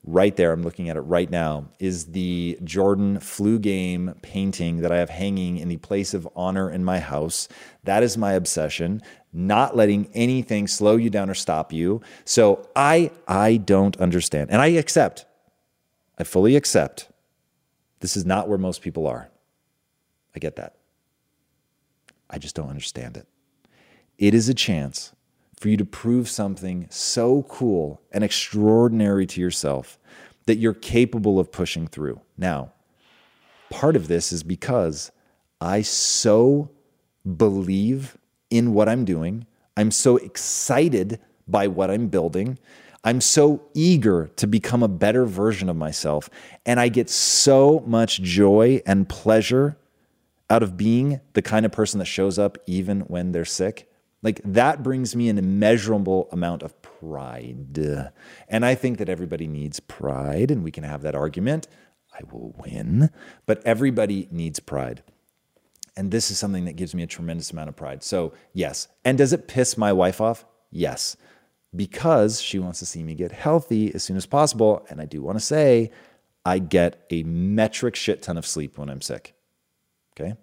right 0.03 0.35
there, 0.35 0.51
I'm 0.51 0.65
looking 0.65 0.89
at 0.89 0.97
it 0.97 1.03
right 1.03 1.31
now, 1.31 1.69
is 1.79 2.07
the 2.07 2.59
Jordan 2.65 3.21
flu 3.21 3.61
game 3.61 4.17
painting 4.23 4.79
that 4.79 4.91
I 4.91 4.99
have 4.99 5.11
hanging 5.11 5.59
in 5.59 5.69
the 5.69 5.77
place 5.77 6.15
of 6.15 6.29
honor 6.35 6.69
in 6.69 6.85
my 6.85 6.99
house. 6.99 7.47
That 7.85 8.03
is 8.03 8.19
my 8.19 8.33
obsession, 8.33 9.01
not 9.33 9.77
letting 9.77 10.11
anything 10.15 10.67
slow 10.67 10.97
you 10.97 11.11
down 11.11 11.31
or 11.31 11.35
stop 11.35 11.73
you. 11.73 12.01
So 12.25 12.69
I 12.75 13.12
I 13.29 13.59
don't 13.59 13.97
understand. 13.99 14.51
And 14.51 14.61
I 14.61 14.67
accept. 14.67 15.27
I 16.19 16.25
fully 16.25 16.57
accept. 16.57 17.09
This 18.01 18.17
is 18.17 18.25
not 18.25 18.49
where 18.49 18.59
most 18.59 18.83
people 18.83 19.07
are. 19.07 19.31
I 20.35 20.39
get 20.39 20.57
that. 20.57 20.77
I 22.29 22.39
just 22.39 22.55
don't 22.55 22.69
understand 22.69 23.17
it. 23.17 23.27
It 24.19 24.35
is 24.35 24.49
a 24.49 24.55
chance 24.55 25.12
for 25.59 25.69
you 25.69 25.77
to 25.77 25.85
prove 25.85 26.29
something 26.29 26.87
so 26.91 27.43
cool 27.45 28.01
and 28.12 28.25
extraordinary 28.25 29.27
to 29.27 29.41
yourself 29.41 29.99
that 30.47 30.57
you're 30.57 30.75
capable 30.75 31.39
of 31.39 31.51
pushing 31.51 31.87
through. 31.87 32.21
Now, 32.37 32.73
part 33.71 33.97
of 33.97 34.09
this 34.09 34.33
is 34.33 34.43
because 34.43 35.11
I 35.61 35.83
so 35.83 36.71
believe 37.37 38.19
in 38.51 38.75
what 38.75 38.89
I'm 38.89 39.05
doing. 39.05 39.47
I'm 39.77 39.91
so 39.91 40.17
excited 40.19 41.21
by 41.49 41.67
what 41.69 41.91
I'm 41.91 42.09
building. 42.09 42.59
I'm 43.05 43.21
so 43.21 43.63
eager 43.75 44.29
to 44.37 44.47
become 44.47 44.83
a 44.83 44.89
better 44.89 45.27
version 45.27 45.69
of 45.69 45.77
myself. 45.77 46.31
And 46.65 46.81
I 46.81 46.89
get 46.89 47.11
so 47.11 47.85
much 47.87 48.23
joy 48.23 48.81
and 48.87 49.09
pleasure 49.09 49.77
out 50.51 50.63
of 50.63 50.77
being 50.77 51.21
the 51.35 51.43
kind 51.43 51.67
of 51.67 51.73
person 51.73 51.99
that 51.99 52.07
shows 52.07 52.39
up 52.39 52.59
even 52.67 53.01
when 53.03 53.33
they're 53.33 53.45
sick. 53.45 53.91
Like 54.23 54.41
that 54.45 54.83
brings 54.83 55.15
me 55.15 55.29
an 55.29 55.37
immeasurable 55.37 56.29
amount 56.33 56.63
of 56.63 56.81
pride. 56.81 58.11
And 58.49 58.65
I 58.65 58.75
think 58.75 58.97
that 58.99 59.11
everybody 59.11 59.47
needs 59.47 59.81
pride, 59.81 60.51
and 60.51 60.65
we 60.65 60.71
can 60.71 60.85
have 60.85 61.03
that 61.03 61.15
argument. 61.15 61.69
I 62.15 62.21
will 62.33 62.55
win, 62.59 63.11
but 63.45 63.63
everybody 63.67 64.29
needs 64.31 64.61
pride. 64.61 65.03
And 65.97 66.11
this 66.11 66.31
is 66.31 66.39
something 66.39 66.65
that 66.65 66.77
gives 66.77 66.95
me 66.95 67.03
a 67.03 67.07
tremendous 67.07 67.51
amount 67.51 67.69
of 67.69 67.77
pride. 67.77 68.03
So, 68.03 68.33
yes. 68.53 68.89
And 69.05 69.19
does 69.19 69.33
it 69.33 69.47
piss 69.47 69.77
my 69.77 69.93
wife 69.93 70.21
off? 70.21 70.45
Yes. 70.71 71.17
Because 71.75 72.41
she 72.41 72.59
wants 72.59 72.79
to 72.79 72.87
see 72.87 73.03
me 73.03 73.14
get 73.14 73.33
healthy 73.33 73.95
as 73.95 74.03
soon 74.03 74.16
as 74.16 74.27
possible. 74.27 74.87
And 74.89 75.01
I 75.01 75.07
do 75.07 75.22
want 75.22 75.39
to 75.39 75.45
say, 75.45 75.91
I 76.45 76.59
get 76.59 77.05
a 77.11 77.22
metric 77.25 77.97
shit 77.97 78.22
ton 78.22 78.37
of 78.37 78.47
sleep 78.47 78.79
when 78.79 78.89
I'm 78.89 79.01
sick. 79.01 79.35
Okay? 80.12 80.35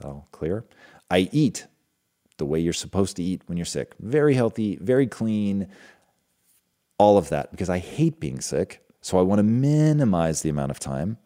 so 0.00 0.24
clear? 0.32 0.64
I 1.10 1.28
eat 1.32 1.66
the 2.36 2.46
way 2.46 2.60
you're 2.60 2.72
supposed 2.72 3.16
to 3.16 3.22
eat 3.22 3.42
when 3.46 3.58
you're 3.58 3.64
sick. 3.64 3.94
Very 3.98 4.34
healthy, 4.34 4.76
very 4.80 5.06
clean, 5.06 5.68
all 6.98 7.18
of 7.18 7.28
that 7.30 7.50
because 7.50 7.70
I 7.70 7.78
hate 7.78 8.20
being 8.20 8.40
sick. 8.40 8.84
So 9.00 9.18
I 9.18 9.22
want 9.22 9.38
to 9.38 9.44
minimize 9.44 10.42
the 10.42 10.50
amount 10.50 10.70
of 10.70 10.80
time. 10.80 11.18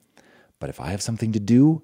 But 0.59 0.71
if 0.71 0.81
I 0.81 0.91
have 0.91 1.03
something 1.03 1.33
to 1.33 1.41
do, 1.41 1.83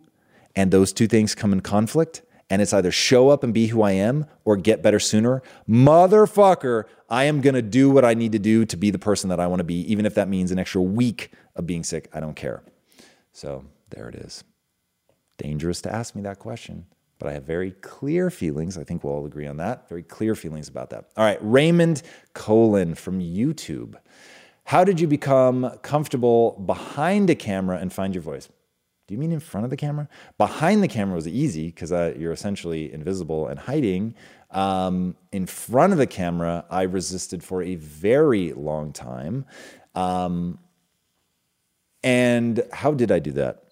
and 0.55 0.71
those 0.71 0.93
two 0.93 1.07
things 1.07 1.35
come 1.35 1.53
in 1.53 1.61
conflict, 1.61 2.23
and 2.51 2.63
it's 2.63 2.73
either 2.73 2.91
show 2.91 3.29
up 3.29 3.45
and 3.45 3.53
be 3.53 3.67
who 3.69 3.83
I 3.83 3.93
am 3.93 4.27
or 4.45 4.57
get 4.57 4.83
better 4.83 4.99
sooner, 4.99 5.43
motherfucker, 5.69 6.85
I 7.11 7.25
am 7.25 7.41
gonna 7.41 7.63
do 7.63 7.91
what 7.91 8.05
I 8.05 8.15
need 8.15 8.33
to 8.33 8.39
do 8.39 8.65
to 8.65 8.77
be 8.77 8.91
the 8.91 8.99
person 8.99 9.29
that 9.31 9.41
I 9.41 9.47
wanna 9.47 9.65
be, 9.65 9.81
even 9.93 10.07
if 10.07 10.15
that 10.15 10.29
means 10.29 10.51
an 10.51 10.59
extra 10.59 10.81
week 10.83 11.33
of 11.57 11.67
being 11.67 11.85
sick. 11.85 12.09
I 12.13 12.21
don't 12.21 12.37
care. 12.37 12.63
So 13.33 13.65
there 13.91 14.09
it 14.09 14.15
is. 14.15 14.45
Dangerous 15.37 15.81
to 15.83 15.95
ask 15.95 16.15
me 16.15 16.23
that 16.23 16.39
question. 16.39 16.87
but 17.19 17.29
I 17.29 17.33
have 17.33 17.45
very 17.45 17.73
clear 17.73 18.31
feelings. 18.31 18.79
I 18.79 18.85
think 18.85 19.03
we'll 19.03 19.13
all 19.13 19.27
agree 19.27 19.47
on 19.47 19.57
that. 19.59 19.89
Very 19.89 20.03
clear 20.03 20.35
feelings 20.35 20.69
about 20.69 20.91
that. 20.91 21.07
All 21.17 21.25
right, 21.25 21.39
Raymond 21.41 22.03
Colin 22.33 22.95
from 22.95 23.21
YouTube. 23.21 23.97
How 24.65 24.85
did 24.85 25.01
you 25.01 25.09
become 25.09 25.79
comfortable 25.83 26.53
behind 26.65 27.31
a 27.31 27.35
camera 27.35 27.79
and 27.79 27.93
find 27.93 28.15
your 28.15 28.23
voice? 28.23 28.49
Do 29.09 29.15
you 29.15 29.19
mean 29.19 29.33
in 29.33 29.41
front 29.41 29.65
of 29.65 29.71
the 29.71 29.77
camera? 29.77 30.07
Behind 30.37 30.83
the 30.83 30.89
camera 30.89 31.15
was 31.15 31.27
easy 31.27 31.69
because 31.69 31.93
uh, 31.93 32.13
you're 32.19 32.31
essentially 32.31 32.93
invisible 32.93 33.49
and 33.49 33.59
hiding. 33.59 34.15
Um, 34.51 35.17
in 35.33 35.47
front 35.47 35.95
of 35.95 35.99
the 35.99 36.07
camera, 36.07 36.67
I 36.71 36.83
resisted 36.83 37.43
for 37.43 37.63
a 37.63 37.77
very 37.77 38.53
long 38.53 38.93
time. 38.93 39.47
Um, 39.95 40.59
and 42.05 42.63
how 42.71 42.93
did 42.93 43.11
I 43.11 43.19
do 43.19 43.33
that? 43.33 43.65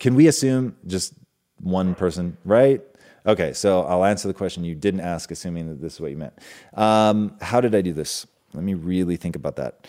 Can 0.00 0.16
we 0.16 0.26
assume 0.26 0.76
just 0.88 1.14
one 1.60 1.94
person, 1.94 2.36
right? 2.44 2.82
Okay, 3.26 3.52
so 3.52 3.82
I'll 3.82 4.04
answer 4.04 4.26
the 4.26 4.34
question 4.34 4.64
you 4.64 4.74
didn't 4.74 5.02
ask, 5.02 5.30
assuming 5.30 5.68
that 5.68 5.80
this 5.80 5.94
is 5.94 6.00
what 6.00 6.10
you 6.10 6.16
meant. 6.16 6.34
Um, 6.74 7.36
how 7.40 7.60
did 7.60 7.76
I 7.76 7.80
do 7.80 7.92
this? 7.92 8.26
Let 8.54 8.64
me 8.64 8.74
really 8.74 9.16
think 9.16 9.36
about 9.36 9.54
that. 9.56 9.86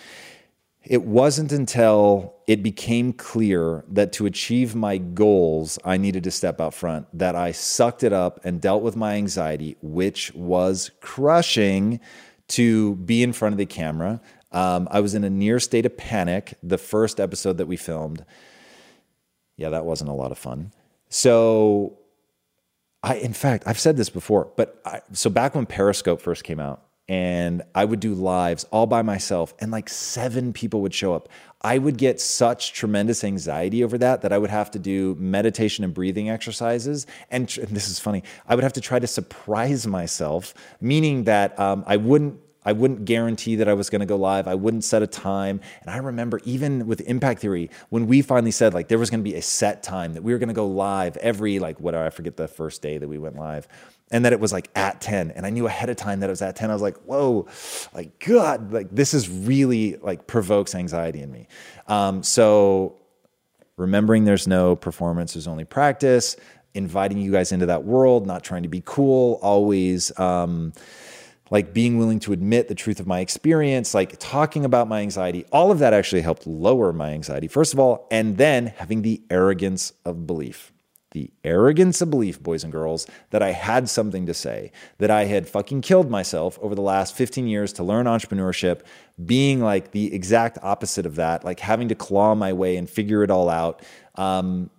It 0.83 1.03
wasn't 1.03 1.51
until 1.51 2.35
it 2.47 2.63
became 2.63 3.13
clear 3.13 3.85
that 3.87 4.11
to 4.13 4.25
achieve 4.25 4.73
my 4.73 4.97
goals, 4.97 5.77
I 5.85 5.97
needed 5.97 6.23
to 6.23 6.31
step 6.31 6.59
out 6.59 6.73
front 6.73 7.07
that 7.17 7.35
I 7.35 7.51
sucked 7.51 8.03
it 8.03 8.11
up 8.11 8.39
and 8.43 8.59
dealt 8.59 8.81
with 8.81 8.95
my 8.95 9.13
anxiety, 9.13 9.77
which 9.81 10.33
was 10.33 10.89
crushing 10.99 11.99
to 12.49 12.95
be 12.95 13.21
in 13.21 13.31
front 13.31 13.53
of 13.53 13.57
the 13.57 13.65
camera. 13.65 14.21
Um, 14.51 14.87
I 14.91 14.99
was 15.01 15.13
in 15.13 15.23
a 15.23 15.29
near 15.29 15.59
state 15.59 15.85
of 15.85 15.95
panic 15.95 16.55
the 16.63 16.77
first 16.77 17.19
episode 17.19 17.57
that 17.57 17.67
we 17.67 17.77
filmed. 17.77 18.25
Yeah, 19.57 19.69
that 19.69 19.85
wasn't 19.85 20.09
a 20.09 20.13
lot 20.13 20.31
of 20.31 20.37
fun. 20.37 20.73
So, 21.09 21.99
I, 23.03 23.15
in 23.15 23.33
fact, 23.33 23.63
I've 23.67 23.79
said 23.79 23.97
this 23.97 24.09
before, 24.09 24.51
but 24.55 24.81
I, 24.83 25.01
so 25.13 25.29
back 25.29 25.53
when 25.55 25.65
Periscope 25.65 26.21
first 26.21 26.43
came 26.43 26.59
out, 26.59 26.81
and 27.11 27.61
I 27.75 27.83
would 27.83 27.99
do 27.99 28.13
lives 28.13 28.65
all 28.71 28.85
by 28.85 29.01
myself, 29.01 29.53
and 29.59 29.69
like 29.69 29.89
seven 29.89 30.53
people 30.53 30.81
would 30.81 30.93
show 30.93 31.13
up. 31.13 31.27
I 31.61 31.77
would 31.77 31.97
get 31.97 32.21
such 32.21 32.71
tremendous 32.71 33.25
anxiety 33.25 33.83
over 33.83 33.97
that 33.97 34.21
that 34.21 34.31
I 34.31 34.37
would 34.37 34.49
have 34.49 34.71
to 34.71 34.79
do 34.79 35.15
meditation 35.19 35.83
and 35.83 35.93
breathing 35.93 36.29
exercises. 36.29 37.05
And, 37.29 37.49
tr- 37.49 37.63
and 37.63 37.71
this 37.71 37.89
is 37.89 37.99
funny, 37.99 38.23
I 38.47 38.55
would 38.55 38.63
have 38.63 38.71
to 38.73 38.81
try 38.81 38.97
to 38.97 39.07
surprise 39.07 39.85
myself, 39.85 40.53
meaning 40.79 41.25
that 41.25 41.59
um, 41.59 41.83
I 41.85 41.97
wouldn't 41.97 42.39
I 42.63 42.73
wouldn't 42.73 43.05
guarantee 43.05 43.55
that 43.55 43.67
I 43.67 43.73
was 43.73 43.89
going 43.89 44.01
to 44.01 44.05
go 44.05 44.15
live. 44.15 44.47
I 44.47 44.55
wouldn't 44.55 44.83
set 44.83 45.01
a 45.01 45.07
time. 45.07 45.61
And 45.81 45.89
I 45.89 45.97
remember 45.97 46.39
even 46.43 46.85
with 46.87 47.01
Impact 47.01 47.41
Theory, 47.41 47.69
when 47.89 48.07
we 48.07 48.21
finally 48.21 48.51
said 48.51 48.73
like 48.73 48.87
there 48.87 48.99
was 48.99 49.09
going 49.09 49.21
to 49.21 49.29
be 49.29 49.35
a 49.35 49.41
set 49.41 49.83
time 49.83 50.13
that 50.13 50.23
we 50.23 50.31
were 50.31 50.39
going 50.39 50.49
to 50.49 50.53
go 50.53 50.67
live 50.67 51.17
every 51.17 51.59
like 51.59 51.79
whatever, 51.79 52.05
I 52.05 52.09
forget 52.09 52.37
the 52.37 52.47
first 52.47 52.81
day 52.81 52.97
that 52.97 53.07
we 53.07 53.17
went 53.17 53.35
live. 53.35 53.67
And 54.11 54.25
that 54.25 54.33
it 54.33 54.41
was 54.41 54.51
like 54.51 54.69
at 54.75 54.99
10. 54.99 55.31
And 55.31 55.45
I 55.45 55.49
knew 55.49 55.67
ahead 55.67 55.89
of 55.89 55.95
time 55.95 56.19
that 56.19 56.29
it 56.29 56.31
was 56.31 56.41
at 56.41 56.57
10. 56.57 56.69
I 56.69 56.73
was 56.73 56.81
like, 56.81 56.97
whoa, 57.03 57.47
like 57.93 58.19
God, 58.19 58.73
like 58.73 58.89
this 58.91 59.13
is 59.13 59.29
really 59.29 59.95
like 59.97 60.27
provokes 60.27 60.75
anxiety 60.75 61.21
in 61.21 61.31
me. 61.31 61.47
Um, 61.87 62.21
so 62.21 62.97
remembering 63.77 64.25
there's 64.25 64.47
no 64.47 64.75
performance, 64.75 65.33
there's 65.33 65.47
only 65.47 65.63
practice, 65.63 66.35
inviting 66.73 67.17
you 67.17 67.31
guys 67.31 67.51
into 67.51 67.65
that 67.67 67.85
world, 67.85 68.27
not 68.27 68.43
trying 68.43 68.63
to 68.63 68.69
be 68.69 68.81
cool, 68.85 69.39
always 69.41 70.17
um, 70.19 70.73
like 71.51 71.73
being 71.73 71.99
willing 71.99 72.19
to 72.21 72.33
admit 72.33 72.69
the 72.69 72.75
truth 72.75 72.99
of 72.99 73.05
my 73.05 73.19
experience, 73.19 73.93
like 73.93 74.15
talking 74.19 74.65
about 74.65 74.87
my 74.87 75.01
anxiety, 75.01 75.45
all 75.51 75.69
of 75.69 75.79
that 75.79 75.93
actually 75.93 76.21
helped 76.21 76.47
lower 76.47 76.91
my 76.93 77.11
anxiety, 77.11 77.47
first 77.47 77.73
of 77.73 77.79
all, 77.79 78.07
and 78.09 78.37
then 78.37 78.67
having 78.77 79.03
the 79.03 79.21
arrogance 79.29 79.93
of 80.05 80.25
belief. 80.25 80.71
The 81.11 81.29
arrogance 81.43 82.01
of 82.01 82.09
belief, 82.09 82.41
boys 82.41 82.63
and 82.63 82.71
girls, 82.71 83.05
that 83.31 83.43
I 83.43 83.51
had 83.51 83.89
something 83.89 84.25
to 84.27 84.33
say, 84.33 84.71
that 84.97 85.11
I 85.11 85.25
had 85.25 85.45
fucking 85.45 85.81
killed 85.81 86.09
myself 86.09 86.57
over 86.61 86.73
the 86.73 86.81
last 86.81 87.13
15 87.15 87.47
years 87.47 87.73
to 87.73 87.83
learn 87.83 88.05
entrepreneurship, 88.05 88.83
being 89.25 89.59
like 89.59 89.91
the 89.91 90.13
exact 90.15 90.57
opposite 90.63 91.05
of 91.05 91.17
that, 91.17 91.43
like 91.43 91.59
having 91.59 91.89
to 91.89 91.95
claw 91.95 92.33
my 92.33 92.53
way 92.53 92.77
and 92.77 92.89
figure 92.89 93.23
it 93.23 93.29
all 93.29 93.49
out. 93.49 93.83
Um, 94.15 94.69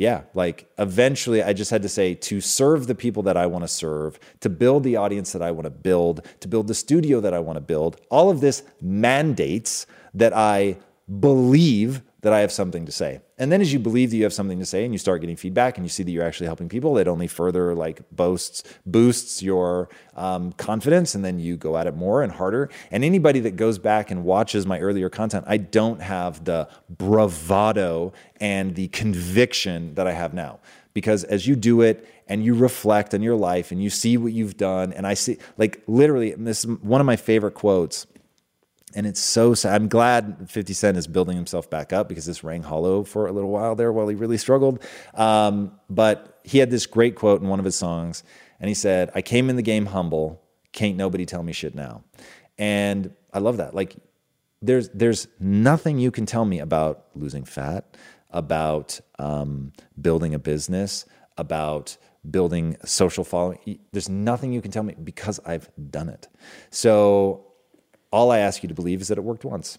yeah, 0.00 0.22
like 0.32 0.66
eventually 0.78 1.42
I 1.42 1.52
just 1.52 1.70
had 1.70 1.82
to 1.82 1.88
say 1.90 2.14
to 2.14 2.40
serve 2.40 2.86
the 2.86 2.94
people 2.94 3.22
that 3.24 3.36
I 3.36 3.44
want 3.44 3.64
to 3.64 3.68
serve, 3.68 4.18
to 4.40 4.48
build 4.48 4.82
the 4.82 4.96
audience 4.96 5.32
that 5.32 5.42
I 5.42 5.50
want 5.50 5.66
to 5.66 5.70
build, 5.70 6.26
to 6.40 6.48
build 6.48 6.68
the 6.68 6.74
studio 6.74 7.20
that 7.20 7.34
I 7.34 7.38
want 7.38 7.58
to 7.58 7.60
build. 7.60 8.00
All 8.10 8.30
of 8.30 8.40
this 8.40 8.62
mandates 8.80 9.86
that 10.14 10.34
I 10.34 10.78
believe 11.20 12.00
that 12.22 12.32
I 12.32 12.40
have 12.40 12.50
something 12.50 12.86
to 12.86 12.92
say. 12.92 13.20
And 13.40 13.50
then 13.50 13.62
as 13.62 13.72
you 13.72 13.78
believe 13.78 14.10
that 14.10 14.18
you 14.18 14.24
have 14.24 14.34
something 14.34 14.58
to 14.58 14.66
say 14.66 14.84
and 14.84 14.92
you 14.92 14.98
start 14.98 15.22
getting 15.22 15.34
feedback 15.34 15.78
and 15.78 15.84
you 15.86 15.88
see 15.88 16.02
that 16.02 16.10
you're 16.10 16.26
actually 16.26 16.46
helping 16.46 16.68
people, 16.68 16.98
it 16.98 17.08
only 17.08 17.26
further 17.26 17.74
like 17.74 18.02
boasts 18.12 18.62
boosts 18.84 19.42
your 19.42 19.88
um, 20.14 20.52
confidence 20.52 21.14
and 21.14 21.24
then 21.24 21.38
you 21.38 21.56
go 21.56 21.78
at 21.78 21.86
it 21.86 21.96
more 21.96 22.22
and 22.22 22.32
harder. 22.32 22.68
And 22.90 23.02
anybody 23.02 23.40
that 23.40 23.56
goes 23.56 23.78
back 23.78 24.10
and 24.10 24.24
watches 24.24 24.66
my 24.66 24.78
earlier 24.78 25.08
content, 25.08 25.46
I 25.48 25.56
don't 25.56 26.02
have 26.02 26.44
the 26.44 26.68
bravado 26.90 28.12
and 28.38 28.74
the 28.74 28.88
conviction 28.88 29.94
that 29.94 30.06
I 30.06 30.12
have 30.12 30.34
now. 30.34 30.60
Because 30.92 31.24
as 31.24 31.46
you 31.46 31.56
do 31.56 31.80
it 31.80 32.06
and 32.28 32.44
you 32.44 32.52
reflect 32.52 33.14
on 33.14 33.22
your 33.22 33.36
life 33.36 33.72
and 33.72 33.82
you 33.82 33.88
see 33.88 34.18
what 34.18 34.34
you've 34.34 34.58
done, 34.58 34.92
and 34.92 35.06
I 35.06 35.14
see 35.14 35.38
like 35.56 35.82
literally, 35.86 36.34
this 36.34 36.64
is 36.64 36.66
one 36.66 37.00
of 37.00 37.06
my 37.06 37.16
favorite 37.16 37.54
quotes 37.54 38.06
and 38.94 39.06
it's 39.06 39.20
so 39.20 39.54
sad. 39.54 39.74
I'm 39.74 39.88
glad 39.88 40.50
50 40.50 40.72
Cent 40.72 40.96
is 40.96 41.06
building 41.06 41.36
himself 41.36 41.70
back 41.70 41.92
up 41.92 42.08
because 42.08 42.26
this 42.26 42.42
rang 42.42 42.62
hollow 42.62 43.04
for 43.04 43.26
a 43.26 43.32
little 43.32 43.50
while 43.50 43.74
there 43.74 43.92
while 43.92 44.08
he 44.08 44.14
really 44.14 44.38
struggled. 44.38 44.82
Um, 45.14 45.72
but 45.88 46.40
he 46.44 46.58
had 46.58 46.70
this 46.70 46.86
great 46.86 47.14
quote 47.14 47.40
in 47.40 47.48
one 47.48 47.58
of 47.58 47.64
his 47.64 47.76
songs, 47.76 48.22
and 48.58 48.68
he 48.68 48.74
said, 48.74 49.10
I 49.14 49.22
came 49.22 49.50
in 49.50 49.56
the 49.56 49.62
game 49.62 49.86
humble, 49.86 50.42
can't 50.72 50.96
nobody 50.96 51.26
tell 51.26 51.42
me 51.42 51.52
shit 51.52 51.74
now. 51.74 52.04
And 52.58 53.14
I 53.32 53.38
love 53.38 53.58
that. 53.58 53.74
Like, 53.74 53.96
there's, 54.62 54.90
there's 54.90 55.28
nothing 55.38 55.98
you 55.98 56.10
can 56.10 56.26
tell 56.26 56.44
me 56.44 56.58
about 56.58 57.06
losing 57.14 57.44
fat, 57.44 57.96
about 58.30 59.00
um, 59.18 59.72
building 60.00 60.34
a 60.34 60.38
business, 60.38 61.06
about 61.38 61.96
building 62.28 62.76
social 62.84 63.24
following. 63.24 63.78
There's 63.92 64.08
nothing 64.08 64.52
you 64.52 64.60
can 64.60 64.70
tell 64.70 64.82
me 64.82 64.94
because 65.02 65.40
I've 65.46 65.70
done 65.90 66.08
it. 66.08 66.28
So 66.70 67.49
all 68.10 68.30
I 68.30 68.38
ask 68.38 68.62
you 68.62 68.68
to 68.68 68.74
believe 68.74 69.00
is 69.00 69.08
that 69.08 69.18
it 69.18 69.24
worked 69.24 69.44
once. 69.44 69.78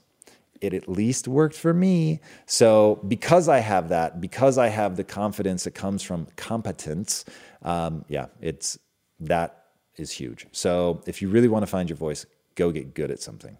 It 0.61 0.73
at 0.73 0.87
least 0.87 1.27
worked 1.27 1.55
for 1.55 1.73
me. 1.73 2.19
So, 2.45 2.99
because 3.07 3.49
I 3.49 3.59
have 3.59 3.89
that, 3.89 4.21
because 4.21 4.57
I 4.57 4.67
have 4.67 4.95
the 4.95 5.03
confidence 5.03 5.63
that 5.63 5.71
comes 5.71 6.03
from 6.03 6.27
competence, 6.35 7.25
um, 7.63 8.05
yeah, 8.07 8.27
it's 8.41 8.77
that 9.19 9.65
is 9.97 10.11
huge. 10.11 10.45
So, 10.51 11.01
if 11.07 11.21
you 11.21 11.29
really 11.29 11.47
want 11.47 11.63
to 11.63 11.67
find 11.67 11.89
your 11.89 11.97
voice, 11.97 12.25
go 12.55 12.71
get 12.71 12.93
good 12.93 13.09
at 13.09 13.19
something. 13.19 13.57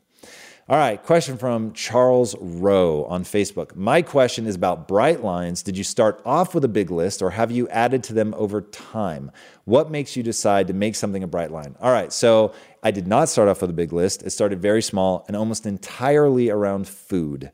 All 0.69 0.77
right, 0.77 1.01
question 1.01 1.37
from 1.37 1.73
Charles 1.73 2.35
Rowe 2.39 3.05
on 3.05 3.23
Facebook. 3.23 3.75
My 3.75 4.03
question 4.03 4.45
is 4.45 4.55
about 4.55 4.87
bright 4.87 5.23
lines. 5.23 5.63
Did 5.63 5.75
you 5.75 5.83
start 5.83 6.21
off 6.23 6.53
with 6.53 6.63
a 6.63 6.69
big 6.69 6.91
list 6.91 7.23
or 7.23 7.31
have 7.31 7.51
you 7.51 7.67
added 7.69 8.03
to 8.05 8.13
them 8.13 8.33
over 8.37 8.61
time? 8.61 9.31
What 9.65 9.89
makes 9.89 10.15
you 10.15 10.21
decide 10.21 10.67
to 10.67 10.73
make 10.73 10.95
something 10.95 11.23
a 11.23 11.27
bright 11.27 11.51
line? 11.51 11.75
All 11.81 11.91
right, 11.91 12.13
so 12.13 12.53
I 12.83 12.91
did 12.91 13.07
not 13.07 13.27
start 13.27 13.49
off 13.49 13.61
with 13.61 13.71
a 13.71 13.73
big 13.73 13.91
list. 13.91 14.21
It 14.21 14.29
started 14.29 14.61
very 14.61 14.83
small 14.83 15.25
and 15.27 15.35
almost 15.35 15.65
entirely 15.65 16.51
around 16.51 16.87
food. 16.87 17.51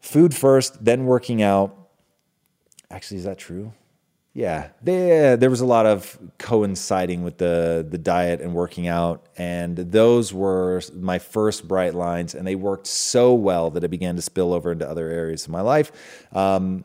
Food 0.00 0.34
first, 0.34 0.84
then 0.84 1.06
working 1.06 1.42
out. 1.42 1.88
Actually, 2.90 3.16
is 3.16 3.24
that 3.24 3.38
true? 3.38 3.72
Yeah, 4.36 4.68
they, 4.82 5.34
there 5.40 5.48
was 5.48 5.62
a 5.62 5.64
lot 5.64 5.86
of 5.86 6.18
coinciding 6.36 7.24
with 7.24 7.38
the 7.38 7.86
the 7.88 7.96
diet 7.96 8.42
and 8.42 8.52
working 8.52 8.86
out, 8.86 9.24
and 9.38 9.78
those 9.78 10.30
were 10.30 10.82
my 10.94 11.18
first 11.18 11.66
bright 11.66 11.94
lines, 11.94 12.34
and 12.34 12.46
they 12.46 12.54
worked 12.54 12.86
so 12.86 13.32
well 13.32 13.70
that 13.70 13.82
it 13.82 13.88
began 13.88 14.14
to 14.16 14.20
spill 14.20 14.52
over 14.52 14.72
into 14.72 14.86
other 14.86 15.08
areas 15.08 15.46
of 15.46 15.52
my 15.52 15.62
life. 15.62 15.90
Um, 16.34 16.84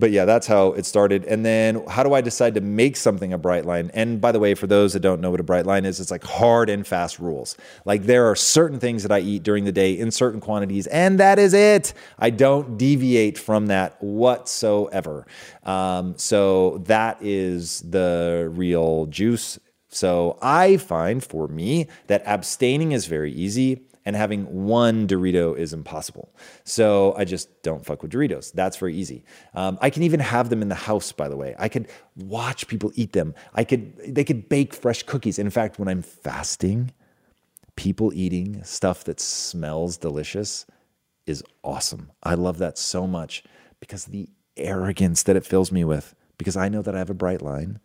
but 0.00 0.10
yeah, 0.10 0.24
that's 0.24 0.46
how 0.46 0.72
it 0.72 0.86
started. 0.86 1.24
And 1.26 1.44
then 1.44 1.86
how 1.86 2.02
do 2.02 2.14
I 2.14 2.22
decide 2.22 2.54
to 2.54 2.60
make 2.60 2.96
something 2.96 3.32
a 3.32 3.38
bright 3.38 3.66
line? 3.66 3.90
And 3.94 4.20
by 4.20 4.32
the 4.32 4.40
way, 4.40 4.54
for 4.54 4.66
those 4.66 4.94
that 4.94 5.00
don't 5.00 5.20
know 5.20 5.30
what 5.30 5.40
a 5.40 5.44
bright 5.44 5.66
line 5.66 5.84
is, 5.84 6.00
it's 6.00 6.10
like 6.10 6.24
hard 6.24 6.70
and 6.70 6.86
fast 6.86 7.18
rules. 7.18 7.56
Like 7.84 8.04
there 8.04 8.28
are 8.28 8.34
certain 8.34 8.80
things 8.80 9.02
that 9.02 9.12
I 9.12 9.20
eat 9.20 9.42
during 9.42 9.64
the 9.64 9.72
day 9.72 9.92
in 9.92 10.10
certain 10.10 10.40
quantities, 10.40 10.86
and 10.88 11.20
that 11.20 11.38
is 11.38 11.54
it. 11.54 11.92
I 12.18 12.30
don't 12.30 12.78
deviate 12.78 13.38
from 13.38 13.66
that 13.66 14.02
whatsoever. 14.02 15.26
Um, 15.62 16.16
so 16.16 16.78
that 16.86 17.18
is 17.20 17.80
the 17.82 18.48
real 18.50 19.06
juice. 19.06 19.58
So 19.88 20.38
I 20.40 20.78
find 20.78 21.22
for 21.22 21.48
me 21.48 21.88
that 22.06 22.22
abstaining 22.24 22.92
is 22.92 23.06
very 23.06 23.32
easy 23.32 23.82
and 24.10 24.16
having 24.16 24.66
one 24.66 25.06
Dorito 25.06 25.56
is 25.56 25.72
impossible. 25.72 26.34
So 26.64 27.14
I 27.16 27.24
just 27.24 27.62
don't 27.62 27.86
fuck 27.86 28.02
with 28.02 28.10
Doritos. 28.10 28.50
That's 28.50 28.76
very 28.76 28.96
easy. 28.96 29.24
Um, 29.54 29.78
I 29.80 29.88
can 29.88 30.02
even 30.02 30.18
have 30.18 30.50
them 30.50 30.62
in 30.62 30.68
the 30.68 30.74
house, 30.74 31.12
by 31.12 31.28
the 31.28 31.36
way. 31.36 31.54
I 31.60 31.68
could 31.68 31.86
watch 32.16 32.66
people 32.66 32.90
eat 32.96 33.12
them. 33.12 33.36
I 33.54 33.62
could 33.62 33.96
they 33.98 34.24
could 34.24 34.48
bake 34.48 34.74
fresh 34.74 35.04
cookies. 35.04 35.38
In 35.38 35.48
fact, 35.48 35.78
when 35.78 35.86
I'm 35.86 36.02
fasting, 36.02 36.90
people 37.76 38.12
eating 38.12 38.64
stuff 38.64 39.04
that 39.04 39.20
smells 39.20 39.96
delicious 39.96 40.66
is 41.24 41.44
awesome. 41.62 42.10
I 42.24 42.34
love 42.34 42.58
that 42.58 42.78
so 42.78 43.06
much 43.06 43.44
because 43.78 44.06
the 44.06 44.28
arrogance 44.56 45.22
that 45.22 45.36
it 45.36 45.46
fills 45.46 45.70
me 45.70 45.84
with 45.84 46.16
because 46.36 46.56
I 46.56 46.68
know 46.68 46.82
that 46.82 46.96
I 46.96 46.98
have 46.98 47.10
a 47.10 47.14
bright 47.14 47.42
line 47.42 47.78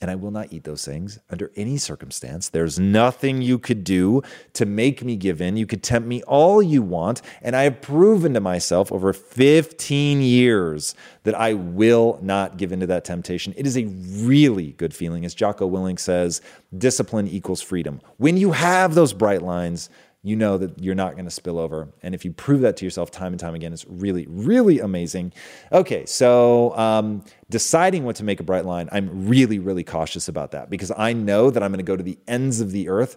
and 0.00 0.10
I 0.10 0.14
will 0.14 0.30
not 0.30 0.52
eat 0.52 0.64
those 0.64 0.84
things 0.84 1.18
under 1.28 1.50
any 1.56 1.76
circumstance. 1.76 2.48
There's 2.48 2.78
nothing 2.78 3.42
you 3.42 3.58
could 3.58 3.84
do 3.84 4.22
to 4.54 4.64
make 4.64 5.04
me 5.04 5.14
give 5.16 5.42
in. 5.42 5.58
You 5.58 5.66
could 5.66 5.82
tempt 5.82 6.08
me 6.08 6.22
all 6.22 6.62
you 6.62 6.80
want. 6.80 7.20
And 7.42 7.54
I 7.54 7.64
have 7.64 7.82
proven 7.82 8.32
to 8.34 8.40
myself 8.40 8.90
over 8.90 9.12
15 9.12 10.22
years 10.22 10.94
that 11.24 11.34
I 11.34 11.52
will 11.52 12.18
not 12.22 12.56
give 12.56 12.72
in 12.72 12.80
to 12.80 12.86
that 12.86 13.04
temptation. 13.04 13.52
It 13.58 13.66
is 13.66 13.76
a 13.76 13.84
really 13.84 14.72
good 14.72 14.94
feeling. 14.94 15.26
As 15.26 15.34
Jocko 15.34 15.68
Willink 15.68 16.00
says, 16.00 16.40
discipline 16.76 17.28
equals 17.28 17.60
freedom. 17.60 18.00
When 18.16 18.38
you 18.38 18.52
have 18.52 18.94
those 18.94 19.12
bright 19.12 19.42
lines, 19.42 19.90
you 20.22 20.36
know 20.36 20.58
that 20.58 20.78
you're 20.78 20.94
not 20.94 21.14
going 21.14 21.24
to 21.24 21.30
spill 21.30 21.58
over. 21.58 21.88
And 22.02 22.14
if 22.14 22.24
you 22.24 22.32
prove 22.32 22.60
that 22.60 22.76
to 22.78 22.84
yourself 22.84 23.10
time 23.10 23.32
and 23.32 23.40
time 23.40 23.54
again, 23.54 23.72
it's 23.72 23.86
really, 23.88 24.26
really 24.28 24.78
amazing. 24.78 25.32
Okay, 25.72 26.04
so 26.04 26.76
um, 26.76 27.24
deciding 27.48 28.04
what 28.04 28.16
to 28.16 28.24
make 28.24 28.38
a 28.38 28.42
bright 28.42 28.66
line, 28.66 28.88
I'm 28.92 29.28
really, 29.28 29.58
really 29.58 29.84
cautious 29.84 30.28
about 30.28 30.50
that 30.50 30.68
because 30.68 30.92
I 30.96 31.14
know 31.14 31.50
that 31.50 31.62
I'm 31.62 31.70
going 31.70 31.78
to 31.78 31.84
go 31.84 31.96
to 31.96 32.02
the 32.02 32.18
ends 32.28 32.60
of 32.60 32.72
the 32.72 32.88
earth. 32.88 33.16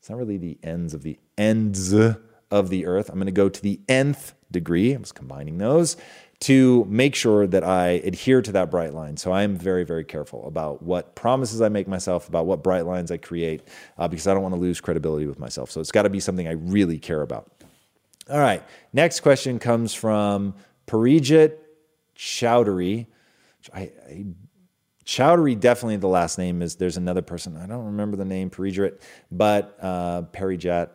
It's 0.00 0.10
not 0.10 0.18
really 0.18 0.36
the 0.36 0.58
ends 0.62 0.92
of 0.92 1.02
the 1.02 1.18
ends 1.38 1.92
of 1.92 2.68
the 2.68 2.86
earth. 2.86 3.10
I'm 3.10 3.16
going 3.16 3.26
to 3.26 3.32
go 3.32 3.48
to 3.48 3.62
the 3.62 3.80
nth 3.88 4.34
degree. 4.50 4.94
I 4.94 4.98
was 4.98 5.12
combining 5.12 5.58
those 5.58 5.96
to 6.44 6.84
make 6.90 7.14
sure 7.14 7.46
that 7.46 7.64
I 7.64 8.02
adhere 8.04 8.42
to 8.42 8.52
that 8.52 8.70
bright 8.70 8.92
line. 8.92 9.16
So 9.16 9.32
I 9.32 9.44
am 9.44 9.56
very, 9.56 9.82
very 9.82 10.04
careful 10.04 10.46
about 10.46 10.82
what 10.82 11.14
promises 11.14 11.62
I 11.62 11.70
make 11.70 11.88
myself, 11.88 12.28
about 12.28 12.44
what 12.44 12.62
bright 12.62 12.84
lines 12.84 13.10
I 13.10 13.16
create, 13.16 13.62
uh, 13.96 14.08
because 14.08 14.26
I 14.26 14.34
don't 14.34 14.42
want 14.42 14.54
to 14.54 14.60
lose 14.60 14.78
credibility 14.78 15.26
with 15.26 15.38
myself. 15.38 15.70
So 15.70 15.80
it's 15.80 15.90
got 15.90 16.02
to 16.02 16.10
be 16.10 16.20
something 16.20 16.46
I 16.46 16.52
really 16.52 16.98
care 16.98 17.22
about. 17.22 17.50
All 18.30 18.38
right. 18.38 18.62
Next 18.92 19.20
question 19.20 19.58
comes 19.58 19.94
from 19.94 20.54
Parijit 20.86 21.56
Chowdhury. 22.14 23.06
I, 23.72 23.80
I 23.80 24.26
Chowdhury, 25.06 25.58
definitely 25.58 25.96
the 25.96 26.08
last 26.08 26.36
name 26.36 26.60
is. 26.60 26.76
There's 26.76 26.98
another 26.98 27.22
person. 27.22 27.56
I 27.56 27.66
don't 27.66 27.86
remember 27.86 28.18
the 28.18 28.24
name, 28.26 28.50
Parijit, 28.50 29.00
but 29.30 29.78
uh, 29.80 30.22
Parijat. 30.32 30.90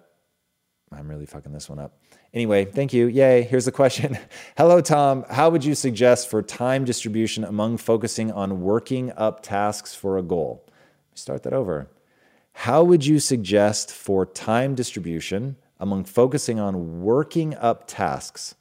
I'm 0.91 1.07
really 1.07 1.25
fucking 1.25 1.53
this 1.53 1.69
one 1.69 1.79
up. 1.79 1.99
Anyway, 2.33 2.65
thank 2.65 2.93
you. 2.93 3.07
Yay. 3.07 3.43
Here's 3.43 3.65
the 3.65 3.71
question 3.71 4.17
Hello, 4.57 4.81
Tom. 4.81 5.25
How 5.29 5.49
would 5.49 5.65
you 5.65 5.75
suggest 5.75 6.29
for 6.29 6.41
time 6.41 6.85
distribution 6.85 7.43
among 7.43 7.77
focusing 7.77 8.31
on 8.31 8.61
working 8.61 9.11
up 9.13 9.41
tasks 9.41 9.95
for 9.95 10.17
a 10.17 10.23
goal? 10.23 10.63
Start 11.15 11.43
that 11.43 11.53
over. 11.53 11.89
How 12.53 12.83
would 12.83 13.05
you 13.05 13.19
suggest 13.19 13.91
for 13.91 14.25
time 14.25 14.75
distribution 14.75 15.55
among 15.79 16.03
focusing 16.03 16.59
on 16.59 17.01
working 17.01 17.55
up 17.55 17.85
tasks 17.87 18.55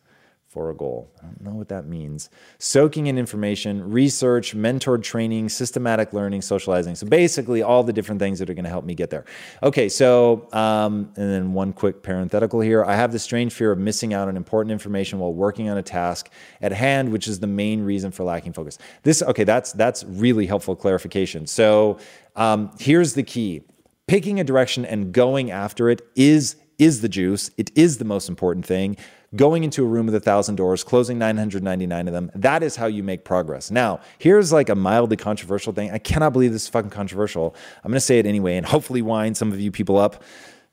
for 0.49 0.71
a 0.71 0.75
goal. 0.75 1.11
I 1.21 1.27
don't 1.27 1.43
know 1.43 1.55
what 1.55 1.69
that 1.69 1.87
means. 1.87 2.31
Soaking 2.59 3.07
in 3.07 3.19
information, 3.19 3.91
research, 3.91 4.57
mentored 4.57 5.03
training, 5.03 5.51
systematic 5.51 6.15
learning, 6.15 6.41
socializing. 6.41 6.95
So 6.95 7.07
basically, 7.07 7.63
all 7.63 7.83
the 7.85 7.93
different 7.93 8.19
things 8.19 8.39
that 8.39 8.49
are 8.49 8.55
going 8.55 8.65
to 8.65 8.71
help 8.71 8.87
me 8.87 8.95
get 8.95 9.11
there. 9.11 9.27
Okay, 9.63 9.91
so, 9.91 10.49
um, 10.53 11.13
and 11.17 11.31
then 11.31 11.53
one 11.53 11.75
quick 11.75 12.03
parenthetical 12.03 12.61
here. 12.61 12.83
I 12.83 12.95
have 12.97 13.13
the 13.13 13.19
strange 13.19 13.53
fear 13.53 13.73
of 13.73 13.79
missing 13.79 14.15
out 14.15 14.27
on 14.27 14.39
important 14.39 14.73
information 14.73 15.19
while 15.19 15.35
working 15.35 15.69
on 15.69 15.77
a 15.77 15.83
task 15.83 16.31
at 16.63 16.73
hand, 16.73 17.13
which 17.13 17.29
is 17.29 17.41
the 17.41 17.47
main 17.47 17.83
reason 17.83 18.11
for 18.11 18.25
lacking 18.25 18.55
focus. 18.55 18.79
This, 19.03 19.21
okay, 19.21 19.45
that's, 19.45 19.73
that's 19.73 20.03
really 20.05 20.47
helpful 20.47 20.75
clarification. 20.75 21.47
So 21.47 21.99
um, 22.37 22.71
here's 22.81 23.13
the 23.13 23.23
key 23.23 23.65
picking 24.07 24.41
a 24.41 24.45
direction 24.45 24.87
and 24.87 25.13
going 25.13 25.51
after 25.51 25.91
it 25.91 26.01
is 26.17 26.57
is 26.79 27.01
the 27.01 27.09
juice. 27.09 27.51
It 27.57 27.71
is 27.75 27.99
the 27.99 28.05
most 28.05 28.29
important 28.29 28.65
thing 28.65 28.97
going 29.37 29.65
into 29.65 29.85
a 29.85 29.87
room 29.87 30.07
with 30.07 30.15
a 30.15 30.21
thousand 30.21 30.57
doors, 30.57 30.83
closing 30.83 31.19
999 31.19 32.09
of 32.09 32.15
them. 32.15 32.31
That 32.35 32.63
is 32.63 32.77
how 32.77 32.87
you 32.87 33.03
make 33.03 33.25
progress. 33.25 33.71
Now, 33.71 34.01
here's 34.19 34.53
like 34.53 34.69
a 34.69 34.75
mildly 34.75 35.17
controversial 35.17 35.73
thing. 35.73 35.91
I 35.91 35.99
cannot 35.99 36.33
believe 36.33 36.53
this 36.53 36.63
is 36.63 36.69
fucking 36.69 36.91
controversial. 36.91 37.55
I'm 37.85 37.91
going 37.91 37.97
to 37.97 38.01
say 38.01 38.19
it 38.19 38.27
anyway 38.27 38.57
and 38.57 38.65
hopefully 38.65 39.03
wind 39.03 39.37
some 39.37 39.53
of 39.53 39.61
you 39.61 39.71
people 39.71 39.99
up 39.99 40.23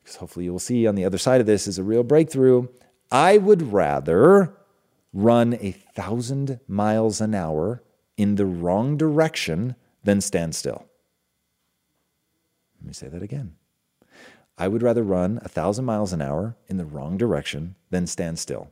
because 0.03 0.15
hopefully 0.17 0.45
you 0.45 0.51
will 0.51 0.59
see 0.59 0.87
on 0.87 0.95
the 0.95 1.03
other 1.03 1.17
side 1.17 1.41
of 1.41 1.47
this 1.47 1.67
is 1.67 1.77
a 1.77 1.83
real 1.83 2.03
breakthrough. 2.03 2.67
I 3.11 3.37
would 3.37 3.73
rather 3.73 4.55
run 5.13 5.55
a 5.55 5.71
thousand 5.71 6.59
miles 6.67 7.21
an 7.21 7.33
hour 7.33 7.83
in 8.17 8.35
the 8.35 8.45
wrong 8.45 8.97
direction 8.97 9.75
than 10.03 10.21
stand 10.21 10.55
still. 10.55 10.85
Let 12.79 12.87
me 12.87 12.93
say 12.93 13.07
that 13.07 13.23
again. 13.23 13.55
I 14.57 14.67
would 14.67 14.81
rather 14.81 15.03
run 15.03 15.39
a 15.43 15.49
thousand 15.49 15.85
miles 15.85 16.13
an 16.13 16.21
hour 16.21 16.55
in 16.67 16.77
the 16.77 16.85
wrong 16.85 17.17
direction 17.17 17.75
than 17.89 18.07
stand 18.07 18.39
still. 18.39 18.71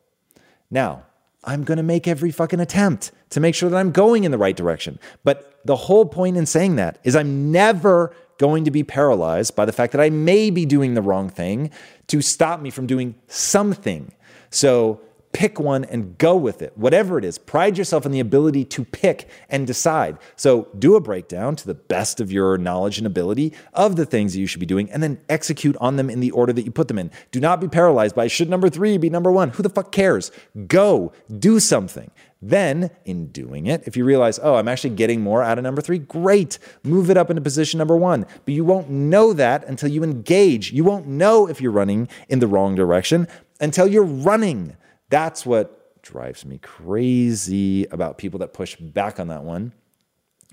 Now, 0.72 1.04
I'm 1.44 1.64
going 1.64 1.78
to 1.78 1.84
make 1.84 2.08
every 2.08 2.32
fucking 2.32 2.60
attempt 2.60 3.12
to 3.32 3.40
make 3.40 3.54
sure 3.54 3.70
that 3.70 3.78
I'm 3.78 3.92
going 3.92 4.24
in 4.24 4.32
the 4.32 4.38
right 4.38 4.56
direction. 4.56 4.98
But 5.24 5.60
the 5.66 5.76
whole 5.76 6.06
point 6.06 6.38
in 6.38 6.46
saying 6.46 6.78
that 6.78 7.00
is 7.04 7.16
I'm 7.16 7.52
never 7.52 8.16
going 8.38 8.64
to 8.66 8.72
be 8.72 8.84
paralyzed 8.84 9.56
by 9.56 9.66
the 9.66 9.72
fact 9.72 9.92
that 9.92 10.02
I 10.02 10.10
may 10.10 10.50
be 10.50 10.66
doing 10.66 10.94
the 10.94 11.02
wrong 11.02 11.30
thing 11.30 11.70
to 12.08 12.22
stop 12.22 12.62
me 12.62 12.70
from 12.70 12.88
doing 12.88 13.16
something. 13.28 14.14
So 14.50 15.02
pick 15.34 15.60
one 15.60 15.84
and 15.86 16.18
go 16.18 16.36
with 16.36 16.62
it, 16.62 16.78
whatever 16.78 17.18
it 17.18 17.26
is. 17.26 17.38
Pride 17.38 17.78
yourself 17.78 18.06
in 18.06 18.12
the 18.12 18.20
ability 18.20 18.64
to 18.66 18.86
pick 18.86 19.28
and 19.50 19.68
decide. 19.68 20.18
So 20.36 20.70
do 20.78 20.96
a 20.96 21.02
breakdown 21.02 21.56
to 21.58 21.66
the 21.68 21.74
best 21.74 22.22
of 22.22 22.32
your 22.32 22.58
knowledge 22.58 23.00
and 23.00 23.08
ability 23.08 23.54
of 23.74 23.96
the 23.96 24.06
things 24.06 24.34
that 24.34 24.40
you 24.40 24.48
should 24.48 24.60
be 24.60 24.66
doing 24.66 24.90
and 24.92 25.04
then 25.04 25.20
execute 25.30 25.76
on 25.82 25.98
them 25.98 26.10
in 26.10 26.20
the 26.20 26.32
order 26.32 26.54
that 26.54 26.64
you 26.64 26.72
put 26.72 26.88
them 26.88 27.00
in. 27.00 27.12
Do 27.32 27.40
not 27.40 27.60
be 27.60 27.68
paralyzed 27.68 28.16
by 28.16 28.28
should 28.28 28.50
number 28.50 28.70
three 28.70 28.98
be 28.98 29.10
number 29.10 29.32
one? 29.32 29.50
Who 29.50 29.64
the 29.64 29.70
fuck 29.70 29.92
cares? 29.92 30.32
Go 30.68 31.12
do 31.40 31.60
something. 31.60 32.12
Then, 32.46 32.92
in 33.06 33.28
doing 33.28 33.68
it, 33.68 33.84
if 33.86 33.96
you 33.96 34.04
realize, 34.04 34.38
oh, 34.44 34.56
I'm 34.56 34.68
actually 34.68 34.90
getting 34.92 35.22
more 35.22 35.42
out 35.42 35.58
of 35.58 35.64
number 35.64 35.82
three, 35.82 35.98
great. 35.98 36.60
Move 36.84 37.10
it 37.10 37.16
up 37.16 37.30
into 37.30 37.42
position 37.42 37.78
number 37.78 37.96
one. 37.96 38.26
But 38.44 38.54
you 38.54 38.66
won't 38.66 38.90
know 38.90 39.32
that 39.32 39.64
until 39.64 39.90
you 39.90 40.04
engage. 40.04 40.74
You 40.74 40.84
won't 40.84 41.08
know 41.08 41.48
if 41.48 41.62
you're 41.62 41.72
running 41.72 42.10
in 42.28 42.40
the 42.40 42.48
wrong 42.48 42.76
direction 42.76 43.30
until 43.62 43.88
you're 43.88 44.04
running. 44.04 44.76
That's 45.14 45.46
what 45.46 46.02
drives 46.02 46.44
me 46.44 46.58
crazy 46.58 47.86
about 47.86 48.18
people 48.18 48.40
that 48.40 48.52
push 48.52 48.76
back 48.78 49.20
on 49.20 49.28
that 49.28 49.44
one. 49.44 49.72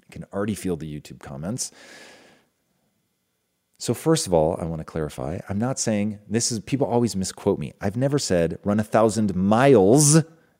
I 0.07 0.13
can 0.13 0.27
already 0.35 0.55
feel 0.55 0.77
the 0.77 1.01
YouTube 1.01 1.21
comments. 1.21 1.73
So, 3.79 3.95
first 3.95 4.27
of 4.27 4.35
all, 4.35 4.59
I 4.61 4.67
want 4.67 4.81
to 4.81 4.85
clarify 4.85 5.39
I'm 5.49 5.59
not 5.59 5.79
saying 5.79 6.19
this 6.29 6.53
is, 6.53 6.59
people 6.59 6.87
always 6.87 7.17
misquote 7.17 7.59
me. 7.59 7.73
I've 7.81 7.97
never 7.97 8.19
said 8.19 8.59
run 8.63 8.79
a 8.79 8.85
thousand 8.85 9.35
miles 9.35 10.19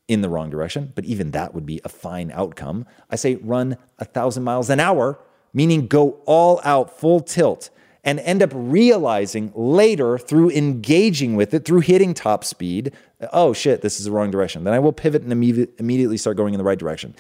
in 0.09 0.23
the 0.23 0.31
wrong 0.31 0.49
direction, 0.49 0.95
but 0.95 1.05
even 1.05 1.33
that 1.33 1.53
would 1.53 1.67
be 1.67 1.83
a 1.85 1.91
fine 1.91 2.31
outcome. 2.31 2.87
I 3.11 3.17
say 3.17 3.35
run 3.35 3.77
a 3.99 4.07
thousand 4.07 4.45
miles 4.45 4.71
an 4.71 4.81
hour, 4.81 5.21
meaning 5.53 5.89
go 5.89 6.23
all 6.25 6.59
out, 6.65 6.99
full 6.99 7.21
tilt 7.21 7.69
and 8.05 8.19
end 8.21 8.43
up 8.43 8.51
realizing 8.55 9.53
later 9.55 10.17
through 10.19 10.51
engaging 10.51 11.37
with 11.37 11.53
it, 11.53 11.65
through 11.65 11.81
hitting 11.81 12.15
top 12.15 12.45
speed, 12.45 12.93
oh 13.33 13.53
shit, 13.53 13.83
this 13.83 13.99
is 13.99 14.07
the 14.07 14.13
wrong 14.13 14.31
direction. 14.31 14.65
Then 14.65 14.75
I 14.75 14.79
will 14.79 14.93
pivot 14.93 15.23
and 15.23 15.33
immediately 15.33 16.17
start 16.17 16.37
going 16.37 16.55
in 16.55 16.59
the 16.59 16.65
right 16.65 16.79
direction. 16.79 17.15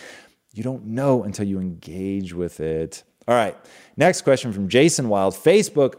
You 0.53 0.62
don't 0.62 0.86
know 0.86 1.22
until 1.22 1.46
you 1.46 1.61
engage 1.61 2.34
with 2.34 2.61
it. 2.61 3.05
All 3.28 3.34
right, 3.34 3.57
next 3.96 4.22
question 4.22 4.53
from 4.53 4.68
Jason 4.68 5.09
Wild. 5.09 5.34
Facebook, 5.34 5.94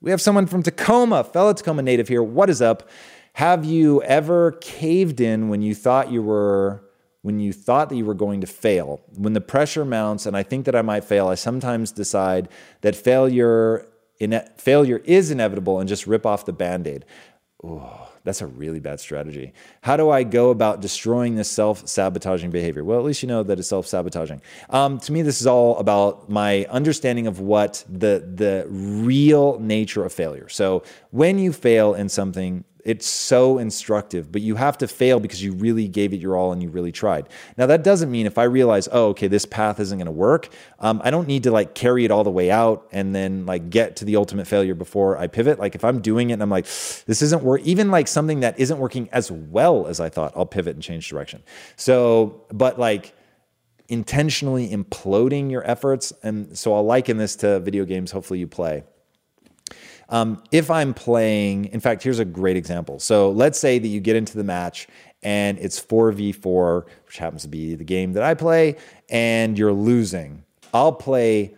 we 0.00 0.10
have 0.10 0.20
someone 0.20 0.46
from 0.46 0.62
Tacoma, 0.62 1.24
fellow 1.24 1.52
Tacoma 1.52 1.82
native 1.82 2.08
here. 2.08 2.22
What 2.22 2.48
is 2.48 2.62
up? 2.62 2.88
Have 3.34 3.64
you 3.64 4.02
ever 4.02 4.52
caved 4.52 5.20
in 5.20 5.48
when 5.48 5.62
you 5.62 5.74
thought 5.74 6.10
you 6.10 6.22
were 6.22 6.84
when 7.22 7.38
you 7.38 7.52
thought 7.52 7.90
that 7.90 7.96
you 7.96 8.04
were 8.04 8.14
going 8.14 8.40
to 8.40 8.46
fail, 8.46 9.02
when 9.14 9.34
the 9.34 9.42
pressure 9.42 9.84
mounts, 9.84 10.24
and 10.24 10.34
I 10.34 10.42
think 10.42 10.64
that 10.64 10.74
I 10.74 10.80
might 10.80 11.04
fail, 11.04 11.28
I 11.28 11.34
sometimes 11.34 11.92
decide 11.92 12.48
that 12.80 12.96
failure 12.96 13.86
failure 14.56 14.98
is 15.04 15.30
inevitable 15.30 15.80
and 15.80 15.88
just 15.88 16.06
rip 16.06 16.26
off 16.26 16.44
the 16.44 16.52
band 16.52 16.86
aid. 16.86 17.04
That's 18.24 18.42
a 18.42 18.46
really 18.46 18.80
bad 18.80 19.00
strategy. 19.00 19.52
How 19.80 19.96
do 19.96 20.10
I 20.10 20.24
go 20.24 20.50
about 20.50 20.80
destroying 20.80 21.36
this 21.36 21.50
self 21.50 21.86
sabotaging 21.88 22.50
behavior? 22.50 22.84
Well, 22.84 22.98
at 22.98 23.04
least 23.04 23.22
you 23.22 23.28
know 23.28 23.42
that 23.42 23.58
it's 23.58 23.68
self 23.68 23.86
sabotaging. 23.86 24.42
Um, 24.68 24.98
to 25.00 25.12
me, 25.12 25.22
this 25.22 25.40
is 25.40 25.46
all 25.46 25.78
about 25.78 26.28
my 26.28 26.66
understanding 26.66 27.26
of 27.26 27.40
what 27.40 27.84
the, 27.88 28.28
the 28.34 28.66
real 28.68 29.58
nature 29.58 30.04
of 30.04 30.12
failure. 30.12 30.48
So, 30.48 30.82
when 31.10 31.38
you 31.38 31.52
fail 31.52 31.94
in 31.94 32.08
something, 32.08 32.64
it's 32.84 33.06
so 33.06 33.58
instructive, 33.58 34.30
but 34.32 34.42
you 34.42 34.56
have 34.56 34.78
to 34.78 34.88
fail 34.88 35.20
because 35.20 35.42
you 35.42 35.52
really 35.52 35.88
gave 35.88 36.12
it 36.12 36.20
your 36.20 36.36
all 36.36 36.52
and 36.52 36.62
you 36.62 36.68
really 36.68 36.92
tried. 36.92 37.28
Now, 37.56 37.66
that 37.66 37.84
doesn't 37.84 38.10
mean 38.10 38.26
if 38.26 38.38
I 38.38 38.44
realize, 38.44 38.88
oh, 38.92 39.08
okay, 39.08 39.28
this 39.28 39.44
path 39.44 39.80
isn't 39.80 39.98
going 39.98 40.06
to 40.06 40.12
work, 40.12 40.48
um, 40.78 41.00
I 41.04 41.10
don't 41.10 41.28
need 41.28 41.44
to 41.44 41.50
like 41.50 41.74
carry 41.74 42.04
it 42.04 42.10
all 42.10 42.24
the 42.24 42.30
way 42.30 42.50
out 42.50 42.88
and 42.92 43.14
then 43.14 43.46
like 43.46 43.70
get 43.70 43.96
to 43.96 44.04
the 44.04 44.16
ultimate 44.16 44.46
failure 44.46 44.74
before 44.74 45.18
I 45.18 45.26
pivot. 45.26 45.58
Like 45.58 45.74
if 45.74 45.84
I'm 45.84 46.00
doing 46.00 46.30
it 46.30 46.34
and 46.34 46.42
I'm 46.42 46.50
like, 46.50 46.64
this 46.64 47.22
isn't 47.22 47.42
work, 47.42 47.62
even 47.62 47.90
like 47.90 48.08
something 48.08 48.40
that 48.40 48.58
isn't 48.58 48.78
working 48.78 49.08
as 49.12 49.30
well 49.30 49.86
as 49.86 50.00
I 50.00 50.08
thought, 50.08 50.32
I'll 50.36 50.46
pivot 50.46 50.74
and 50.74 50.82
change 50.82 51.08
direction. 51.08 51.42
So, 51.76 52.44
but 52.52 52.78
like, 52.78 53.14
intentionally 53.90 54.70
imploding 54.70 55.50
your 55.50 55.68
efforts. 55.68 56.12
And 56.22 56.56
so 56.56 56.74
I'll 56.74 56.84
liken 56.84 57.16
this 57.16 57.34
to 57.36 57.58
video 57.58 57.84
games, 57.84 58.12
hopefully 58.12 58.38
you 58.38 58.46
play. 58.46 58.84
Um, 60.10 60.42
if 60.50 60.70
I'm 60.70 60.92
playing, 60.92 61.66
in 61.66 61.80
fact, 61.80 62.02
here's 62.02 62.18
a 62.18 62.24
great 62.24 62.56
example. 62.56 62.98
So 62.98 63.30
let's 63.30 63.58
say 63.58 63.78
that 63.78 63.88
you 63.88 64.00
get 64.00 64.16
into 64.16 64.36
the 64.36 64.44
match 64.44 64.88
and 65.22 65.58
it's 65.58 65.80
4v4, 65.80 66.84
which 67.06 67.18
happens 67.18 67.42
to 67.42 67.48
be 67.48 67.74
the 67.74 67.84
game 67.84 68.12
that 68.14 68.22
I 68.22 68.34
play, 68.34 68.76
and 69.08 69.58
you're 69.58 69.72
losing. 69.72 70.44
I'll 70.72 70.92
play 70.92 71.54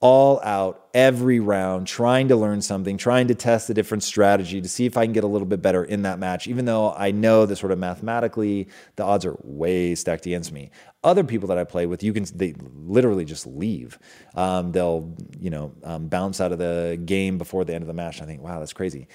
all 0.00 0.40
out 0.42 0.88
every 0.94 1.40
round, 1.40 1.86
trying 1.86 2.28
to 2.28 2.36
learn 2.36 2.62
something, 2.62 2.96
trying 2.96 3.28
to 3.28 3.34
test 3.34 3.68
a 3.68 3.74
different 3.74 4.02
strategy 4.02 4.60
to 4.60 4.68
see 4.68 4.86
if 4.86 4.96
I 4.96 5.04
can 5.04 5.12
get 5.12 5.24
a 5.24 5.26
little 5.26 5.46
bit 5.46 5.60
better 5.60 5.84
in 5.84 6.02
that 6.02 6.18
match, 6.18 6.48
even 6.48 6.64
though 6.64 6.94
I 6.94 7.10
know 7.10 7.44
that 7.44 7.56
sort 7.56 7.70
of 7.70 7.78
mathematically 7.78 8.68
the 8.96 9.04
odds 9.04 9.26
are 9.26 9.36
way 9.42 9.94
stacked 9.94 10.24
against 10.24 10.52
me. 10.52 10.70
Other 11.04 11.22
people 11.22 11.48
that 11.48 11.58
I 11.58 11.64
play 11.64 11.84
with, 11.84 12.02
you 12.02 12.14
can 12.14 12.24
they 12.34 12.54
literally 12.74 13.26
just 13.26 13.46
leave. 13.46 13.98
Um, 14.34 14.72
they'll 14.72 15.14
you 15.38 15.50
know 15.50 15.72
um, 15.84 16.08
bounce 16.08 16.40
out 16.40 16.52
of 16.52 16.58
the 16.58 17.00
game 17.04 17.36
before 17.36 17.64
the 17.64 17.74
end 17.74 17.82
of 17.82 17.88
the 17.88 17.94
match. 17.94 18.22
I 18.22 18.24
think, 18.24 18.42
wow, 18.42 18.58
that's 18.58 18.72
crazy. 18.72 19.06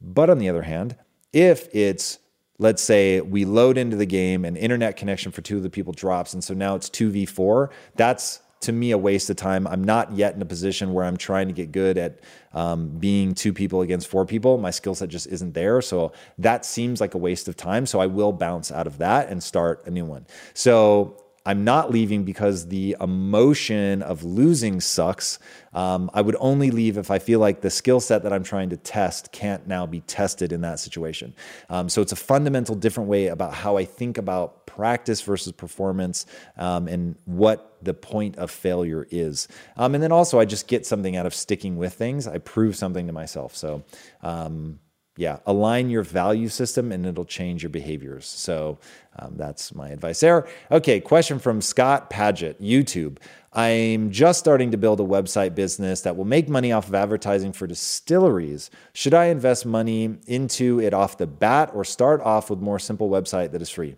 But 0.00 0.28
on 0.28 0.38
the 0.38 0.48
other 0.48 0.62
hand, 0.62 0.96
if 1.32 1.68
it's 1.72 2.18
let's 2.58 2.82
say 2.82 3.20
we 3.20 3.44
load 3.44 3.78
into 3.78 3.96
the 3.96 4.06
game 4.06 4.44
and 4.44 4.56
internet 4.56 4.96
connection 4.96 5.32
for 5.32 5.40
two 5.40 5.56
of 5.56 5.62
the 5.62 5.70
people 5.70 5.92
drops 5.92 6.34
and 6.34 6.44
so 6.44 6.52
now 6.52 6.74
it's 6.76 6.88
2v4 6.90 7.70
that's 7.96 8.41
to 8.62 8.72
me 8.72 8.90
a 8.90 8.98
waste 8.98 9.30
of 9.30 9.36
time. 9.36 9.66
I'm 9.66 9.84
not 9.84 10.12
yet 10.12 10.34
in 10.34 10.42
a 10.42 10.46
position 10.46 10.92
where 10.92 11.04
I'm 11.04 11.16
trying 11.16 11.48
to 11.48 11.54
get 11.54 11.72
good 11.72 11.98
at 11.98 12.20
um, 12.52 12.88
being 12.98 13.34
two 13.34 13.52
people 13.52 13.82
against 13.82 14.08
four 14.08 14.26
people. 14.26 14.58
My 14.58 14.70
skill 14.70 14.94
set 14.94 15.08
just 15.08 15.26
isn't 15.28 15.54
there. 15.54 15.80
So 15.80 16.12
that 16.38 16.64
seems 16.64 17.00
like 17.00 17.14
a 17.14 17.18
waste 17.18 17.48
of 17.48 17.56
time. 17.56 17.86
So 17.86 18.00
I 18.00 18.06
will 18.06 18.32
bounce 18.32 18.72
out 18.72 18.86
of 18.86 18.98
that 18.98 19.28
and 19.28 19.42
start 19.42 19.86
a 19.86 19.90
new 19.90 20.04
one. 20.04 20.26
So 20.54 21.21
I'm 21.44 21.64
not 21.64 21.90
leaving 21.90 22.24
because 22.24 22.68
the 22.68 22.96
emotion 23.00 24.02
of 24.02 24.22
losing 24.22 24.80
sucks. 24.80 25.38
Um, 25.72 26.10
I 26.14 26.20
would 26.20 26.36
only 26.38 26.70
leave 26.70 26.98
if 26.98 27.10
I 27.10 27.18
feel 27.18 27.40
like 27.40 27.62
the 27.62 27.70
skill 27.70 28.00
set 28.00 28.22
that 28.22 28.32
I'm 28.32 28.44
trying 28.44 28.70
to 28.70 28.76
test 28.76 29.32
can't 29.32 29.66
now 29.66 29.86
be 29.86 30.00
tested 30.00 30.52
in 30.52 30.60
that 30.60 30.78
situation. 30.78 31.34
Um, 31.68 31.88
so 31.88 32.00
it's 32.00 32.12
a 32.12 32.16
fundamental 32.16 32.74
different 32.74 33.08
way 33.08 33.26
about 33.26 33.54
how 33.54 33.76
I 33.76 33.84
think 33.84 34.18
about 34.18 34.66
practice 34.66 35.20
versus 35.20 35.52
performance 35.52 36.26
um, 36.56 36.86
and 36.86 37.16
what 37.24 37.76
the 37.82 37.94
point 37.94 38.36
of 38.36 38.50
failure 38.50 39.06
is. 39.10 39.48
Um, 39.76 39.94
and 39.94 40.02
then 40.02 40.12
also, 40.12 40.38
I 40.38 40.44
just 40.44 40.68
get 40.68 40.86
something 40.86 41.16
out 41.16 41.26
of 41.26 41.34
sticking 41.34 41.76
with 41.76 41.94
things. 41.94 42.26
I 42.26 42.38
prove 42.38 42.76
something 42.76 43.06
to 43.08 43.12
myself. 43.12 43.56
So, 43.56 43.82
um, 44.22 44.78
yeah, 45.16 45.38
align 45.46 45.90
your 45.90 46.02
value 46.02 46.48
system 46.48 46.90
and 46.90 47.04
it'll 47.04 47.24
change 47.24 47.62
your 47.62 47.70
behaviors. 47.70 48.26
So 48.26 48.78
um, 49.18 49.34
that's 49.36 49.74
my 49.74 49.90
advice 49.90 50.20
there. 50.20 50.48
Okay, 50.70 51.00
question 51.00 51.38
from 51.38 51.60
Scott 51.60 52.08
Paget, 52.08 52.60
YouTube. 52.62 53.18
I'm 53.52 54.10
just 54.10 54.38
starting 54.38 54.70
to 54.70 54.78
build 54.78 55.00
a 55.00 55.04
website 55.04 55.54
business 55.54 56.00
that 56.02 56.16
will 56.16 56.24
make 56.24 56.48
money 56.48 56.72
off 56.72 56.88
of 56.88 56.94
advertising 56.94 57.52
for 57.52 57.66
distilleries. 57.66 58.70
Should 58.94 59.12
I 59.12 59.26
invest 59.26 59.66
money 59.66 60.16
into 60.26 60.80
it 60.80 60.94
off 60.94 61.18
the 61.18 61.26
bat 61.26 61.70
or 61.74 61.84
start 61.84 62.22
off 62.22 62.48
with 62.48 62.60
more 62.60 62.78
simple 62.78 63.10
website 63.10 63.52
that 63.52 63.60
is 63.60 63.68
free? 63.68 63.96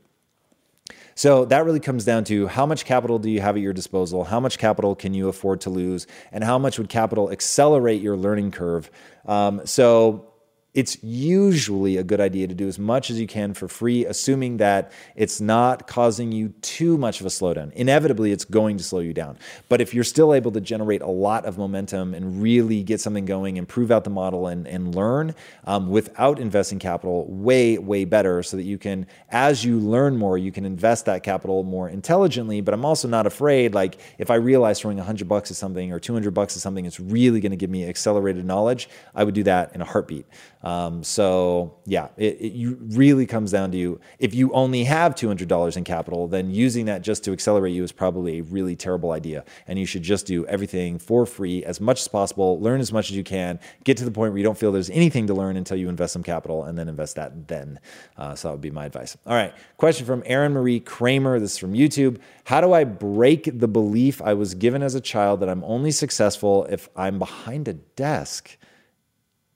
So 1.15 1.45
that 1.45 1.65
really 1.65 1.79
comes 1.79 2.05
down 2.05 2.25
to 2.25 2.49
how 2.49 2.67
much 2.67 2.85
capital 2.85 3.21
do 3.21 3.31
you 3.31 3.41
have 3.41 3.55
at 3.55 3.63
your 3.63 3.73
disposal? 3.73 4.25
How 4.25 4.41
much 4.41 4.59
capital 4.59 4.97
can 4.97 5.15
you 5.15 5.29
afford 5.29 5.61
to 5.61 5.71
lose? 5.71 6.09
And 6.33 6.43
how 6.43 6.59
much 6.59 6.77
would 6.77 6.89
capital 6.89 7.31
accelerate 7.31 8.03
your 8.03 8.17
learning 8.17 8.51
curve? 8.51 8.91
Um, 9.25 9.65
so 9.65 10.34
it's 10.75 10.99
usually 11.05 11.97
a 11.97 12.03
good 12.03 12.21
idea 12.21 12.49
to 12.49 12.55
do 12.55 12.67
as 12.67 12.81
much 12.81 13.09
as 13.09 13.21
you 13.21 13.29
can 13.29 13.55
for 13.55 13.69
free, 13.69 14.05
assuming 14.05 14.57
that 14.57 14.91
it's 15.15 15.41
not 15.41 15.87
causing 15.87 16.33
you 16.33 16.49
too 16.63 16.99
much 16.99 17.21
of 17.21 17.27
a 17.27 17.29
slowdown. 17.29 17.73
Inevitably, 17.75 18.33
it's 18.33 18.45
going 18.45 18.77
to 18.79 18.83
slow 18.83 18.99
you 18.99 19.15
down. 19.15 19.39
But 19.69 19.81
if 19.81 19.95
you're 19.95 20.03
still 20.03 20.35
able 20.35 20.51
to 20.51 20.61
generate 20.61 21.01
a 21.01 21.07
lot 21.07 21.45
of 21.45 21.59
momentum 21.59 22.13
and 22.13 22.43
really 22.43 22.83
get 22.83 23.01
something 23.01 23.25
going 23.25 23.57
and 23.57 23.69
prove 23.69 23.93
out 23.93 24.03
the 24.03 24.11
model 24.11 24.49
and, 24.49 24.67
and 24.67 24.97
learn 24.97 25.37
um, 25.65 25.91
without 25.91 26.41
investing 26.41 26.81
capital, 26.81 27.25
way, 27.29 27.79
way 27.79 28.05
better 28.05 28.43
so 28.43 28.57
that 28.57 28.65
you 28.65 28.77
can, 28.77 29.07
as 29.31 29.65
you 29.65 29.79
learn 29.79 30.17
more, 30.17 30.37
you 30.37 30.51
can 30.51 30.65
invest 30.65 31.05
that 31.05 31.23
capital 31.23 31.63
more 31.63 31.89
intelligently. 31.89 32.61
But 32.61 32.75
I'm 32.75 32.85
also 32.85 33.07
not 33.07 33.27
afraid, 33.29 33.75
like, 33.75 33.99
if 34.19 34.29
I 34.29 34.35
realize 34.35 34.81
throwing 34.81 34.97
100 34.97 35.29
bucks 35.29 35.53
at 35.53 35.57
something 35.57 35.93
or 35.93 36.01
200 36.01 36.35
bucks 36.35 36.57
at 36.57 36.63
something, 36.63 36.85
it's 36.85 36.99
really 36.99 37.41
going 37.41 37.53
to 37.53 37.57
give 37.57 37.71
me 37.71 37.89
accelerated 37.89 38.45
knowledge, 38.45 38.89
I 39.15 39.23
would 39.23 39.35
do 39.35 39.45
that 39.45 39.73
in 39.73 39.81
a 39.81 39.85
heartbeat. 39.85 40.27
Um, 40.65 41.05
so 41.05 41.77
yeah, 41.85 42.09
it, 42.17 42.39
it 42.41 42.77
really 42.81 43.27
comes 43.27 43.53
down 43.53 43.71
to 43.73 43.77
you. 43.77 44.01
If 44.19 44.35
you 44.35 44.51
only 44.53 44.85
have 44.85 45.15
two 45.15 45.29
hundred 45.29 45.47
dollars 45.47 45.77
in 45.77 45.85
capital, 45.85 46.27
then 46.27 46.51
using 46.51 46.87
that 46.87 47.03
just 47.03 47.23
to 47.25 47.33
accelerate 47.33 47.75
you 47.75 47.85
is 47.85 47.93
probably 47.93 48.39
a 48.39 48.43
really 48.43 48.75
terrible 48.75 49.13
idea. 49.13 49.45
And 49.69 49.79
you 49.79 49.85
should 49.85 50.03
just 50.03 50.27
do 50.27 50.47
everything 50.47 50.99
for 50.99 51.27
free 51.27 51.63
as 51.65 51.81
much 51.83 52.01
as 52.01 52.09
possible. 52.09 52.59
Learn 52.61 52.81
as 52.81 52.93
much 52.93 53.11
as 53.11 53.17
you 53.17 53.23
can. 53.23 53.61
Get 53.85 53.99
to 53.99 54.05
the 54.05 54.11
point 54.11 54.33
where 54.33 54.39
you 54.39 54.45
don't 54.45 54.57
feel 54.57 54.73
there's 54.73 54.89
anything 54.89 55.27
to 55.27 55.35
learn 55.35 55.59
until 55.59 55.77
you 55.77 55.91
invest 55.91 56.15
some 56.15 56.23
capital, 56.23 56.65
and 56.65 56.79
then 56.79 56.89
invest 56.89 57.17
that 57.17 57.47
then. 57.47 57.79
Uh, 58.17 58.35
so 58.35 58.49
that 58.49 58.53
would 58.53 58.61
be 58.63 58.71
my 58.71 58.87
advice. 58.87 59.19
All 59.27 59.35
right, 59.35 59.53
question 59.77 60.07
from 60.07 60.23
Aaron 60.25 60.53
Marie 60.53 60.81
Kramer. 60.81 61.39
This 61.39 61.53
is 61.53 61.59
from 61.59 61.75
YouTube. 61.75 62.19
How 62.45 62.63
do 62.63 62.73
I 62.73 62.85
break 62.85 63.51
the 63.59 63.69
belief 63.69 64.23
I 64.23 64.33
was 64.33 64.55
given 64.55 64.83
as 64.83 64.95
a 64.95 65.01
child 65.01 65.41
that 65.41 65.51
I'm 65.51 65.63
only 65.65 65.91
successful 65.91 66.65
if 66.71 66.89
I'm 66.97 67.19
behind 67.19 67.69
a 67.69 67.75
desk 67.75 68.57